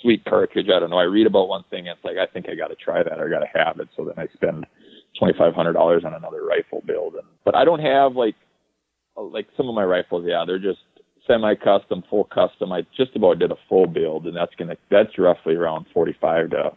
sweet 0.02 0.24
cartridge. 0.26 0.68
I 0.74 0.80
don't 0.80 0.90
know. 0.90 1.00
I 1.00 1.04
read 1.04 1.28
about 1.28 1.48
one 1.48 1.64
thing 1.70 1.88
and 1.88 1.98
it's 1.98 2.06
like, 2.06 2.18
I 2.18 2.32
think 2.32 2.48
I 2.50 2.56
got 2.56 2.68
to 2.68 2.76
try 2.76 3.04
that 3.04 3.20
or 3.20 3.30
got 3.30 3.40
to 3.40 3.60
have 3.60 3.80
it. 3.80 3.90
So 3.96 4.06
then 4.06 4.14
I 4.18 4.28
spend 4.34 4.66
$2,500 5.22 6.06
on 6.06 6.14
another 6.14 6.44
rifle 6.44 6.84
build. 6.86 7.16
And, 7.16 7.24
but 7.44 7.56
I 7.56 7.66
don't 7.66 7.80
have 7.80 8.16
like, 8.16 8.36
uh, 9.18 9.24
like 9.24 9.48
some 9.56 9.68
of 9.68 9.76
my 9.76 9.84
rifles. 9.84 10.26
Yeah, 10.28 10.44
they're 10.46 10.60
just 10.60 10.80
semi-custom, 11.26 12.04
full 12.10 12.26
custom. 12.26 12.72
I 12.72 12.84
just 12.96 13.16
about 13.16 13.40
did 13.40 13.52
a 13.52 13.58
full 13.68 13.88
build 13.88 14.28
and 14.28 14.36
that's 14.36 14.54
going 14.56 14.70
to, 14.70 14.78
that's 14.92 15.18
roughly 15.18 15.56
around 15.56 15.88
45 15.94 16.52
to 16.52 16.72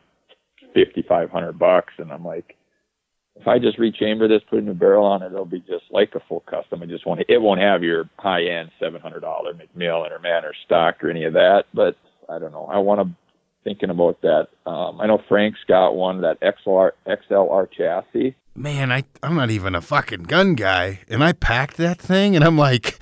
5,500 0.75 1.59
bucks. 1.59 1.93
And 1.99 2.11
I'm 2.11 2.25
like, 2.25 2.57
if 3.37 3.47
I 3.47 3.59
just 3.59 3.79
rechamber 3.79 4.29
this, 4.29 4.43
put 4.49 4.59
a 4.59 4.63
new 4.63 4.75
barrel 4.75 5.07
on 5.07 5.23
it, 5.23 5.27
it'll 5.27 5.45
be 5.45 5.61
just 5.61 5.85
like 5.91 6.15
a 6.15 6.21
full 6.29 6.41
custom. 6.41 6.83
I 6.83 6.87
just 6.87 7.07
want 7.07 7.21
it 7.29 7.39
won't 7.39 7.61
have 7.61 7.83
your 7.83 8.09
high 8.19 8.45
end 8.45 8.71
seven 8.79 9.01
hundred 9.01 9.21
dollar 9.21 9.55
McMillan 9.55 10.11
or 10.11 10.19
Manners 10.19 10.57
stock 10.65 11.03
or 11.03 11.11
any 11.11 11.25
of 11.25 11.33
that. 11.35 11.65
But 11.73 11.97
I 12.29 12.39
don't 12.39 12.53
know. 12.53 12.67
I 12.67 12.79
want 12.79 13.01
to 13.01 13.15
thinking 13.65 13.91
about 13.91 14.21
that. 14.23 14.49
Um, 14.67 15.01
I 15.01 15.07
know 15.07 15.23
Frank's 15.29 15.61
got 15.67 15.93
one 15.93 16.23
that 16.23 16.39
XLR 16.41 16.93
XLR 17.07 17.69
chassis. 17.71 18.35
Man, 18.55 18.93
I 18.93 19.05
I'm 19.23 19.37
not 19.37 19.51
even 19.51 19.75
a 19.75 19.81
fucking 19.81 20.25
gun 20.25 20.55
guy, 20.55 21.01
and 21.09 21.23
I 21.25 21.33
packed 21.33 21.77
that 21.79 21.99
thing, 21.99 22.37
and 22.37 22.45
I'm 22.45 22.59
like. 22.59 22.99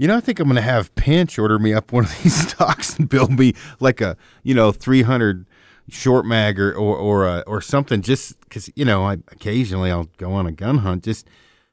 You 0.00 0.06
know, 0.06 0.16
I 0.16 0.20
think 0.20 0.38
I'm 0.38 0.48
to 0.54 0.60
have 0.60 0.94
Pinch 0.94 1.40
order 1.40 1.58
me 1.58 1.74
up 1.74 1.90
one 1.90 2.04
of 2.04 2.22
these 2.22 2.48
stocks 2.50 2.96
and 2.96 3.08
build 3.08 3.36
me 3.36 3.54
like 3.80 4.00
a, 4.00 4.16
you 4.44 4.54
know, 4.54 4.70
300 4.70 5.44
short 5.90 6.26
mag 6.26 6.58
or 6.60 6.72
or 6.72 6.96
or, 6.96 7.26
uh, 7.26 7.42
or 7.46 7.60
something 7.60 8.02
just 8.02 8.38
because 8.40 8.70
you 8.74 8.84
know 8.84 9.04
I 9.04 9.14
occasionally 9.32 9.90
I'll 9.90 10.08
go 10.16 10.32
on 10.32 10.46
a 10.46 10.52
gun 10.52 10.78
hunt 10.78 11.04
just 11.04 11.28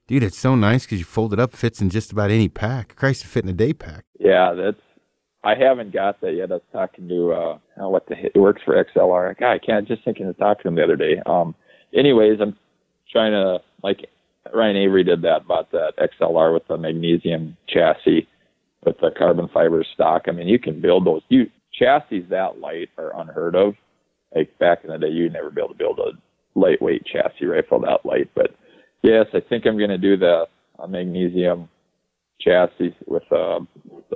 Dude, 0.08 0.22
it's 0.22 0.38
so 0.38 0.54
nice 0.54 0.86
because 0.86 1.00
you 1.00 1.06
fold 1.06 1.34
it 1.34 1.40
up, 1.40 1.54
fits 1.54 1.82
in 1.82 1.90
just 1.90 2.12
about 2.12 2.30
any 2.30 2.48
pack. 2.48 2.96
Christ, 2.96 3.24
it 3.24 3.28
fit 3.28 3.44
in 3.44 3.50
a 3.50 3.54
day 3.54 3.74
pack. 3.74 4.06
Yeah, 4.20 4.54
that's. 4.54 4.78
I 5.44 5.54
haven't 5.56 5.94
got 5.94 6.22
that 6.22 6.34
yet. 6.34 6.52
I 6.52 6.56
was 6.56 6.64
talking 6.72 7.08
to 7.08 7.32
uh, 7.32 7.58
what 7.88 8.08
the 8.08 8.16
it 8.26 8.36
works 8.36 8.62
for 8.64 8.84
XLR. 8.84 9.38
God, 9.38 9.52
I 9.52 9.60
can't 9.60 9.88
just 9.88 10.04
thinking 10.04 10.28
of 10.28 10.38
talking 10.38 10.64
to 10.64 10.68
him 10.70 10.76
the 10.76 10.84
other 10.84 10.96
day. 10.96 11.22
Um, 11.26 11.56
anyways, 11.94 12.40
I'm 12.40 12.56
trying 13.12 13.32
to 13.32 13.60
like 13.84 14.10
Ryan 14.54 14.78
Avery 14.78 15.04
did 15.04 15.22
that, 15.24 15.48
bought 15.48 15.72
that 15.72 15.94
XLR 15.98 16.54
with 16.54 16.68
the 16.68 16.78
magnesium 16.78 17.58
chassis 17.68 18.28
with 18.86 18.98
the 19.02 19.10
carbon 19.16 19.48
fiber 19.52 19.84
stock. 19.94 20.24
I 20.28 20.32
mean, 20.32 20.48
you 20.48 20.60
can 20.60 20.82
build 20.82 21.06
those. 21.06 21.22
You 21.30 21.50
chassis 21.74 22.22
that 22.30 22.60
light 22.60 22.90
are 22.98 23.20
unheard 23.20 23.56
of. 23.56 23.74
Like 24.36 24.58
back 24.60 24.84
in 24.84 24.90
the 24.90 24.98
day, 24.98 25.10
you'd 25.10 25.34
never 25.34 25.50
be 25.50 25.62
able 25.62 25.74
to 25.74 25.78
build 25.78 26.00
a 26.00 26.12
lightweight 26.60 27.06
chassis 27.06 27.46
rifle 27.46 27.80
that 27.82 28.06
light. 28.06 28.30
But 28.36 28.56
yes, 29.02 29.26
I 29.34 29.40
think 29.40 29.66
I'm 29.66 29.78
going 29.78 29.90
to 29.90 29.98
do 29.98 30.18
the 30.18 30.46
uh, 30.78 30.88
magnesium 30.88 31.70
chassis 32.42 32.96
with 33.08 33.24
a, 33.32 33.60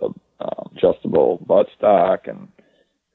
a 0.02 0.06
um, 0.06 0.72
adjustable 0.76 1.46
buttstock 1.48 2.30
and 2.30 2.48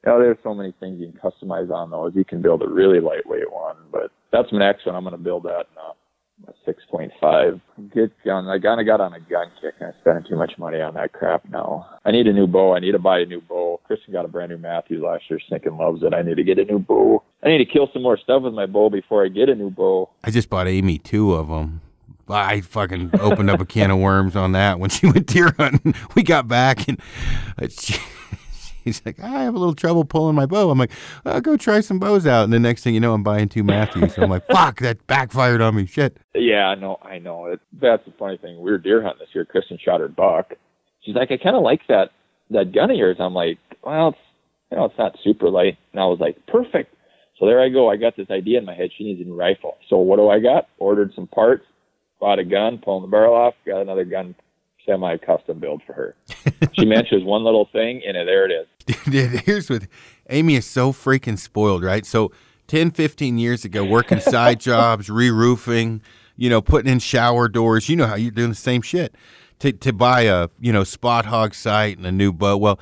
you 0.05 0.11
know, 0.11 0.19
there's 0.19 0.37
so 0.43 0.53
many 0.53 0.71
things 0.79 0.99
you 0.99 1.11
can 1.11 1.19
customize 1.19 1.71
on 1.71 1.89
those. 1.89 2.13
You 2.15 2.23
can 2.23 2.41
build 2.41 2.61
a 2.61 2.67
really 2.67 2.99
lightweight 2.99 3.51
one, 3.51 3.75
but 3.91 4.11
that's 4.31 4.51
my 4.51 4.59
next 4.59 4.85
one. 4.85 4.95
I'm 4.95 5.03
going 5.03 5.17
to 5.17 5.21
build 5.21 5.43
that 5.43 5.65
in 5.71 5.77
a, 5.77 5.89
a 5.89 5.95
6.5. 6.67 7.61
Get 7.93 8.11
gun. 8.23 8.47
I 8.47 8.59
kind 8.59 8.79
of 8.79 8.85
got 8.85 9.01
on 9.01 9.13
a 9.13 9.19
gun 9.19 9.47
kick 9.61 9.75
I'm 9.81 9.93
spending 10.01 10.25
too 10.29 10.35
much 10.35 10.53
money 10.57 10.81
on 10.81 10.93
that 10.95 11.13
crap 11.13 11.47
now. 11.49 11.87
I 12.05 12.11
need 12.11 12.27
a 12.27 12.33
new 12.33 12.47
bow. 12.47 12.75
I 12.75 12.79
need 12.79 12.91
to 12.91 12.99
buy 12.99 13.19
a 13.19 13.25
new 13.25 13.41
bow. 13.41 13.79
Kristen 13.85 14.13
got 14.13 14.25
a 14.25 14.27
brand 14.27 14.51
new 14.51 14.57
Mathews 14.57 15.01
last 15.01 15.23
year. 15.29 15.39
Stinking 15.45 15.77
loves 15.77 16.03
it. 16.03 16.13
I 16.13 16.21
need 16.21 16.35
to 16.35 16.43
get 16.43 16.59
a 16.59 16.65
new 16.65 16.79
bow. 16.79 17.23
I 17.43 17.49
need 17.49 17.59
to 17.59 17.65
kill 17.65 17.89
some 17.93 18.01
more 18.01 18.17
stuff 18.17 18.43
with 18.43 18.53
my 18.53 18.65
bow 18.65 18.89
before 18.89 19.23
I 19.23 19.29
get 19.29 19.49
a 19.49 19.55
new 19.55 19.69
bow. 19.69 20.09
I 20.23 20.31
just 20.31 20.49
bought 20.49 20.67
Amy 20.67 20.97
two 20.97 21.33
of 21.33 21.47
them. 21.47 21.81
I 22.27 22.61
fucking 22.61 23.11
opened 23.19 23.51
up 23.51 23.61
a 23.61 23.65
can 23.65 23.91
of 23.91 23.99
worms 23.99 24.35
on 24.35 24.53
that 24.53 24.79
when 24.79 24.89
she 24.89 25.05
went 25.05 25.27
deer 25.27 25.53
hunting. 25.57 25.93
We 26.15 26.23
got 26.23 26.47
back 26.47 26.87
and 26.87 26.99
she, 27.69 27.95
she's 28.85 29.01
like, 29.05 29.19
I 29.19 29.43
have 29.43 29.55
a 29.55 29.57
little 29.57 29.75
trouble 29.75 30.05
pulling 30.05 30.35
my 30.35 30.45
bow. 30.45 30.69
I'm 30.69 30.77
like, 30.77 30.91
I'll 31.25 31.41
go 31.41 31.57
try 31.57 31.81
some 31.81 31.99
bows 31.99 32.25
out. 32.25 32.45
And 32.45 32.53
the 32.53 32.59
next 32.59 32.83
thing 32.83 32.93
you 32.93 32.99
know, 32.99 33.13
I'm 33.13 33.23
buying 33.23 33.49
two 33.49 33.63
Mathews. 33.63 34.15
So 34.15 34.23
I'm 34.23 34.29
like, 34.29 34.47
fuck, 34.51 34.79
that 34.79 35.05
backfired 35.07 35.61
on 35.61 35.75
me. 35.75 35.85
Shit. 35.85 36.17
Yeah, 36.33 36.67
I 36.67 36.75
know, 36.75 36.97
I 37.01 37.19
know. 37.19 37.47
It, 37.47 37.59
that's 37.81 38.05
the 38.05 38.13
funny 38.17 38.37
thing. 38.37 38.57
We 38.57 38.71
were 38.71 38.77
deer 38.77 39.01
hunting 39.01 39.19
this 39.19 39.33
year. 39.33 39.45
Kristen 39.45 39.77
shot 39.83 39.99
her 39.99 40.07
buck. 40.07 40.53
She's 41.01 41.15
like, 41.15 41.31
I 41.31 41.37
kind 41.37 41.55
of 41.55 41.63
like 41.63 41.81
that 41.87 42.11
that 42.51 42.73
gun 42.73 42.91
of 42.91 42.97
yours. 42.97 43.17
I'm 43.19 43.33
like, 43.33 43.57
well, 43.83 44.09
it's 44.09 44.17
you 44.71 44.77
know, 44.77 44.85
it's 44.85 44.97
not 44.97 45.17
super 45.23 45.49
light. 45.49 45.77
And 45.91 46.01
I 46.01 46.05
was 46.05 46.19
like, 46.19 46.37
perfect. 46.47 46.93
So 47.39 47.45
there 47.45 47.61
I 47.61 47.69
go. 47.69 47.89
I 47.89 47.97
got 47.97 48.15
this 48.15 48.29
idea 48.31 48.59
in 48.59 48.65
my 48.65 48.73
head. 48.73 48.89
She 48.97 49.03
needs 49.03 49.21
a 49.21 49.23
new 49.23 49.35
rifle. 49.35 49.77
So 49.89 49.97
what 49.97 50.17
do 50.17 50.29
I 50.29 50.39
got? 50.39 50.67
Ordered 50.79 51.11
some 51.15 51.27
parts 51.27 51.65
bought 52.19 52.39
a 52.39 52.43
gun, 52.43 52.79
pulling 52.83 53.03
the 53.03 53.07
barrel 53.07 53.35
off, 53.35 53.53
got 53.65 53.81
another 53.81 54.05
gun 54.05 54.35
semi 54.85 55.17
custom 55.17 55.59
build 55.59 55.81
for 55.85 55.93
her. 55.93 56.15
she 56.73 56.85
mentions 56.85 57.23
one 57.23 57.43
little 57.43 57.67
thing 57.71 58.01
and 58.05 58.15
there 58.27 58.49
it 58.49 58.51
is. 58.51 58.67
Here's 59.05 59.69
what 59.69 59.87
Amy 60.29 60.55
is 60.55 60.65
so 60.65 60.91
freaking 60.91 61.37
spoiled, 61.37 61.83
right? 61.83 62.05
So 62.05 62.31
10, 62.67 62.91
15 62.91 63.37
years 63.37 63.65
ago, 63.65 63.83
working 63.83 64.19
side 64.19 64.59
jobs, 64.59 65.09
re 65.09 65.29
roofing, 65.29 66.01
you 66.35 66.49
know, 66.49 66.61
putting 66.61 66.91
in 66.91 66.99
shower 66.99 67.47
doors, 67.47 67.89
you 67.89 67.95
know 67.95 68.05
how 68.05 68.15
you're 68.15 68.31
doing 68.31 68.49
the 68.49 68.55
same 68.55 68.81
shit. 68.81 69.15
To, 69.59 69.71
to 69.71 69.93
buy 69.93 70.23
a, 70.23 70.49
you 70.59 70.73
know, 70.73 70.83
Spot 70.83 71.25
Hogg 71.25 71.53
sight 71.55 71.97
and 71.97 72.05
a 72.05 72.11
new 72.11 72.33
bow. 72.33 72.57
Well, 72.57 72.77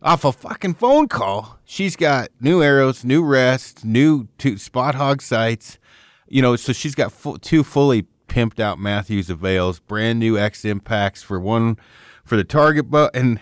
off 0.00 0.24
a 0.24 0.32
fucking 0.32 0.74
phone 0.74 1.06
call, 1.06 1.58
she's 1.64 1.96
got 1.96 2.30
new 2.40 2.62
arrows, 2.62 3.04
new 3.04 3.22
rests, 3.22 3.84
new 3.84 4.28
two 4.38 4.56
Spot 4.56 4.94
Hogg 4.94 5.20
sights. 5.20 5.78
You 6.26 6.40
know, 6.40 6.56
so 6.56 6.72
she's 6.72 6.94
got 6.94 7.12
full, 7.12 7.38
two 7.38 7.62
fully 7.62 8.06
pimped 8.26 8.58
out 8.58 8.78
Mathews 8.78 9.28
avails, 9.28 9.80
brand 9.80 10.18
new 10.18 10.38
X 10.38 10.64
impacts 10.64 11.22
for 11.22 11.38
one 11.38 11.76
for 12.24 12.36
the 12.36 12.44
target 12.44 12.90
bow, 12.90 13.10
and 13.12 13.38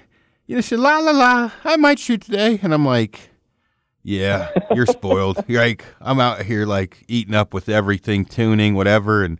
you 0.52 0.56
know, 0.56 0.60
she 0.60 0.76
la 0.76 0.98
la 0.98 1.12
la, 1.12 1.50
I 1.64 1.78
might 1.78 1.98
shoot 1.98 2.20
today, 2.20 2.60
and 2.62 2.74
I'm 2.74 2.84
like, 2.84 3.30
yeah, 4.02 4.50
you're 4.74 4.84
spoiled. 4.84 5.42
you're 5.48 5.62
like, 5.66 5.82
I'm 5.98 6.20
out 6.20 6.42
here 6.42 6.66
like 6.66 7.04
eating 7.08 7.34
up 7.34 7.54
with 7.54 7.70
everything, 7.70 8.26
tuning, 8.26 8.74
whatever, 8.74 9.24
and 9.24 9.38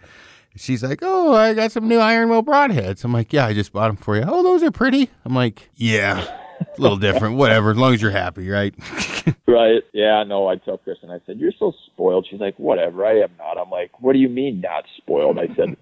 she's 0.57 0.83
like, 0.83 1.01
oh, 1.03 1.35
I 1.35 1.53
got 1.53 1.71
some 1.71 1.87
new 1.87 1.99
iron 1.99 2.31
will 2.31 2.43
broadheads. 2.43 3.05
I'm 3.05 3.13
like, 3.13 3.31
yeah, 3.31 3.45
I 3.45 3.53
just 3.53 3.75
bought 3.75 3.89
them 3.89 3.97
for 3.97 4.17
you. 4.17 4.25
Oh, 4.27 4.43
those 4.43 4.63
are 4.63 4.71
pretty. 4.71 5.11
I'm 5.27 5.35
like, 5.35 5.69
yeah 5.75 6.39
a 6.79 6.81
little 6.81 6.97
different, 6.97 7.37
whatever, 7.37 7.73
as 7.73 7.77
long 7.77 7.93
as 7.93 8.01
you're 8.01 8.13
happy, 8.13 8.49
right? 8.49 8.75
right. 9.47 9.83
Yeah, 9.93 10.23
no, 10.23 10.47
I 10.47 10.57
tell 10.57 10.79
Kristen, 10.79 11.11
I 11.11 11.19
said, 11.27 11.39
You're 11.39 11.53
so 11.59 11.73
spoiled. 11.87 12.27
She's 12.31 12.39
like, 12.41 12.57
Whatever, 12.57 13.05
I 13.05 13.19
am 13.21 13.31
not. 13.37 13.59
I'm 13.59 13.69
like, 13.69 14.01
What 14.01 14.13
do 14.13 14.21
you 14.21 14.29
mean 14.29 14.61
not 14.61 14.85
spoiled? 14.97 15.39
I 15.39 15.53
said, 15.57 15.77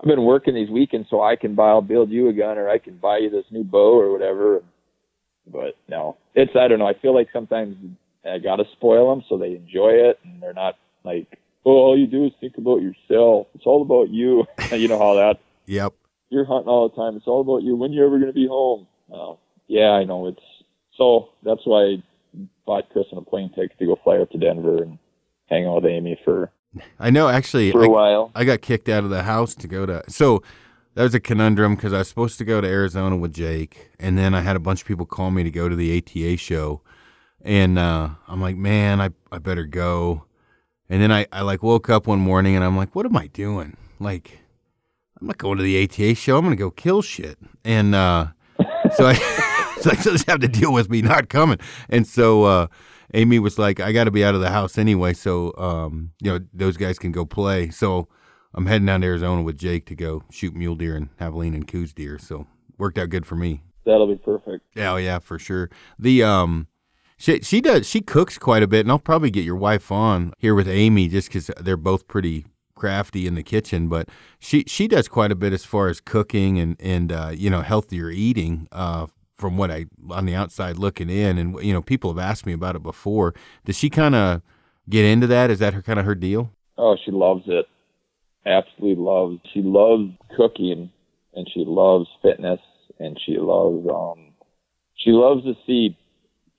I've 0.00 0.06
been 0.06 0.24
working 0.24 0.54
these 0.54 0.70
weekends 0.70 1.08
so 1.10 1.22
I 1.22 1.36
can 1.36 1.54
buy 1.54 1.68
I'll 1.68 1.82
build 1.82 2.10
you 2.10 2.28
a 2.28 2.32
gun 2.32 2.58
or 2.58 2.68
I 2.68 2.78
can 2.78 2.96
buy 2.96 3.18
you 3.18 3.30
this 3.30 3.46
new 3.50 3.64
bow 3.64 3.98
or 3.98 4.12
whatever. 4.12 4.62
But 5.50 5.76
no. 5.88 6.16
It's 6.34 6.52
I 6.54 6.68
don't 6.68 6.78
know, 6.78 6.86
I 6.86 6.98
feel 7.00 7.14
like 7.14 7.28
sometimes 7.32 7.76
I 8.24 8.38
gotta 8.38 8.64
spoil 8.72 9.10
them 9.10 9.24
so 9.28 9.38
they 9.38 9.54
enjoy 9.56 9.90
it 9.90 10.18
and 10.24 10.42
they're 10.42 10.52
not 10.54 10.76
like, 11.04 11.26
Oh, 11.64 11.72
all 11.72 11.98
you 11.98 12.06
do 12.06 12.26
is 12.26 12.32
think 12.40 12.56
about 12.56 12.80
yourself. 12.80 13.48
It's 13.54 13.66
all 13.66 13.82
about 13.82 14.10
you. 14.10 14.44
you 14.72 14.88
know 14.88 14.98
how 14.98 15.14
that 15.14 15.40
Yep. 15.66 15.92
You're 16.30 16.44
hunting 16.44 16.68
all 16.68 16.88
the 16.88 16.96
time. 16.96 17.16
It's 17.16 17.26
all 17.26 17.40
about 17.40 17.62
you. 17.62 17.74
When 17.76 17.92
you're 17.92 18.06
ever 18.06 18.18
gonna 18.18 18.32
be 18.32 18.46
home? 18.46 18.86
Oh, 19.12 19.38
yeah, 19.66 19.90
I 19.90 20.04
know 20.04 20.26
it's 20.28 20.42
so 20.96 21.30
that's 21.42 21.62
why 21.64 21.82
I 21.82 22.02
bought 22.66 22.90
Kristen 22.90 23.18
a 23.18 23.22
plane 23.22 23.50
ticket 23.50 23.78
to 23.78 23.86
go 23.86 23.98
fly 24.02 24.18
up 24.18 24.30
to 24.30 24.38
Denver 24.38 24.82
and 24.82 24.98
hang 25.46 25.66
out 25.66 25.82
with 25.82 25.90
Amy 25.90 26.18
for. 26.24 26.50
I 26.98 27.10
know 27.10 27.28
actually 27.28 27.70
for 27.72 27.82
a 27.82 27.86
I, 27.86 27.88
while. 27.88 28.30
I 28.34 28.44
got 28.44 28.60
kicked 28.60 28.88
out 28.88 29.04
of 29.04 29.10
the 29.10 29.22
house 29.22 29.54
to 29.56 29.68
go 29.68 29.86
to 29.86 30.02
so 30.08 30.42
that 30.94 31.02
was 31.02 31.14
a 31.14 31.20
conundrum 31.20 31.76
because 31.76 31.92
I 31.92 31.98
was 31.98 32.08
supposed 32.08 32.38
to 32.38 32.44
go 32.44 32.60
to 32.60 32.66
Arizona 32.66 33.16
with 33.16 33.32
Jake, 33.32 33.90
and 34.00 34.18
then 34.18 34.34
I 34.34 34.40
had 34.40 34.56
a 34.56 34.60
bunch 34.60 34.82
of 34.82 34.88
people 34.88 35.06
call 35.06 35.30
me 35.30 35.44
to 35.44 35.50
go 35.50 35.68
to 35.68 35.76
the 35.76 35.96
ATA 35.96 36.36
show, 36.36 36.82
and 37.42 37.78
uh, 37.78 38.10
I'm 38.26 38.40
like, 38.40 38.56
man, 38.56 39.00
I 39.00 39.10
I 39.30 39.38
better 39.38 39.64
go. 39.64 40.24
And 40.90 41.02
then 41.02 41.12
I, 41.12 41.26
I 41.30 41.42
like 41.42 41.62
woke 41.62 41.90
up 41.90 42.06
one 42.06 42.18
morning 42.18 42.56
and 42.56 42.64
I'm 42.64 42.74
like, 42.74 42.94
what 42.94 43.04
am 43.04 43.14
I 43.14 43.26
doing? 43.26 43.76
Like, 44.00 44.38
I'm 45.20 45.26
not 45.26 45.36
going 45.36 45.58
to 45.58 45.62
the 45.62 45.82
ATA 45.84 46.14
show. 46.14 46.38
I'm 46.38 46.44
gonna 46.44 46.56
go 46.56 46.70
kill 46.70 47.02
shit. 47.02 47.38
And 47.64 47.94
uh, 47.94 48.28
so 48.94 49.06
I. 49.06 49.14
so 49.80 49.90
they 49.90 49.96
just 50.02 50.28
have 50.28 50.40
to 50.40 50.48
deal 50.48 50.72
with 50.72 50.90
me 50.90 51.02
not 51.02 51.28
coming. 51.28 51.58
And 51.88 52.06
so 52.06 52.44
uh, 52.44 52.66
Amy 53.14 53.38
was 53.38 53.58
like, 53.58 53.80
I 53.80 53.92
got 53.92 54.04
to 54.04 54.10
be 54.10 54.24
out 54.24 54.34
of 54.34 54.40
the 54.40 54.50
house 54.50 54.76
anyway, 54.76 55.14
so 55.14 55.54
um, 55.56 56.12
you 56.20 56.30
know 56.30 56.44
those 56.52 56.76
guys 56.76 56.98
can 56.98 57.12
go 57.12 57.24
play. 57.24 57.70
So 57.70 58.08
I'm 58.54 58.66
heading 58.66 58.86
down 58.86 59.00
to 59.00 59.06
Arizona 59.06 59.42
with 59.42 59.58
Jake 59.58 59.86
to 59.86 59.94
go 59.94 60.22
shoot 60.30 60.54
mule 60.54 60.74
deer 60.74 60.96
and 60.96 61.16
javelina 61.18 61.54
and 61.54 61.68
Coues 61.68 61.92
deer. 61.92 62.18
So 62.18 62.46
worked 62.76 62.98
out 62.98 63.10
good 63.10 63.26
for 63.26 63.36
me. 63.36 63.62
That'll 63.84 64.06
be 64.06 64.16
perfect. 64.16 64.64
Yeah, 64.74 64.92
oh, 64.92 64.96
yeah, 64.96 65.18
for 65.18 65.38
sure. 65.38 65.70
The 65.98 66.22
um, 66.22 66.68
she 67.16 67.40
she 67.40 67.60
does 67.60 67.88
she 67.88 68.00
cooks 68.00 68.38
quite 68.38 68.62
a 68.62 68.68
bit, 68.68 68.80
and 68.80 68.90
I'll 68.90 68.98
probably 68.98 69.30
get 69.30 69.44
your 69.44 69.56
wife 69.56 69.90
on 69.90 70.32
here 70.38 70.54
with 70.54 70.68
Amy 70.68 71.08
just 71.08 71.28
because 71.28 71.50
they're 71.60 71.76
both 71.76 72.06
pretty 72.06 72.46
crafty 72.74 73.26
in 73.26 73.34
the 73.34 73.42
kitchen, 73.42 73.88
but 73.88 74.08
she 74.38 74.64
she 74.66 74.88
does 74.88 75.08
quite 75.08 75.32
a 75.32 75.34
bit 75.34 75.52
as 75.52 75.64
far 75.64 75.88
as 75.88 76.00
cooking 76.00 76.58
and 76.58 76.76
and 76.80 77.12
uh, 77.12 77.32
you 77.34 77.50
know 77.50 77.62
healthier 77.62 78.10
eating 78.10 78.68
uh, 78.72 79.06
from 79.38 79.56
what 79.56 79.70
I 79.70 79.86
on 80.10 80.26
the 80.26 80.34
outside 80.34 80.78
looking 80.78 81.08
in, 81.08 81.38
and 81.38 81.62
you 81.62 81.72
know, 81.72 81.80
people 81.80 82.10
have 82.12 82.18
asked 82.18 82.44
me 82.44 82.52
about 82.52 82.76
it 82.76 82.82
before. 82.82 83.34
Does 83.64 83.78
she 83.78 83.88
kind 83.88 84.14
of 84.14 84.42
get 84.88 85.04
into 85.04 85.26
that? 85.28 85.50
Is 85.50 85.60
that 85.60 85.74
her 85.74 85.82
kind 85.82 85.98
of 85.98 86.04
her 86.04 86.14
deal? 86.14 86.50
Oh, 86.76 86.96
she 87.04 87.10
loves 87.10 87.44
it. 87.46 87.66
Absolutely 88.44 89.02
loves. 89.02 89.38
She 89.54 89.62
loves 89.62 90.10
cooking, 90.36 90.90
and 91.34 91.48
she 91.52 91.64
loves 91.66 92.08
fitness, 92.22 92.60
and 92.98 93.18
she 93.24 93.36
loves 93.38 93.86
um, 93.88 94.32
she 94.96 95.10
loves 95.10 95.44
to 95.44 95.54
see 95.66 95.96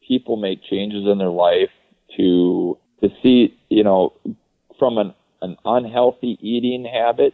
people 0.08 0.38
make 0.38 0.64
changes 0.64 1.06
in 1.06 1.18
their 1.18 1.30
life 1.30 1.70
to 2.18 2.78
to 3.02 3.10
see 3.22 3.58
you 3.70 3.84
know 3.84 4.14
from 4.78 4.98
an 4.98 5.14
an 5.42 5.58
unhealthy 5.66 6.38
eating 6.42 6.86
habit, 6.86 7.34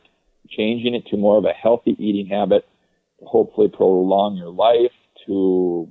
changing 0.49 0.95
it 0.95 1.07
to 1.07 1.17
more 1.17 1.37
of 1.37 1.45
a 1.45 1.53
healthy 1.53 1.95
eating 1.99 2.27
habit 2.27 2.65
hopefully 3.23 3.67
prolong 3.67 4.35
your 4.35 4.49
life 4.49 4.91
to 5.25 5.87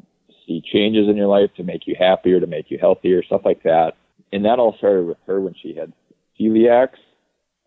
see 0.47 0.63
changes 0.73 1.09
in 1.09 1.17
your 1.17 1.29
life 1.29 1.51
to 1.57 1.63
make 1.63 1.87
you 1.87 1.95
happier, 1.99 2.41
to 2.41 2.47
make 2.47 2.71
you 2.71 2.79
healthier, 2.79 3.23
stuff 3.23 3.43
like 3.45 3.63
that. 3.63 3.93
And 4.33 4.45
that 4.45 4.59
all 4.59 4.75
started 4.79 5.07
with 5.07 5.19
her 5.27 5.41
when 5.41 5.55
she 5.61 5.75
had 5.75 5.93
celiacs. 6.39 6.99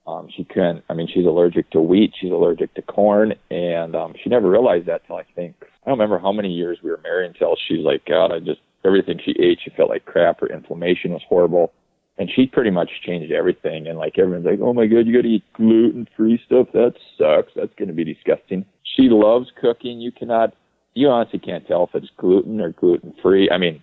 Um, 0.06 0.30
she 0.36 0.45
couldn't, 0.45 0.86
I 0.89 0.93
mean, 0.93 1.10
she's 1.13 1.25
allergic 1.25 1.69
to 1.71 1.82
wheat, 1.82 2.13
she's 2.19 2.32
allergic 2.32 2.73
to 2.75 2.82
corn, 2.82 3.34
and 3.51 3.93
um, 3.93 4.13
she 4.23 4.30
never 4.30 4.49
realized 4.49 4.88
that 4.88 5.06
till 5.06 5.17
I 5.17 5.25
think, 5.36 5.56
I 5.62 5.89
don't 5.89 5.99
remember 5.99 6.17
how 6.17 6.32
many 6.32 6.49
years 6.49 6.77
we 6.82 6.91
were 6.91 7.01
married 7.03 7.27
until 7.27 7.58
she's 7.67 7.84
like, 7.84 8.06
God, 8.06 8.32
I 8.32 8.39
just, 8.39 8.62
everything 8.86 9.19
she 9.23 9.32
ate, 9.32 9.60
she 9.62 9.69
felt 9.75 9.89
like 9.89 10.06
crap. 10.06 10.39
Her 10.39 10.47
inflammation 10.47 11.12
was 11.12 11.23
horrible. 11.27 11.73
And 12.19 12.32
she 12.36 12.47
pretty 12.47 12.71
much 12.71 12.89
changed 13.06 13.32
everything. 13.32 13.88
And 13.88 13.99
like 13.99 14.17
everyone's 14.17 14.45
like, 14.45 14.60
oh 14.62 14.73
my 14.73 14.88
God, 14.88 15.06
you 15.06 15.13
got 15.13 15.21
to 15.21 15.27
eat 15.27 15.43
gluten 15.53 16.08
free 16.17 16.41
stuff. 16.45 16.67
That 16.73 16.93
sucks. 17.17 17.51
That's 17.56 17.73
going 17.77 17.89
to 17.89 17.93
be 17.93 18.03
disgusting. 18.03 18.65
She 18.95 19.03
loves 19.03 19.51
cooking. 19.62 19.99
You 19.99 20.12
cannot 20.12 20.56
you 20.97 21.07
honestly 21.10 21.39
can't 21.39 21.65
tell 21.67 21.83
if 21.83 21.95
it's 21.95 22.12
gluten 22.17 22.60
or 22.60 22.71
gluten 22.71 23.13
free. 23.21 23.49
I 23.51 23.57
mean, 23.57 23.81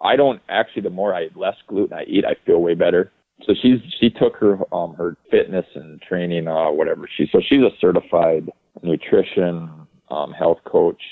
I 0.00 0.16
don't 0.16 0.40
actually. 0.48 0.82
The 0.82 0.90
more 0.90 1.14
I 1.14 1.28
less 1.34 1.56
gluten 1.68 1.96
I 1.96 2.04
eat, 2.04 2.24
I 2.24 2.34
feel 2.46 2.60
way 2.60 2.74
better. 2.74 3.10
so 3.46 3.52
she's 3.60 3.80
she 4.00 4.08
took 4.10 4.36
her 4.36 4.58
um 4.74 4.94
her 4.94 5.16
fitness 5.30 5.66
and 5.74 6.00
training 6.02 6.46
uh 6.48 6.70
whatever 6.70 7.08
she 7.16 7.28
so 7.32 7.40
she's 7.48 7.60
a 7.62 7.70
certified 7.80 8.50
nutrition 8.82 9.68
um 10.10 10.32
health 10.32 10.58
coach 10.64 11.02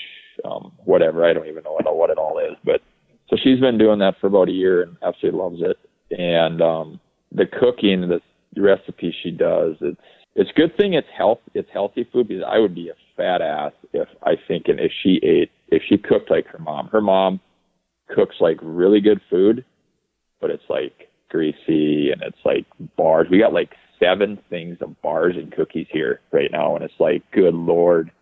um 0.45 0.73
whatever 0.85 1.25
I 1.29 1.33
don't 1.33 1.49
even 1.49 1.65
know 1.65 1.73
what, 1.73 2.11
it 2.11 2.19
all 2.19 2.39
is 2.39 2.57
but 2.65 2.81
so 3.29 3.37
she's 3.43 3.61
been 3.61 3.79
doing 3.79 3.99
that 4.01 4.15
for 4.21 4.27
about 4.29 4.49
a 4.49 4.53
year 4.53 4.83
and 4.83 4.97
absolutely 5.03 5.41
loves 5.41 5.61
it 5.63 5.79
and 6.19 6.63
um 6.63 7.01
the 7.33 7.47
cooking 7.47 8.09
the 8.09 8.21
recipe 8.61 9.15
she 9.23 9.31
does 9.31 9.77
it's 9.81 10.01
it's 10.35 10.51
a 10.51 10.55
good 10.55 10.77
thing 10.77 10.95
it's 10.95 11.09
health 11.17 11.41
it's 11.55 11.71
healthy 11.73 12.05
food 12.13 12.29
because 12.29 12.45
I 12.47 12.59
would 12.59 12.75
be 12.75 12.89
a 12.89 12.95
fat 13.17 13.43
ass 13.43 13.73
if 13.93 14.09
I 14.23 14.33
think 14.49 14.69
and 14.69 14.81
if 14.81 14.93
she 15.03 15.21
ate 15.23 15.51
if 15.69 15.83
she 15.89 15.99
cooked 15.99 16.31
like 16.31 16.47
her 16.49 16.59
mom 16.59 16.89
her 16.89 17.01
mom 17.01 17.41
cooks 18.09 18.37
like 18.41 18.59
really 18.63 19.01
good 19.01 19.21
food 19.31 19.65
but 20.41 20.51
it's 20.51 20.65
like 20.69 21.09
greasy 21.33 22.11
and 22.13 22.23
it's 22.23 22.45
like 22.45 22.67
bars. 22.97 23.27
We 23.31 23.39
got 23.39 23.55
like 23.55 23.71
seven 23.99 24.39
things 24.51 24.77
of 24.83 25.01
bars 25.01 25.35
and 25.37 25.51
cookies 25.51 25.87
here 25.91 26.21
right 26.31 26.51
now, 26.53 26.77
and 26.77 26.85
it's 26.85 27.01
like, 27.01 27.23
good 27.33 27.55
lord. 27.55 28.13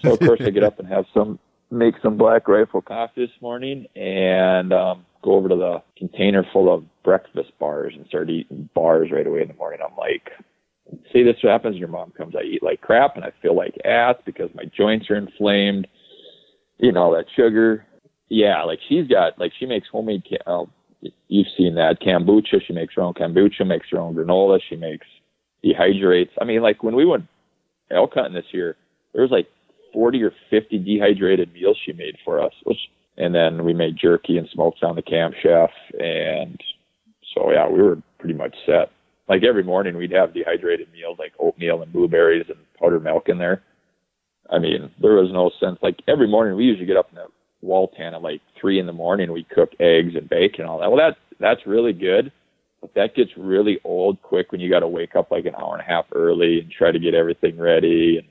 So 0.00 0.12
of 0.12 0.20
course 0.20 0.40
I 0.46 0.50
get 0.50 0.62
up 0.62 0.78
and 0.78 0.86
have 0.88 1.06
some, 1.12 1.38
make 1.70 1.94
some 2.02 2.16
Black 2.16 2.46
Rifle 2.46 2.82
coffee 2.82 3.26
this 3.26 3.42
morning, 3.42 3.86
and 3.96 4.72
um, 4.72 5.04
go 5.22 5.32
over 5.32 5.48
to 5.48 5.56
the 5.56 5.82
container 5.98 6.46
full 6.52 6.72
of 6.72 6.84
breakfast 7.02 7.50
bars 7.58 7.94
and 7.96 8.06
start 8.06 8.30
eating 8.30 8.68
bars 8.74 9.10
right 9.10 9.26
away 9.26 9.42
in 9.42 9.48
the 9.48 9.54
morning. 9.54 9.80
I'm 9.84 9.96
like, 9.96 10.30
see, 11.12 11.22
this 11.22 11.36
happens. 11.42 11.76
Your 11.76 11.88
mom 11.88 12.12
comes. 12.16 12.34
I 12.36 12.42
eat 12.42 12.62
like 12.62 12.80
crap, 12.80 13.16
and 13.16 13.24
I 13.24 13.32
feel 13.40 13.56
like 13.56 13.76
ass 13.84 14.16
because 14.24 14.50
my 14.54 14.64
joints 14.64 15.10
are 15.10 15.16
inflamed. 15.16 15.86
You 16.78 16.92
know 16.92 17.14
that 17.14 17.26
sugar. 17.36 17.86
Yeah, 18.28 18.62
like 18.64 18.78
she's 18.88 19.06
got 19.06 19.38
like 19.38 19.52
she 19.58 19.66
makes 19.66 19.88
homemade. 19.90 20.24
Uh, 20.46 20.64
you've 21.28 21.46
seen 21.56 21.74
that 21.74 22.00
kombucha. 22.00 22.60
She 22.66 22.72
makes 22.72 22.94
her 22.94 23.02
own 23.02 23.14
kombucha, 23.14 23.66
makes 23.66 23.88
her 23.90 23.98
own 23.98 24.14
granola. 24.14 24.60
She 24.68 24.76
makes 24.76 25.06
dehydrates. 25.64 26.30
I 26.40 26.44
mean, 26.44 26.62
like 26.62 26.82
when 26.82 26.96
we 26.96 27.04
went 27.04 27.26
elk 27.90 28.12
hunting 28.14 28.34
this 28.34 28.52
year, 28.52 28.76
there 29.12 29.22
was 29.22 29.30
like 29.30 29.48
40 29.92 30.22
or 30.22 30.32
50 30.50 30.78
dehydrated 30.78 31.52
meals 31.52 31.76
she 31.84 31.92
made 31.92 32.16
for 32.24 32.40
us. 32.42 32.52
Which, 32.64 32.78
and 33.16 33.34
then 33.34 33.64
we 33.64 33.74
made 33.74 33.96
jerky 34.00 34.38
and 34.38 34.48
smoked 34.52 34.82
on 34.82 34.96
the 34.96 35.02
camp 35.02 35.34
chef. 35.42 35.70
And 35.98 36.60
so, 37.34 37.52
yeah, 37.52 37.68
we 37.68 37.82
were 37.82 37.98
pretty 38.18 38.34
much 38.34 38.54
set. 38.66 38.90
Like 39.32 39.44
every 39.44 39.64
morning 39.64 39.96
we'd 39.96 40.12
have 40.12 40.34
dehydrated 40.34 40.92
meals 40.92 41.16
like 41.18 41.32
oatmeal 41.38 41.80
and 41.80 41.90
blueberries 41.90 42.44
and 42.50 42.58
powdered 42.78 43.02
milk 43.02 43.30
in 43.30 43.38
there. 43.38 43.62
I 44.50 44.58
mean, 44.58 44.90
there 45.00 45.14
was 45.14 45.30
no 45.32 45.50
sense. 45.58 45.78
Like 45.80 46.00
every 46.06 46.28
morning 46.28 46.54
we 46.54 46.64
usually 46.64 46.84
get 46.84 46.98
up 46.98 47.08
in 47.08 47.14
the 47.14 47.28
wall 47.62 47.88
tent 47.96 48.14
at 48.14 48.20
like 48.20 48.42
three 48.60 48.78
in 48.78 48.84
the 48.84 48.92
morning. 48.92 49.32
We 49.32 49.44
cook 49.44 49.70
eggs 49.80 50.16
and 50.16 50.28
bacon 50.28 50.60
and 50.60 50.68
all 50.68 50.80
that. 50.80 50.90
Well, 50.92 50.98
that 50.98 51.16
that's 51.40 51.66
really 51.66 51.94
good, 51.94 52.30
but 52.82 52.92
that 52.92 53.14
gets 53.16 53.30
really 53.38 53.80
old 53.84 54.20
quick 54.20 54.52
when 54.52 54.60
you 54.60 54.68
got 54.68 54.80
to 54.80 54.86
wake 54.88 55.16
up 55.16 55.30
like 55.30 55.46
an 55.46 55.54
hour 55.54 55.78
and 55.78 55.80
a 55.80 55.90
half 55.90 56.04
early 56.14 56.60
and 56.60 56.70
try 56.70 56.92
to 56.92 56.98
get 56.98 57.14
everything 57.14 57.58
ready. 57.58 58.18
And 58.18 58.28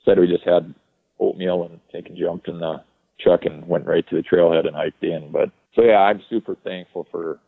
instead, 0.00 0.20
we 0.20 0.26
just 0.26 0.44
had 0.44 0.74
oatmeal 1.18 1.62
and 1.62 1.80
taken 1.90 2.14
jumped 2.14 2.46
in 2.46 2.58
the 2.58 2.84
truck 3.20 3.46
and 3.46 3.66
went 3.66 3.86
right 3.86 4.06
to 4.10 4.16
the 4.16 4.22
trailhead 4.22 4.66
and 4.66 4.76
hiked 4.76 5.02
in. 5.02 5.32
But 5.32 5.48
so 5.74 5.82
yeah, 5.82 6.00
I'm 6.00 6.20
super 6.28 6.58
thankful 6.62 7.06
for 7.10 7.40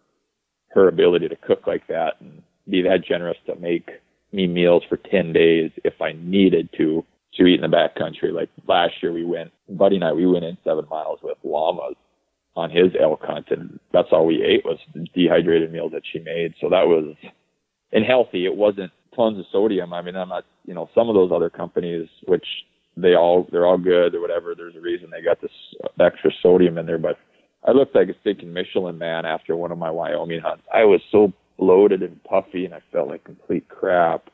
her 0.70 0.88
ability 0.88 1.28
to 1.28 1.36
cook 1.36 1.66
like 1.66 1.86
that 1.88 2.12
and 2.20 2.42
be 2.68 2.82
that 2.82 3.04
generous 3.06 3.38
to 3.46 3.56
make 3.56 3.88
me 4.32 4.46
meals 4.46 4.82
for 4.88 4.96
10 4.96 5.32
days 5.32 5.70
if 5.84 6.00
I 6.00 6.12
needed 6.12 6.68
to 6.78 7.04
to 7.34 7.46
eat 7.46 7.62
in 7.62 7.70
the 7.70 7.76
backcountry. 7.76 8.32
Like 8.32 8.50
last 8.68 8.94
year, 9.02 9.12
we 9.12 9.24
went, 9.24 9.52
Buddy 9.68 9.96
and 9.96 10.04
I, 10.04 10.12
we 10.12 10.26
went 10.26 10.44
in 10.44 10.58
seven 10.64 10.84
miles 10.90 11.18
with 11.22 11.38
llamas 11.42 11.94
on 12.54 12.70
his 12.70 12.92
elk 13.00 13.20
hunt, 13.22 13.46
and 13.50 13.78
that's 13.92 14.08
all 14.12 14.26
we 14.26 14.42
ate 14.42 14.64
was 14.64 14.78
dehydrated 15.14 15.72
meals 15.72 15.92
that 15.92 16.02
she 16.12 16.18
made. 16.18 16.52
So 16.60 16.68
that 16.68 16.86
was, 16.86 17.16
and 17.92 18.04
healthy. 18.04 18.44
It 18.44 18.54
wasn't 18.54 18.92
tons 19.16 19.38
of 19.38 19.46
sodium. 19.50 19.94
I 19.94 20.02
mean, 20.02 20.16
I'm 20.16 20.28
not, 20.28 20.44
you 20.66 20.74
know, 20.74 20.90
some 20.94 21.08
of 21.08 21.14
those 21.14 21.30
other 21.34 21.48
companies, 21.48 22.06
which 22.26 22.44
they 22.96 23.14
all, 23.14 23.48
they're 23.50 23.66
all 23.66 23.78
good 23.78 24.14
or 24.14 24.20
whatever. 24.20 24.54
There's 24.54 24.76
a 24.76 24.80
reason 24.80 25.08
they 25.10 25.22
got 25.22 25.40
this 25.40 25.50
extra 25.98 26.30
sodium 26.42 26.76
in 26.76 26.84
there, 26.84 26.98
but 26.98 27.16
I 27.66 27.70
looked 27.70 27.94
like 27.94 28.08
a 28.08 28.14
stinking 28.20 28.52
Michelin 28.52 28.98
man 28.98 29.24
after 29.24 29.56
one 29.56 29.72
of 29.72 29.78
my 29.78 29.90
Wyoming 29.90 30.40
hunts. 30.40 30.64
I 30.72 30.84
was 30.84 31.00
so 31.10 31.32
bloated 31.62 32.02
and 32.02 32.22
puffy, 32.24 32.64
and 32.64 32.74
I 32.74 32.80
felt 32.90 33.08
like 33.08 33.22
complete 33.22 33.68
crap 33.68 34.30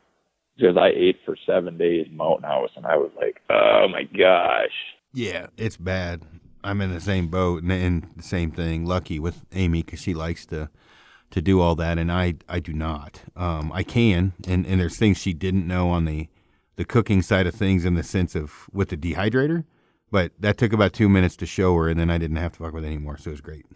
because 0.56 0.76
I 0.78 0.88
ate 0.88 1.16
for 1.26 1.36
seven 1.46 1.76
days 1.76 2.06
Mountain 2.10 2.48
House, 2.48 2.70
and 2.74 2.86
I 2.86 2.96
was 2.96 3.10
like, 3.16 3.42
oh 3.50 3.86
my 3.90 4.04
gosh. 4.04 4.72
Yeah, 5.12 5.48
it's 5.58 5.76
bad. 5.76 6.22
I'm 6.64 6.80
in 6.80 6.92
the 6.92 7.00
same 7.00 7.28
boat 7.28 7.62
and, 7.62 7.70
and 7.70 8.10
the 8.16 8.22
same 8.22 8.50
thing. 8.50 8.86
Lucky 8.86 9.18
with 9.18 9.44
Amy 9.52 9.82
because 9.82 10.00
she 10.00 10.14
likes 10.14 10.46
to 10.46 10.70
to 11.30 11.42
do 11.42 11.60
all 11.60 11.74
that, 11.74 11.98
and 11.98 12.10
I 12.10 12.36
I 12.48 12.60
do 12.60 12.72
not. 12.72 13.22
Um, 13.36 13.70
I 13.72 13.82
can, 13.82 14.32
and 14.46 14.66
and 14.66 14.80
there's 14.80 14.96
things 14.96 15.18
she 15.18 15.34
didn't 15.34 15.66
know 15.66 15.90
on 15.90 16.06
the 16.06 16.28
the 16.76 16.86
cooking 16.86 17.20
side 17.20 17.46
of 17.46 17.54
things 17.54 17.84
in 17.84 17.94
the 17.94 18.02
sense 18.02 18.34
of 18.34 18.68
with 18.72 18.88
the 18.88 18.96
dehydrator. 18.96 19.64
But 20.10 20.32
that 20.40 20.56
took 20.56 20.72
about 20.72 20.94
two 20.94 21.10
minutes 21.10 21.36
to 21.36 21.46
show 21.46 21.76
her, 21.76 21.88
and 21.88 22.00
then 22.00 22.08
I 22.08 22.16
didn't 22.16 22.38
have 22.38 22.52
to 22.52 22.60
fuck 22.60 22.72
with 22.72 22.84
it 22.84 22.86
anymore, 22.86 23.18
so 23.18 23.30
it 23.30 23.32
was 23.32 23.40
great. 23.42 23.66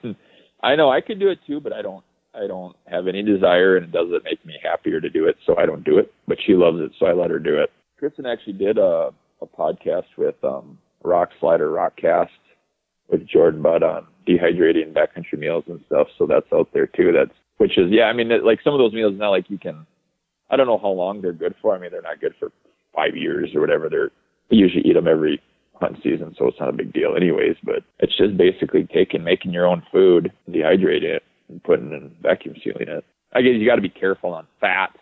I 0.62 0.76
know 0.76 0.90
I 0.90 1.00
could 1.00 1.18
do 1.18 1.28
it 1.28 1.38
too, 1.46 1.60
but 1.60 1.72
I 1.72 1.82
don't. 1.82 2.04
I 2.34 2.46
don't 2.46 2.76
have 2.86 3.08
any 3.08 3.22
desire, 3.22 3.76
and 3.76 3.86
it 3.86 3.92
doesn't 3.92 4.22
make 4.22 4.44
me 4.44 4.54
happier 4.62 5.00
to 5.00 5.08
do 5.08 5.26
it, 5.26 5.36
so 5.44 5.56
I 5.58 5.66
don't 5.66 5.82
do 5.82 5.98
it. 5.98 6.12
But 6.28 6.38
she 6.46 6.54
loves 6.54 6.78
it, 6.78 6.92
so 6.98 7.06
I 7.06 7.12
let 7.12 7.30
her 7.30 7.38
do 7.38 7.58
it. 7.58 7.70
Kristen 7.98 8.26
actually 8.26 8.52
did 8.52 8.78
a 8.78 9.10
a 9.40 9.46
podcast 9.46 10.06
with 10.16 10.34
um, 10.44 10.78
Rock 11.02 11.30
Slider 11.40 11.70
Rokcast 11.70 12.28
with 13.08 13.26
Jordan 13.26 13.62
Budd 13.62 13.82
on 13.82 14.06
dehydrating 14.26 14.92
backcountry 14.92 15.38
meals 15.38 15.64
and 15.68 15.80
stuff. 15.86 16.08
So 16.18 16.26
that's 16.26 16.46
out 16.52 16.68
there 16.72 16.86
too. 16.86 17.12
That's 17.12 17.36
which 17.56 17.78
is 17.78 17.90
yeah. 17.90 18.04
I 18.04 18.12
mean, 18.12 18.30
like 18.44 18.60
some 18.62 18.74
of 18.74 18.78
those 18.78 18.92
meals 18.92 19.14
not 19.16 19.30
like 19.30 19.48
you 19.48 19.58
can. 19.58 19.86
I 20.50 20.56
don't 20.56 20.66
know 20.66 20.78
how 20.78 20.88
long 20.88 21.20
they're 21.20 21.32
good 21.32 21.54
for. 21.60 21.74
I 21.74 21.78
mean, 21.78 21.90
they're 21.90 22.02
not 22.02 22.20
good 22.20 22.34
for 22.38 22.50
five 22.94 23.16
years 23.16 23.50
or 23.54 23.60
whatever. 23.60 23.88
They're 23.88 24.10
you 24.50 24.58
usually 24.64 24.88
eat 24.88 24.94
them 24.94 25.08
every 25.08 25.40
hunt 25.80 25.96
season, 26.02 26.34
so 26.38 26.46
it's 26.46 26.60
not 26.60 26.68
a 26.68 26.72
big 26.72 26.92
deal 26.92 27.14
anyways. 27.16 27.56
But 27.62 27.84
it's 27.98 28.16
just 28.16 28.36
basically 28.36 28.88
taking 28.92 29.24
making 29.24 29.52
your 29.52 29.66
own 29.66 29.82
food, 29.92 30.32
dehydrating 30.48 31.16
it, 31.16 31.22
and 31.48 31.62
putting 31.62 31.92
in 31.92 32.14
vacuum 32.22 32.56
sealing 32.62 32.88
it. 32.88 33.04
I 33.32 33.42
guess 33.42 33.54
you 33.54 33.66
got 33.66 33.76
to 33.76 33.82
be 33.82 33.88
careful 33.88 34.32
on 34.32 34.46
fats. 34.60 34.98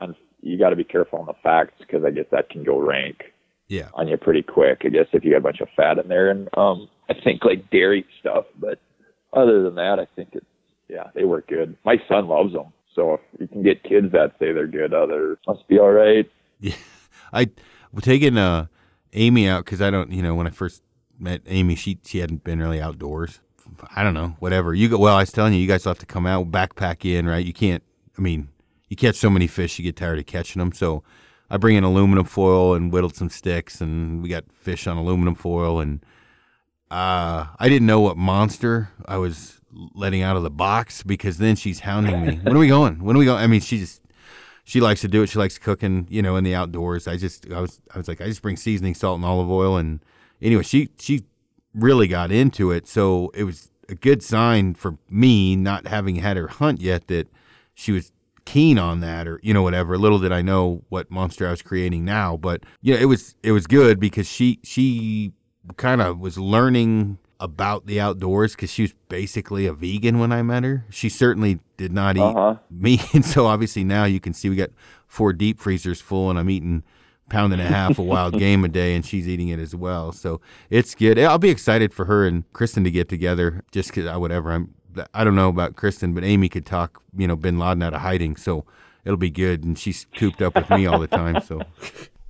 On 0.00 0.14
you 0.40 0.58
got 0.58 0.70
to 0.70 0.76
be 0.76 0.84
careful 0.84 1.18
on 1.18 1.26
the 1.26 1.34
fats 1.42 1.72
because 1.78 2.04
I 2.04 2.10
guess 2.10 2.26
that 2.30 2.50
can 2.50 2.64
go 2.64 2.78
rank 2.78 3.24
yeah. 3.68 3.88
on 3.94 4.08
you 4.08 4.16
pretty 4.16 4.42
quick. 4.42 4.82
I 4.84 4.88
guess 4.88 5.06
if 5.12 5.24
you 5.24 5.32
got 5.32 5.38
a 5.38 5.42
bunch 5.42 5.60
of 5.60 5.68
fat 5.76 5.98
in 5.98 6.08
there, 6.08 6.30
and 6.30 6.48
um, 6.56 6.88
I 7.08 7.14
think 7.22 7.44
like 7.44 7.70
dairy 7.70 8.04
stuff. 8.20 8.44
But 8.58 8.80
other 9.32 9.62
than 9.62 9.76
that, 9.76 9.98
I 9.98 10.06
think 10.16 10.30
it's 10.32 10.46
yeah, 10.88 11.08
they 11.14 11.24
work 11.24 11.48
good. 11.48 11.76
My 11.84 11.96
son 12.08 12.28
loves 12.28 12.54
them, 12.54 12.72
so 12.94 13.14
if 13.14 13.20
you 13.40 13.48
can 13.48 13.62
get 13.62 13.82
kids 13.82 14.10
that 14.12 14.32
say 14.38 14.52
they're 14.52 14.66
good, 14.66 14.94
other 14.94 15.38
uh, 15.46 15.52
must 15.52 15.68
be 15.68 15.78
all 15.78 15.92
right. 15.92 16.28
Yeah, 16.60 16.76
I 17.32 17.50
taking 18.00 18.38
uh 18.38 18.66
Amy 19.12 19.48
out 19.48 19.64
because 19.64 19.80
I 19.80 19.90
don't, 19.90 20.12
you 20.12 20.22
know, 20.22 20.34
when 20.34 20.46
I 20.46 20.50
first 20.50 20.82
met 21.18 21.42
Amy, 21.46 21.74
she 21.74 21.98
she 22.04 22.18
hadn't 22.18 22.44
been 22.44 22.60
really 22.60 22.80
outdoors. 22.80 23.40
I 23.94 24.02
don't 24.02 24.14
know, 24.14 24.36
whatever. 24.38 24.74
You 24.74 24.88
go. 24.88 24.98
Well, 24.98 25.16
I 25.16 25.20
was 25.20 25.32
telling 25.32 25.52
you, 25.52 25.60
you 25.60 25.68
guys 25.68 25.84
have 25.84 25.98
to 25.98 26.06
come 26.06 26.26
out, 26.26 26.50
backpack 26.50 27.04
in, 27.04 27.26
right? 27.26 27.44
You 27.44 27.52
can't. 27.52 27.82
I 28.16 28.20
mean, 28.20 28.48
you 28.88 28.96
catch 28.96 29.16
so 29.16 29.30
many 29.30 29.46
fish, 29.46 29.78
you 29.78 29.84
get 29.84 29.96
tired 29.96 30.18
of 30.18 30.26
catching 30.26 30.60
them. 30.60 30.72
So 30.72 31.02
I 31.50 31.56
bring 31.56 31.76
in 31.76 31.84
aluminum 31.84 32.24
foil 32.24 32.74
and 32.74 32.92
whittled 32.92 33.14
some 33.14 33.30
sticks, 33.30 33.80
and 33.80 34.22
we 34.22 34.28
got 34.28 34.44
fish 34.52 34.86
on 34.86 34.96
aluminum 34.96 35.34
foil. 35.34 35.80
And 35.80 36.04
uh, 36.90 37.46
I 37.58 37.68
didn't 37.68 37.86
know 37.86 38.00
what 38.00 38.16
monster 38.16 38.90
I 39.06 39.18
was 39.18 39.60
letting 39.94 40.22
out 40.22 40.36
of 40.36 40.42
the 40.42 40.50
box 40.50 41.02
because 41.02 41.38
then 41.38 41.56
she's 41.56 41.80
hounding 41.80 42.22
me. 42.22 42.40
when 42.42 42.56
are 42.56 42.60
we 42.60 42.68
going? 42.68 43.02
When 43.04 43.16
are 43.16 43.18
we 43.18 43.26
going? 43.26 43.42
I 43.42 43.46
mean, 43.46 43.60
she 43.60 43.78
just 43.78 44.02
she 44.68 44.82
likes 44.82 45.00
to 45.00 45.08
do 45.08 45.22
it. 45.22 45.30
She 45.30 45.38
likes 45.38 45.56
cooking, 45.56 46.06
you 46.10 46.20
know, 46.20 46.36
in 46.36 46.44
the 46.44 46.54
outdoors. 46.54 47.08
I 47.08 47.16
just 47.16 47.50
I 47.50 47.62
was 47.62 47.80
I 47.94 47.96
was 47.96 48.06
like 48.06 48.20
I 48.20 48.26
just 48.26 48.42
bring 48.42 48.58
seasoning, 48.58 48.94
salt, 48.94 49.16
and 49.16 49.24
olive 49.24 49.50
oil, 49.50 49.78
and 49.78 50.00
anyway, 50.42 50.62
she 50.62 50.90
she 51.00 51.24
really 51.72 52.06
got 52.06 52.30
into 52.30 52.70
it. 52.70 52.86
So 52.86 53.30
it 53.32 53.44
was 53.44 53.70
a 53.88 53.94
good 53.94 54.22
sign 54.22 54.74
for 54.74 54.98
me 55.08 55.56
not 55.56 55.86
having 55.86 56.16
had 56.16 56.36
her 56.36 56.48
hunt 56.48 56.82
yet 56.82 57.06
that 57.06 57.28
she 57.72 57.92
was 57.92 58.12
keen 58.44 58.78
on 58.78 59.00
that 59.00 59.26
or 59.26 59.40
you 59.42 59.54
know 59.54 59.62
whatever 59.62 59.98
little 59.98 60.18
did 60.18 60.32
i 60.32 60.40
know 60.40 60.82
what 60.88 61.10
monster 61.10 61.46
i 61.46 61.50
was 61.50 61.60
creating 61.60 62.02
now 62.02 62.34
but 62.34 62.62
yeah 62.80 62.96
it 62.96 63.04
was 63.04 63.34
it 63.42 63.52
was 63.52 63.66
good 63.66 64.00
because 64.00 64.26
she 64.26 64.58
she 64.64 65.34
kind 65.76 66.00
of 66.00 66.18
was 66.18 66.38
learning 66.38 67.18
about 67.40 67.86
the 67.86 68.00
outdoors 68.00 68.52
because 68.52 68.70
she 68.70 68.82
was 68.82 68.94
basically 69.08 69.66
a 69.66 69.72
vegan 69.72 70.18
when 70.18 70.32
i 70.32 70.42
met 70.42 70.64
her 70.64 70.84
she 70.90 71.08
certainly 71.08 71.60
did 71.76 71.92
not 71.92 72.16
eat 72.16 72.22
uh-huh. 72.22 72.56
meat 72.70 73.02
and 73.14 73.24
so 73.24 73.46
obviously 73.46 73.84
now 73.84 74.04
you 74.04 74.18
can 74.18 74.32
see 74.32 74.48
we 74.48 74.56
got 74.56 74.70
four 75.06 75.32
deep 75.32 75.58
freezers 75.58 76.00
full 76.00 76.30
and 76.30 76.38
i'm 76.38 76.50
eating 76.50 76.82
pound 77.28 77.52
and 77.52 77.60
a 77.60 77.66
half 77.66 77.98
of 77.98 78.06
wild 78.06 78.32
game 78.38 78.64
a 78.64 78.68
day 78.68 78.94
and 78.94 79.04
she's 79.04 79.28
eating 79.28 79.48
it 79.48 79.58
as 79.58 79.74
well 79.74 80.10
so 80.12 80.40
it's 80.70 80.94
good 80.94 81.18
i'll 81.18 81.38
be 81.38 81.50
excited 81.50 81.92
for 81.92 82.06
her 82.06 82.26
and 82.26 82.50
kristen 82.52 82.82
to 82.82 82.90
get 82.90 83.08
together 83.08 83.62
just 83.70 83.90
because 83.90 84.06
i 84.06 84.16
whatever 84.16 84.50
i'm 84.50 84.74
I 85.14 85.24
don't 85.24 85.34
know 85.34 85.48
about 85.48 85.76
Kristen, 85.76 86.14
but 86.14 86.24
Amy 86.24 86.48
could 86.48 86.66
talk, 86.66 87.02
you 87.16 87.26
know, 87.26 87.36
Bin 87.36 87.58
Laden 87.58 87.82
out 87.82 87.94
of 87.94 88.00
hiding, 88.00 88.36
so 88.36 88.64
it'll 89.04 89.16
be 89.16 89.30
good. 89.30 89.64
And 89.64 89.78
she's 89.78 90.06
cooped 90.16 90.42
up 90.42 90.54
with 90.54 90.68
me 90.70 90.86
all 90.86 90.98
the 90.98 91.06
time, 91.06 91.40
so. 91.42 91.62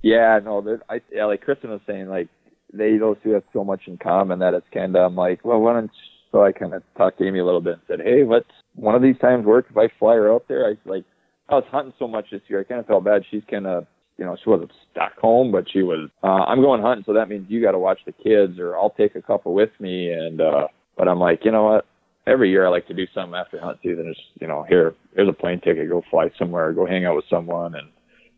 Yeah, 0.01 0.39
no, 0.41 0.79
I 0.87 1.01
yeah, 1.11 1.25
like 1.25 1.41
Kristen 1.41 1.71
was 1.71 1.81
saying, 1.85 2.07
like 2.07 2.29
they 2.73 2.97
those 2.97 3.17
two 3.23 3.31
have 3.31 3.43
so 3.53 3.63
much 3.63 3.81
in 3.87 3.97
common 3.97 4.39
that 4.39 4.53
it's 4.53 4.67
kind 4.73 4.95
of 4.95 5.03
I'm 5.03 5.15
like, 5.15 5.43
well, 5.43 5.59
why 5.59 5.73
don't 5.73 5.91
So 6.31 6.43
I 6.43 6.51
kind 6.51 6.73
of 6.73 6.83
talked 6.97 7.19
to 7.19 7.27
Amy 7.27 7.39
a 7.39 7.45
little 7.45 7.61
bit 7.61 7.73
and 7.73 7.81
said, 7.87 8.05
"Hey, 8.05 8.23
what's 8.23 8.49
one 8.75 8.95
of 8.95 9.01
these 9.01 9.17
times 9.19 9.45
work 9.45 9.67
if 9.69 9.77
I 9.77 9.87
fly 9.99 10.15
her 10.15 10.31
out 10.31 10.45
there?" 10.47 10.67
I 10.67 10.89
like 10.89 11.05
I 11.49 11.55
was 11.55 11.65
hunting 11.71 11.93
so 11.97 12.07
much 12.07 12.27
this 12.31 12.41
year. 12.47 12.59
I 12.59 12.63
kind 12.63 12.79
of 12.79 12.87
felt 12.87 13.03
bad. 13.03 13.23
She's 13.29 13.43
kind 13.49 13.65
of 13.65 13.87
you 14.17 14.25
know 14.25 14.37
she 14.43 14.49
wasn't 14.49 14.71
stuck 14.91 15.17
home, 15.17 15.51
but 15.51 15.65
she 15.71 15.81
was. 15.81 16.09
Uh, 16.23 16.43
I'm 16.45 16.61
going 16.61 16.81
hunting, 16.81 17.03
so 17.05 17.13
that 17.13 17.29
means 17.29 17.49
you 17.49 17.61
got 17.61 17.71
to 17.71 17.79
watch 17.79 17.99
the 18.05 18.11
kids, 18.11 18.59
or 18.59 18.77
I'll 18.77 18.91
take 18.91 19.15
a 19.15 19.21
couple 19.21 19.53
with 19.53 19.71
me. 19.79 20.11
And 20.11 20.41
uh, 20.41 20.67
but 20.97 21.07
I'm 21.07 21.19
like, 21.19 21.43
you 21.43 21.51
know 21.51 21.63
what? 21.63 21.85
Every 22.27 22.51
year 22.51 22.67
I 22.67 22.69
like 22.69 22.87
to 22.87 22.93
do 22.93 23.07
something 23.15 23.33
after 23.33 23.59
hunt 23.59 23.79
season. 23.81 24.09
Is 24.09 24.17
you 24.39 24.47
know 24.47 24.65
here 24.67 24.93
here's 25.15 25.29
a 25.29 25.33
plane 25.33 25.61
ticket, 25.61 25.89
go 25.89 26.03
fly 26.11 26.29
somewhere, 26.37 26.73
go 26.73 26.85
hang 26.85 27.05
out 27.05 27.15
with 27.15 27.25
someone, 27.29 27.73
and 27.75 27.89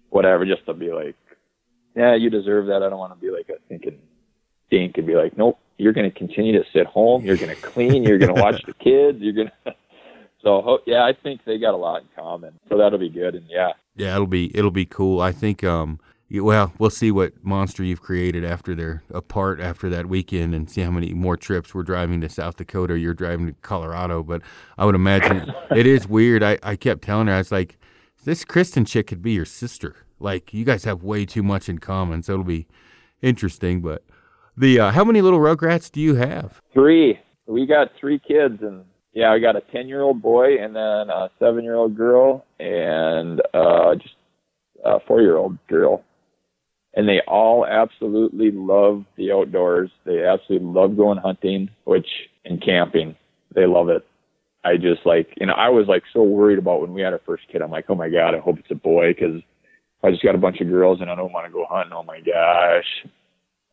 whatever, 0.10 0.46
just 0.46 0.66
to 0.68 0.74
be 0.74 0.94
like, 0.94 1.16
yeah, 1.96 2.16
you 2.16 2.30
deserve 2.30 2.68
that. 2.68 2.84
I 2.84 2.90
don't 2.90 3.00
want 3.00 3.14
to 3.14 3.20
be 3.20 3.32
like 3.32 3.50
a 3.50 3.60
thinking 3.68 4.00
dink 4.72 4.98
and 4.98 5.06
be 5.06 5.16
like, 5.16 5.38
nope, 5.38 5.60
you're 5.78 5.94
going 5.94 6.10
to 6.10 6.18
continue 6.18 6.54
to 6.54 6.68
sit 6.72 6.88
home. 6.88 7.24
You're 7.24 7.38
going 7.38 7.56
to 7.56 7.62
clean. 7.62 8.04
You're 8.04 8.18
going 8.18 8.34
to 8.34 8.42
watch 8.42 8.64
the 8.66 8.74
kids. 8.74 9.20
You're 9.20 9.34
going 9.34 9.52
to. 9.66 9.76
So 10.42 10.80
yeah, 10.88 11.06
I 11.06 11.14
think 11.14 11.42
they 11.46 11.60
got 11.60 11.76
a 11.76 11.78
lot 11.78 12.02
in 12.02 12.08
common. 12.16 12.60
So 12.70 12.78
that'll 12.78 12.98
be 12.98 13.10
good. 13.10 13.36
And 13.36 13.46
yeah, 13.48 13.74
yeah, 13.96 14.16
it'll 14.16 14.26
be 14.26 14.56
it'll 14.58 14.72
be 14.72 14.86
cool. 14.86 15.22
I 15.22 15.32
think. 15.32 15.64
um 15.64 16.00
well, 16.40 16.72
we'll 16.80 16.90
see 16.90 17.12
what 17.12 17.34
monster 17.44 17.84
you've 17.84 18.02
created 18.02 18.46
after 18.46 18.74
they're 18.74 19.04
apart 19.14 19.60
after 19.60 19.90
that 19.90 20.06
weekend 20.06 20.56
and 20.56 20.70
see 20.70 20.80
how 20.80 20.92
many 20.92 21.14
more 21.14 21.36
trips 21.36 21.76
we're 21.76 21.84
driving 21.84 22.22
to 22.22 22.30
South 22.30 22.56
Dakota. 22.56 22.98
You're 22.98 23.14
driving 23.14 23.48
to 23.48 23.54
Colorado, 23.62 24.24
but 24.24 24.42
I 24.78 24.86
would 24.86 24.96
imagine 24.96 25.54
it 25.76 25.86
is 25.86 26.08
weird. 26.08 26.42
I, 26.42 26.58
I 26.64 26.78
kept 26.78 27.02
telling 27.02 27.28
her, 27.28 27.34
I 27.34 27.40
was 27.40 27.52
like, 27.52 27.78
this 28.24 28.46
Kristen 28.46 28.86
chick 28.86 29.08
could 29.08 29.22
be 29.22 29.34
your 29.34 29.44
sister. 29.46 29.98
Like, 30.22 30.54
you 30.54 30.64
guys 30.64 30.86
have 30.86 31.04
way 31.04 31.26
too 31.26 31.44
much 31.44 31.68
in 31.68 31.80
common, 31.80 32.22
so 32.22 32.34
it'll 32.34 32.46
be 32.46 32.68
interesting. 33.22 33.82
But 33.82 34.04
the 34.58 34.80
uh, 34.80 34.92
how 34.92 35.04
many 35.04 35.22
little 35.22 35.40
Rugrats 35.40 35.92
do 35.92 36.02
you 36.02 36.16
have? 36.16 36.62
Three. 36.74 37.20
We 37.48 37.66
got 37.66 37.90
three 38.00 38.20
kids, 38.20 38.62
and 38.62 38.86
yeah, 39.14 39.32
I 39.32 39.40
got 39.40 39.56
a 39.56 39.62
ten-year-old 39.72 40.22
boy, 40.22 40.58
and 40.62 40.76
then 40.76 41.10
a 41.10 41.30
seven-year-old 41.40 41.98
girl, 41.98 42.46
and 42.60 43.42
uh, 43.54 43.96
just 43.96 44.16
a 44.86 45.00
four-year-old 45.08 45.58
girl. 45.68 46.04
And 46.94 47.08
they 47.08 47.22
all 47.26 47.66
absolutely 47.66 48.52
love 48.52 49.06
the 49.16 49.32
outdoors. 49.32 49.90
They 50.06 50.26
absolutely 50.26 50.68
love 50.68 50.98
going 50.98 51.18
hunting, 51.18 51.70
which 51.86 52.08
and 52.44 52.62
camping. 52.62 53.16
They 53.56 53.66
love 53.66 53.90
it. 53.90 54.06
I 54.64 54.76
just 54.76 55.06
like, 55.06 55.30
you 55.38 55.46
know, 55.46 55.54
I 55.54 55.70
was 55.70 55.88
like 55.88 56.04
so 56.14 56.22
worried 56.22 56.60
about 56.60 56.82
when 56.82 56.94
we 56.94 57.02
had 57.02 57.14
our 57.14 57.22
first 57.26 57.44
kid. 57.52 57.62
I'm 57.62 57.72
like, 57.72 57.86
oh 57.90 57.96
my 57.96 58.10
god, 58.10 58.36
I 58.36 58.40
hope 58.40 58.60
it's 58.60 58.72
a 58.72 58.76
boy 58.76 59.14
because 59.14 59.42
I 60.04 60.12
just 60.12 60.24
got 60.24 60.36
a 60.36 60.40
bunch 60.40 60.62
of 60.62 60.70
girls 60.70 61.00
and 61.02 61.10
I 61.10 61.16
don't 61.16 61.32
want 61.32 61.48
to 61.48 61.52
go 61.52 61.66
hunting. 61.68 61.94
Oh 61.94 62.04
my 62.04 62.20
gosh. 62.20 63.12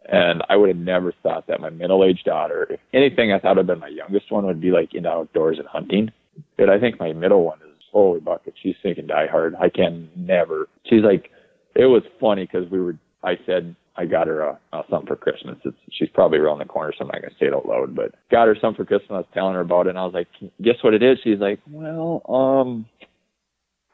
And 0.07 0.43
I 0.49 0.57
would 0.57 0.69
have 0.69 0.79
never 0.79 1.13
thought 1.23 1.47
that 1.49 1.61
my 1.61 1.71
middle-aged 1.71 2.25
daughter, 2.25 2.67
if 2.71 2.81
anything, 2.95 3.33
I 3.33 3.39
thought 3.39 3.57
would 3.57 3.69
have 3.69 3.79
been 3.79 3.81
my 3.81 3.89
youngest 3.89 4.31
one 4.31 4.47
would 4.47 4.61
be 4.61 4.71
like 4.71 4.95
into 4.95 5.09
outdoors 5.09 5.59
and 5.59 5.69
hunting. 5.69 6.11
But 6.57 6.71
I 6.71 6.79
think 6.79 6.99
my 6.99 7.13
middle 7.13 7.45
one 7.45 7.59
is 7.59 7.83
holy 7.93 8.21
bucket. 8.21 8.55
She's 8.63 8.77
thinking 8.83 9.07
die 9.07 9.27
hard. 9.27 9.55
I 9.57 9.69
can 9.69 10.09
never. 10.17 10.69
She's 10.87 11.03
like, 11.03 11.31
it 11.75 11.87
was 11.87 12.03
funny 12.21 12.47
because 12.47 12.71
we 12.71 12.81
were. 12.81 12.97
I 13.23 13.35
said 13.45 13.75
I 13.97 14.07
got 14.07 14.29
her 14.29 14.41
a, 14.43 14.59
a 14.73 14.83
something 14.89 15.09
for 15.09 15.17
Christmas. 15.17 15.57
It's, 15.65 15.77
she's 15.91 16.09
probably 16.15 16.39
around 16.39 16.59
the 16.59 16.65
corner, 16.65 16.93
so 16.97 17.05
I'm 17.05 17.09
not 17.09 17.21
gonna 17.21 17.35
say 17.39 17.47
it 17.47 17.55
out 17.55 17.67
loud. 17.67 17.95
But 17.95 18.15
got 18.31 18.47
her 18.47 18.57
something 18.61 18.85
for 18.85 18.89
Christmas. 18.89 19.11
I 19.11 19.19
was 19.19 19.27
telling 19.35 19.55
her 19.55 19.61
about 19.61 19.87
it, 19.87 19.91
and 19.91 19.99
I 19.99 20.05
was 20.05 20.15
like, 20.15 20.29
guess 20.63 20.77
what 20.83 20.95
it 20.95 21.03
is? 21.03 21.19
She's 21.25 21.41
like, 21.41 21.61
well, 21.69 22.23
um, 22.29 22.87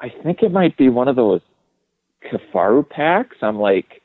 I 0.00 0.08
think 0.22 0.42
it 0.42 0.52
might 0.52 0.76
be 0.76 0.90
one 0.90 1.08
of 1.08 1.16
those 1.16 1.40
Kifaru 2.30 2.88
packs. 2.88 3.36
I'm 3.40 3.58
like, 3.58 4.02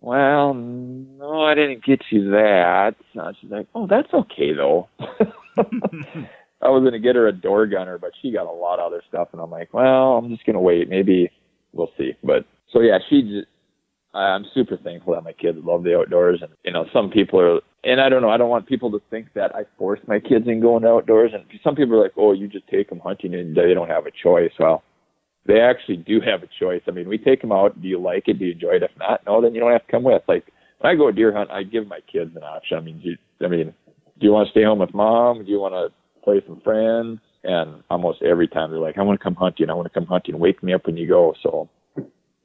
well, 0.00 0.54
no, 0.54 1.42
I 1.42 1.54
didn't 1.54 1.84
get 1.84 2.02
you 2.10 2.30
that. 2.30 2.94
Uh, 3.18 3.32
she's 3.40 3.50
like, 3.50 3.66
oh, 3.74 3.86
that's 3.86 4.12
okay 4.12 4.52
though. 4.54 4.88
I 6.60 6.70
was 6.70 6.82
gonna 6.84 6.98
get 6.98 7.16
her 7.16 7.28
a 7.28 7.32
door 7.32 7.66
gunner, 7.66 7.98
but 7.98 8.12
she 8.20 8.32
got 8.32 8.46
a 8.46 8.50
lot 8.50 8.78
of 8.78 8.86
other 8.86 9.02
stuff, 9.08 9.28
and 9.32 9.40
I'm 9.40 9.50
like, 9.50 9.72
well, 9.72 10.18
I'm 10.18 10.28
just 10.28 10.44
gonna 10.44 10.60
wait. 10.60 10.88
Maybe 10.88 11.30
we'll 11.72 11.90
see. 11.96 12.12
But 12.22 12.46
so 12.72 12.80
yeah, 12.80 12.98
she. 13.08 13.22
Just, 13.22 13.48
I'm 14.14 14.46
super 14.54 14.76
thankful 14.76 15.14
that 15.14 15.22
my 15.22 15.32
kids 15.32 15.58
love 15.62 15.84
the 15.84 15.96
outdoors, 15.96 16.40
and 16.42 16.50
you 16.64 16.72
know, 16.72 16.86
some 16.92 17.10
people 17.10 17.40
are, 17.40 17.60
and 17.84 18.00
I 18.00 18.08
don't 18.08 18.22
know, 18.22 18.30
I 18.30 18.38
don't 18.38 18.48
want 18.48 18.66
people 18.66 18.90
to 18.92 19.02
think 19.10 19.32
that 19.34 19.54
I 19.54 19.64
force 19.76 20.00
my 20.06 20.18
kids 20.18 20.48
in 20.48 20.60
going 20.60 20.84
outdoors, 20.84 21.32
and 21.34 21.44
some 21.62 21.76
people 21.76 21.96
are 21.96 22.02
like, 22.02 22.14
oh, 22.16 22.32
you 22.32 22.48
just 22.48 22.66
take 22.68 22.88
them 22.88 23.00
hunting 23.00 23.34
and 23.34 23.54
they 23.54 23.74
don't 23.74 23.88
have 23.88 24.06
a 24.06 24.10
choice. 24.10 24.50
Well, 24.58 24.82
they 25.48 25.60
actually 25.60 25.96
do 25.96 26.20
have 26.20 26.42
a 26.42 26.48
choice. 26.60 26.82
I 26.86 26.90
mean, 26.90 27.08
we 27.08 27.16
take 27.16 27.40
them 27.40 27.50
out. 27.50 27.80
Do 27.80 27.88
you 27.88 27.98
like 27.98 28.28
it? 28.28 28.38
Do 28.38 28.44
you 28.44 28.52
enjoy 28.52 28.74
it? 28.74 28.82
If 28.82 28.90
not, 28.98 29.22
no, 29.26 29.40
then 29.40 29.54
you 29.54 29.60
don't 29.60 29.72
have 29.72 29.84
to 29.86 29.90
come 29.90 30.04
with. 30.04 30.22
Like 30.28 30.44
when 30.78 30.92
I 30.92 30.94
go 30.96 31.10
deer 31.10 31.32
hunt, 31.34 31.50
I 31.50 31.62
give 31.62 31.88
my 31.88 32.00
kids 32.12 32.36
an 32.36 32.42
option. 32.42 32.76
I 32.76 32.80
mean, 32.82 33.00
do 33.00 33.10
you, 33.10 33.16
I 33.44 33.48
mean, 33.48 33.74
do 34.20 34.26
you 34.26 34.30
want 34.30 34.46
to 34.46 34.50
stay 34.50 34.62
home 34.62 34.78
with 34.78 34.92
mom? 34.92 35.44
Do 35.44 35.50
you 35.50 35.58
want 35.58 35.72
to 35.72 36.22
play 36.22 36.42
some 36.46 36.60
friends? 36.60 37.20
And 37.44 37.82
almost 37.88 38.20
every 38.22 38.46
time 38.46 38.70
they're 38.70 38.78
like, 38.78 38.98
I 38.98 39.02
want 39.02 39.18
to 39.18 39.24
come 39.24 39.36
hunting. 39.36 39.70
I 39.70 39.74
want 39.74 39.86
to 39.86 39.94
come 39.98 40.06
hunting. 40.06 40.38
Wake 40.38 40.62
me 40.62 40.74
up 40.74 40.84
when 40.84 40.98
you 40.98 41.08
go. 41.08 41.34
So, 41.42 41.70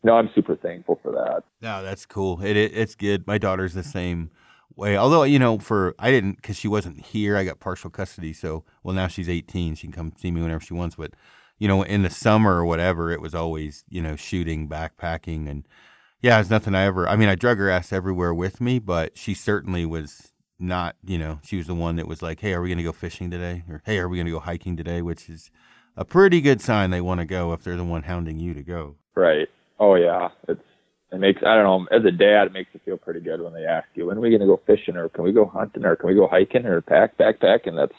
no, 0.04 0.14
I'm 0.14 0.30
super 0.34 0.56
thankful 0.56 0.99
for 1.04 1.12
that. 1.12 1.43
No, 1.62 1.84
that's 1.84 2.06
cool. 2.06 2.41
It, 2.41 2.56
it 2.56 2.72
it's 2.74 2.95
good. 2.95 3.28
My 3.28 3.38
daughter's 3.38 3.74
the 3.74 3.84
same 3.84 4.30
way. 4.78 4.95
Although 4.95 5.24
you 5.24 5.39
know, 5.39 5.60
for 5.60 5.93
I 5.99 6.10
didn't 6.10 6.38
because 6.38 6.58
she 6.58 6.70
wasn't 6.70 7.01
here. 7.01 7.36
I 7.36 7.43
got 7.43 7.60
partial 7.60 7.89
custody. 7.89 8.32
So, 8.32 8.64
well, 8.82 8.95
now 8.95 9.08
she's 9.08 9.28
18. 9.28 9.76
She 9.76 9.88
can 9.88 9.93
come 9.93 10.14
see 10.16 10.32
me 10.32 10.41
whenever 10.41 10.62
she 10.62 10.74
wants. 10.74 10.95
But 10.95 11.16
you 11.60 11.68
know, 11.68 11.84
in 11.84 12.04
the 12.04 12.10
summer 12.10 12.56
or 12.56 12.66
whatever, 12.66 13.12
it 13.12 13.22
was 13.22 13.36
always, 13.36 13.84
you 13.89 14.01
know, 14.01 14.16
shooting, 14.16 14.68
backpacking. 14.68 15.49
And 15.49 15.68
yeah, 16.22 16.39
it's 16.39 16.49
nothing 16.49 16.76
I 16.76 16.84
ever, 16.84 17.08
I 17.08 17.16
mean, 17.16 17.30
I 17.30 17.36
drug 17.36 17.58
her 17.58 17.70
ass 17.70 17.93
everywhere 17.93 18.34
with 18.34 18.60
me, 18.60 18.80
but 18.80 19.18
she 19.18 19.34
certainly 19.34 19.86
was 19.86 20.34
not, 20.60 20.95
you 21.04 21.18
know, 21.18 21.39
she 21.43 21.58
was 21.58 21.68
the 21.68 21.76
one 21.76 21.95
that 21.97 22.08
was 22.08 22.22
like, 22.22 22.39
hey, 22.39 22.54
are 22.54 22.62
we 22.62 22.70
going 22.70 22.78
to 22.78 22.84
go 22.84 22.91
fishing 22.91 23.30
today? 23.30 23.64
Or 23.70 23.82
hey, 23.86 23.97
are 23.99 24.08
we 24.10 24.18
going 24.18 24.28
to 24.28 24.32
go 24.32 24.39
hiking 24.39 24.78
today? 24.78 25.01
Which 25.01 25.30
is 25.30 25.51
a 25.95 26.06
pretty 26.06 26.41
good 26.41 26.62
sign 26.62 26.89
they 26.89 27.01
want 27.01 27.20
to 27.20 27.26
go 27.26 27.54
if 27.54 27.64
they're 27.64 27.78
the 27.78 27.84
one 27.84 28.04
hounding 28.04 28.39
you 28.39 28.54
to 28.54 28.64
go. 28.64 28.95
Right. 29.16 29.47
Oh, 29.80 29.95
yeah. 29.95 30.30
It's, 30.47 30.62
it 31.12 31.20
makes, 31.20 31.43
I 31.45 31.56
don't 31.56 31.64
know, 31.64 31.97
as 31.97 32.06
a 32.06 32.12
dad, 32.12 32.47
it 32.47 32.54
makes 32.54 32.72
it 32.74 32.82
feel 32.84 32.97
pretty 32.97 33.20
good 33.20 33.41
when 33.41 33.54
they 33.54 33.66
ask 33.66 33.88
you, 33.93 34.08
when 34.08 34.18
are 34.18 34.22
we 34.22 34.30
going 34.30 34.41
to 34.41 34.47
go 34.47 34.60
fishing 34.66 34.97
or 34.97 35.10
can 35.10 35.24
we 35.24 35.32
go 35.32 35.45
hunting 35.45 35.86
or 35.86 35.95
can 35.95 36.08
we 36.10 36.16
go 36.16 36.28
hiking 36.28 36.66
or 36.66 36.82
pack, 36.82 37.18
backpack? 37.18 37.68
And 37.68 37.78
that's, 37.78 37.93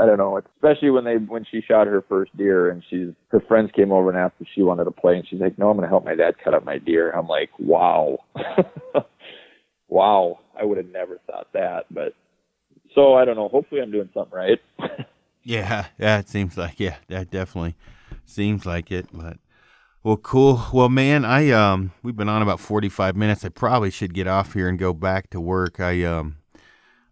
I 0.00 0.06
don't 0.06 0.18
know, 0.18 0.40
especially 0.56 0.90
when 0.90 1.04
they 1.04 1.16
when 1.16 1.44
she 1.48 1.60
shot 1.60 1.86
her 1.86 2.04
first 2.08 2.36
deer 2.36 2.70
and 2.70 2.82
she's 2.90 3.10
her 3.28 3.40
friends 3.40 3.70
came 3.74 3.92
over 3.92 4.08
and 4.08 4.18
asked 4.18 4.34
if 4.40 4.48
she 4.52 4.62
wanted 4.62 4.84
to 4.84 4.90
play 4.90 5.16
and 5.16 5.26
she's 5.28 5.40
like, 5.40 5.56
No, 5.56 5.70
I'm 5.70 5.76
gonna 5.76 5.88
help 5.88 6.04
my 6.04 6.16
dad 6.16 6.34
cut 6.42 6.54
up 6.54 6.64
my 6.64 6.78
deer. 6.78 7.12
I'm 7.12 7.28
like, 7.28 7.50
Wow. 7.58 8.18
wow. 9.88 10.40
I 10.58 10.64
would 10.64 10.78
have 10.78 10.88
never 10.88 11.20
thought 11.26 11.52
that. 11.52 11.84
But 11.90 12.14
so 12.94 13.14
I 13.14 13.24
don't 13.24 13.36
know, 13.36 13.48
hopefully 13.48 13.80
I'm 13.80 13.92
doing 13.92 14.08
something 14.12 14.36
right. 14.36 14.60
yeah, 15.44 15.86
yeah, 15.98 16.18
it 16.18 16.28
seems 16.28 16.56
like 16.56 16.80
yeah, 16.80 16.96
that 17.08 17.30
definitely 17.30 17.76
seems 18.24 18.66
like 18.66 18.90
it. 18.90 19.06
But 19.12 19.38
well, 20.02 20.16
cool. 20.16 20.66
Well, 20.72 20.88
man, 20.88 21.24
I 21.24 21.50
um, 21.50 21.92
we've 22.02 22.16
been 22.16 22.28
on 22.28 22.42
about 22.42 22.60
forty 22.60 22.88
five 22.88 23.14
minutes. 23.14 23.44
I 23.44 23.48
probably 23.48 23.90
should 23.90 24.12
get 24.12 24.26
off 24.26 24.54
here 24.54 24.68
and 24.68 24.78
go 24.78 24.92
back 24.92 25.30
to 25.30 25.40
work. 25.40 25.78
I 25.80 26.02
um, 26.02 26.38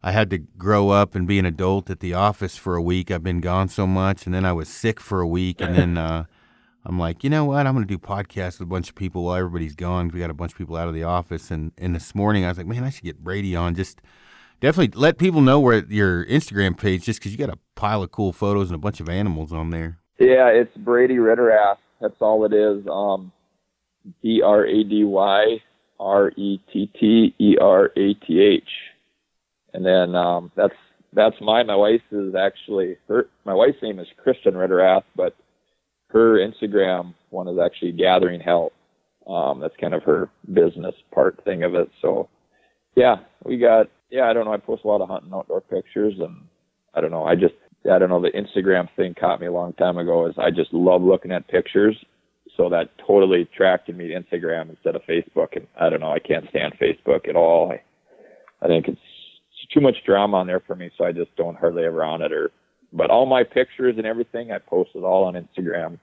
I 0.02 0.10
had 0.10 0.30
to 0.30 0.38
grow 0.38 0.90
up 0.90 1.14
and 1.14 1.28
be 1.28 1.38
an 1.38 1.46
adult 1.46 1.88
at 1.88 2.00
the 2.00 2.12
office 2.14 2.56
for 2.56 2.74
a 2.74 2.82
week. 2.82 3.10
I've 3.10 3.22
been 3.22 3.40
gone 3.40 3.68
so 3.68 3.86
much, 3.86 4.26
and 4.26 4.34
then 4.34 4.44
I 4.44 4.52
was 4.52 4.68
sick 4.68 5.00
for 5.00 5.20
a 5.20 5.26
week, 5.26 5.60
and 5.60 5.76
then 5.76 5.96
uh, 5.96 6.24
I'm 6.84 6.98
like, 6.98 7.22
you 7.22 7.30
know 7.30 7.44
what? 7.44 7.66
I'm 7.66 7.74
going 7.74 7.86
to 7.86 7.88
do 7.88 7.98
podcasts 7.98 8.58
with 8.58 8.62
a 8.62 8.66
bunch 8.66 8.88
of 8.88 8.96
people 8.96 9.24
while 9.24 9.36
everybody's 9.36 9.76
gone. 9.76 10.10
We 10.12 10.18
got 10.18 10.30
a 10.30 10.34
bunch 10.34 10.52
of 10.52 10.58
people 10.58 10.76
out 10.76 10.88
of 10.88 10.94
the 10.94 11.04
office, 11.04 11.52
and 11.52 11.70
and 11.78 11.94
this 11.94 12.14
morning 12.14 12.44
I 12.44 12.48
was 12.48 12.58
like, 12.58 12.66
man, 12.66 12.82
I 12.82 12.90
should 12.90 13.04
get 13.04 13.22
Brady 13.22 13.54
on. 13.54 13.76
Just 13.76 14.02
definitely 14.60 14.98
let 14.98 15.18
people 15.18 15.40
know 15.40 15.60
where 15.60 15.84
your 15.84 16.24
Instagram 16.26 16.76
page, 16.76 17.04
just 17.04 17.20
because 17.20 17.30
you 17.30 17.38
got 17.38 17.50
a 17.50 17.58
pile 17.76 18.02
of 18.02 18.10
cool 18.10 18.32
photos 18.32 18.70
and 18.70 18.74
a 18.74 18.78
bunch 18.78 18.98
of 18.98 19.08
animals 19.08 19.52
on 19.52 19.70
there. 19.70 19.98
Yeah, 20.18 20.48
it's 20.48 20.76
Brady 20.76 21.16
Retterath. 21.16 21.78
That's 22.00 22.20
all 22.20 22.44
it 22.44 22.52
is. 22.52 22.84
Um, 22.90 23.30
B 24.20 24.42
R 24.44 24.66
A 24.66 24.82
D 24.82 25.04
Y 25.04 25.62
R 26.00 26.32
E 26.36 26.58
T 26.72 26.90
T 26.98 27.34
E 27.38 27.56
R 27.60 27.92
A 27.96 28.14
T 28.14 28.40
H 28.40 28.68
and 29.74 29.84
then 29.84 30.14
um, 30.14 30.50
that's 30.56 30.74
that's 31.12 31.36
my 31.40 31.62
my 31.62 31.76
wife 31.76 32.02
is 32.10 32.34
actually 32.34 32.96
her 33.08 33.28
my 33.44 33.54
wife's 33.54 33.82
name 33.82 33.98
is 33.98 34.06
Kristen 34.22 34.54
Retterath, 34.54 35.04
but 35.16 35.36
her 36.08 36.38
Instagram 36.38 37.14
one 37.30 37.48
is 37.48 37.58
actually 37.58 37.92
Gathering 37.92 38.40
Help. 38.40 38.72
Um, 39.26 39.60
that's 39.60 39.76
kind 39.80 39.94
of 39.94 40.02
her 40.02 40.28
business 40.52 40.94
part 41.14 41.42
thing 41.44 41.62
of 41.62 41.74
it. 41.74 41.90
So 42.00 42.28
yeah, 42.96 43.16
we 43.44 43.58
got 43.58 43.88
yeah, 44.10 44.28
I 44.28 44.32
don't 44.32 44.44
know, 44.44 44.52
I 44.52 44.58
post 44.58 44.84
a 44.84 44.88
lot 44.88 45.00
of 45.00 45.08
hunting 45.08 45.32
outdoor 45.32 45.62
pictures 45.62 46.14
and 46.18 46.36
I 46.94 47.00
don't 47.00 47.10
know, 47.10 47.24
I 47.24 47.34
just 47.34 47.54
I 47.90 47.98
don't 47.98 48.10
know, 48.10 48.20
the 48.20 48.30
Instagram 48.30 48.88
thing 48.96 49.14
caught 49.18 49.40
me 49.40 49.46
a 49.46 49.52
long 49.52 49.72
time 49.74 49.98
ago 49.98 50.26
is 50.26 50.34
I 50.38 50.50
just 50.50 50.72
love 50.72 51.02
looking 51.02 51.32
at 51.32 51.48
pictures. 51.48 51.96
So 52.56 52.68
that 52.68 52.90
totally 53.06 53.42
attracted 53.42 53.96
me 53.96 54.08
to 54.08 54.14
Instagram 54.14 54.68
instead 54.68 54.94
of 54.94 55.02
Facebook 55.08 55.56
and 55.56 55.66
I 55.80 55.88
don't 55.88 56.00
know, 56.00 56.12
I 56.12 56.18
can't 56.18 56.48
stand 56.50 56.74
Facebook 56.80 57.28
at 57.28 57.36
all. 57.36 57.72
I, 57.72 57.82
I 58.64 58.68
think 58.68 58.88
it's 58.88 59.00
too 59.72 59.80
much 59.80 59.96
drama 60.04 60.38
on 60.38 60.46
there 60.46 60.60
for 60.60 60.74
me, 60.74 60.90
so 60.96 61.04
I 61.04 61.12
just 61.12 61.34
don't 61.36 61.56
hardly 61.58 61.84
ever 61.84 62.04
on 62.04 62.22
it. 62.22 62.32
Or, 62.32 62.50
but 62.92 63.10
all 63.10 63.26
my 63.26 63.42
pictures 63.44 63.94
and 63.96 64.06
everything, 64.06 64.52
I 64.52 64.58
post 64.58 64.90
it 64.94 65.00
all 65.00 65.24
on 65.24 65.34
Instagram. 65.34 65.98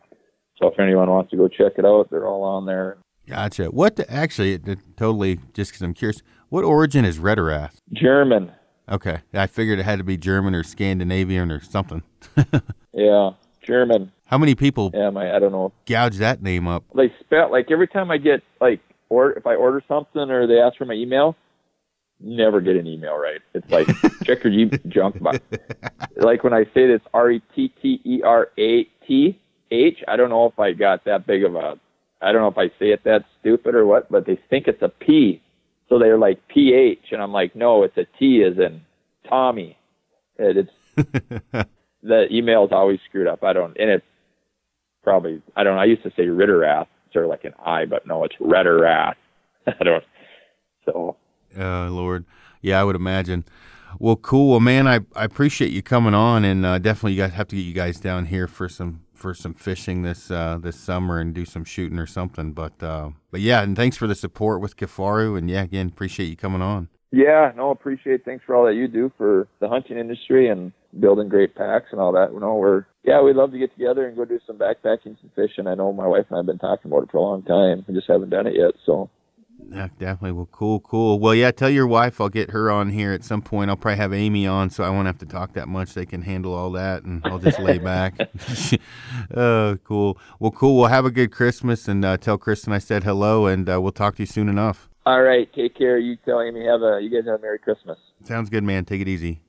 So 0.57 0.67
if 0.67 0.79
anyone 0.79 1.09
wants 1.09 1.31
to 1.31 1.37
go 1.37 1.47
check 1.47 1.73
it 1.77 1.85
out, 1.85 2.09
they're 2.11 2.27
all 2.27 2.43
on 2.43 2.65
there. 2.65 2.97
Gotcha. 3.27 3.65
What 3.65 3.95
the, 3.95 4.11
actually? 4.11 4.53
It, 4.53 4.67
it, 4.67 4.79
totally. 4.97 5.39
Just 5.53 5.71
because 5.71 5.81
I'm 5.83 5.93
curious, 5.93 6.21
what 6.49 6.63
origin 6.63 7.05
is 7.05 7.19
Retterath? 7.19 7.73
German. 7.93 8.51
Okay, 8.91 9.19
I 9.35 9.45
figured 9.45 9.77
it 9.77 9.83
had 9.83 9.99
to 9.99 10.03
be 10.03 10.17
German 10.17 10.55
or 10.55 10.63
Scandinavian 10.63 11.51
or 11.51 11.61
something. 11.61 12.01
yeah, 12.93 13.31
German. 13.61 14.11
How 14.25 14.39
many 14.39 14.55
people 14.55 14.89
Yeah, 14.93 15.11
my 15.11 15.35
I 15.35 15.37
don't 15.39 15.51
know. 15.51 15.71
gouge 15.85 16.17
that 16.17 16.41
name 16.41 16.67
up? 16.67 16.83
They 16.95 17.13
spell 17.19 17.51
like 17.51 17.69
every 17.69 17.87
time 17.87 18.09
I 18.09 18.17
get 18.17 18.41
like 18.59 18.79
or 19.09 19.33
if 19.33 19.45
I 19.45 19.53
order 19.55 19.83
something 19.87 20.31
or 20.31 20.47
they 20.47 20.59
ask 20.59 20.77
for 20.77 20.85
my 20.85 20.95
email, 20.95 21.35
never 22.19 22.61
get 22.61 22.75
an 22.75 22.87
email 22.87 23.17
right. 23.17 23.41
It's 23.53 23.69
like 23.69 23.87
check 24.23 24.43
your 24.43 24.69
junk 24.87 25.21
box. 25.21 25.39
like 26.17 26.43
when 26.43 26.53
I 26.53 26.65
say 26.73 26.87
this 26.87 27.01
R 27.13 27.31
E 27.31 27.41
T 27.55 27.73
T 27.81 28.01
E 28.03 28.21
R 28.23 28.49
A 28.57 28.83
T 29.07 29.39
H, 29.71 30.03
I 30.07 30.15
don't 30.15 30.29
know 30.29 30.45
if 30.45 30.59
I 30.59 30.73
got 30.73 31.05
that 31.05 31.25
big 31.25 31.43
of 31.43 31.55
a 31.55 31.79
I 32.21 32.31
don't 32.31 32.41
know 32.41 32.49
if 32.49 32.57
I 32.57 32.67
say 32.79 32.91
it 32.91 33.03
that 33.05 33.25
stupid 33.39 33.75
or 33.75 33.85
what, 33.85 34.11
but 34.11 34.25
they 34.25 34.37
think 34.49 34.67
it's 34.67 34.81
a 34.81 34.89
P. 34.89 35.41
So 35.87 35.97
they're 35.97 36.17
like 36.17 36.47
P 36.47 36.73
H 36.73 37.11
and 37.11 37.21
I'm 37.21 37.31
like, 37.31 37.55
no, 37.55 37.83
it's 37.83 37.97
a 37.97 38.05
T 38.17 38.43
as 38.43 38.57
in 38.57 38.81
Tommy. 39.27 39.77
And 40.37 40.57
it's 40.57 40.71
the 42.03 42.27
email's 42.31 42.71
always 42.71 42.99
screwed 43.07 43.27
up. 43.27 43.43
I 43.43 43.53
don't 43.53 43.77
and 43.77 43.89
it's 43.89 44.05
probably 45.03 45.41
I 45.55 45.63
don't 45.63 45.75
know, 45.75 45.81
I 45.81 45.85
used 45.85 46.03
to 46.03 46.11
say 46.11 46.23
Ritterath, 46.23 46.87
sort 47.13 47.25
of 47.25 47.29
like 47.29 47.45
an 47.45 47.53
I, 47.63 47.85
but 47.85 48.05
no, 48.05 48.23
it's 48.23 48.35
Retterath. 48.35 49.15
I 49.67 49.83
don't 49.83 50.03
so 50.85 51.15
Uh, 51.59 51.89
Lord, 51.89 52.25
yeah, 52.61 52.79
I 52.79 52.83
would 52.83 52.95
imagine. 52.95 53.45
Well, 53.97 54.15
cool. 54.15 54.51
Well, 54.51 54.59
man, 54.59 54.87
I, 54.87 54.99
I 55.15 55.23
appreciate 55.23 55.71
you 55.71 55.81
coming 55.81 56.13
on, 56.13 56.45
and 56.45 56.65
uh, 56.65 56.77
definitely 56.77 57.13
you 57.13 57.21
guys 57.23 57.31
have 57.33 57.47
to 57.49 57.55
get 57.55 57.63
you 57.63 57.73
guys 57.73 57.99
down 57.99 58.25
here 58.25 58.47
for 58.47 58.69
some 58.69 59.01
for 59.13 59.33
some 59.33 59.53
fishing 59.53 60.03
this 60.03 60.31
uh, 60.31 60.57
this 60.61 60.79
summer 60.79 61.19
and 61.19 61.33
do 61.33 61.45
some 61.45 61.65
shooting 61.65 61.99
or 61.99 62.07
something. 62.07 62.53
But 62.53 62.81
uh, 62.81 63.11
but 63.31 63.41
yeah, 63.41 63.61
and 63.61 63.75
thanks 63.75 63.97
for 63.97 64.07
the 64.07 64.15
support 64.15 64.61
with 64.61 64.77
Kifaru, 64.77 65.37
and 65.37 65.49
yeah, 65.49 65.63
again, 65.63 65.87
appreciate 65.87 66.27
you 66.27 66.35
coming 66.35 66.61
on. 66.61 66.89
Yeah, 67.11 67.51
no, 67.55 67.71
appreciate. 67.71 68.23
Thanks 68.23 68.45
for 68.45 68.55
all 68.55 68.65
that 68.65 68.75
you 68.75 68.87
do 68.87 69.11
for 69.17 69.47
the 69.59 69.67
hunting 69.67 69.97
industry 69.97 70.47
and 70.47 70.71
building 70.99 71.27
great 71.27 71.55
packs 71.55 71.87
and 71.91 71.99
all 71.99 72.11
that. 72.11 72.31
You 72.31 72.39
know, 72.39 72.55
we're 72.55 72.85
yeah, 73.03 73.21
we'd 73.21 73.35
love 73.35 73.51
to 73.51 73.57
get 73.57 73.73
together 73.73 74.07
and 74.07 74.15
go 74.15 74.25
do 74.25 74.39
some 74.45 74.57
backpacking, 74.57 75.19
some 75.19 75.31
fishing. 75.35 75.65
I 75.65 75.73
know 75.73 75.91
my 75.91 76.05
wife 76.05 76.25
and 76.29 76.37
I've 76.37 76.45
been 76.45 76.59
talking 76.59 76.91
about 76.91 77.03
it 77.03 77.11
for 77.11 77.17
a 77.17 77.21
long 77.21 77.43
time. 77.43 77.83
We 77.87 77.95
just 77.95 78.07
haven't 78.07 78.29
done 78.29 78.45
it 78.45 78.53
yet. 78.55 78.75
So 78.85 79.09
Yeah, 79.71 79.89
definitely. 79.99 80.31
Well, 80.31 80.49
cool, 80.51 80.79
cool. 80.79 81.19
Well, 81.19 81.35
yeah, 81.35 81.51
tell 81.51 81.69
your 81.69 81.85
wife 81.85 82.19
I'll 82.19 82.29
get 82.29 82.51
her 82.51 82.71
on 82.71 82.89
here 82.89 83.11
at 83.13 83.23
some 83.23 83.41
point. 83.41 83.69
I'll 83.69 83.75
probably 83.77 83.97
have 83.97 84.13
Amy 84.13 84.47
on, 84.47 84.69
so 84.69 84.83
I 84.83 84.89
won't 84.89 85.05
have 85.07 85.19
to 85.19 85.25
talk 85.25 85.53
that 85.53 85.67
much. 85.67 85.93
They 85.93 86.05
can 86.05 86.23
handle 86.23 86.53
all 86.53 86.71
that, 86.71 87.03
and 87.03 87.21
I'll 87.25 87.37
just 87.39 87.59
lay 87.59 87.77
back. 87.77 88.15
uh, 89.35 89.75
cool. 89.83 90.17
Well, 90.39 90.51
cool. 90.51 90.77
Well, 90.77 90.89
have 90.89 91.05
a 91.05 91.11
good 91.11 91.31
Christmas, 91.31 91.87
and 91.87 92.03
uh, 92.03 92.17
tell 92.17 92.37
Kristen 92.37 92.73
I 92.73 92.79
said 92.79 93.03
hello, 93.03 93.45
and 93.45 93.69
uh, 93.69 93.79
we'll 93.81 93.91
talk 93.91 94.15
to 94.15 94.23
you 94.23 94.27
soon 94.27 94.49
enough. 94.49 94.89
all 95.05 95.21
right, 95.21 95.51
take 95.53 95.75
care. 95.75 95.97
You 95.99 96.15
tell 96.25 96.41
Amy 96.41 96.65
have 96.65 96.81
a 96.81 96.99
you 97.01 97.09
guys 97.09 97.27
have 97.29 97.39
a 97.39 97.41
Merry 97.41 97.59
Christmas. 97.59 97.97
Sounds 98.23 98.49
good, 98.49 98.63
man. 98.63 98.85
Take 98.85 99.01
it 99.01 99.07
easy. 99.07 99.41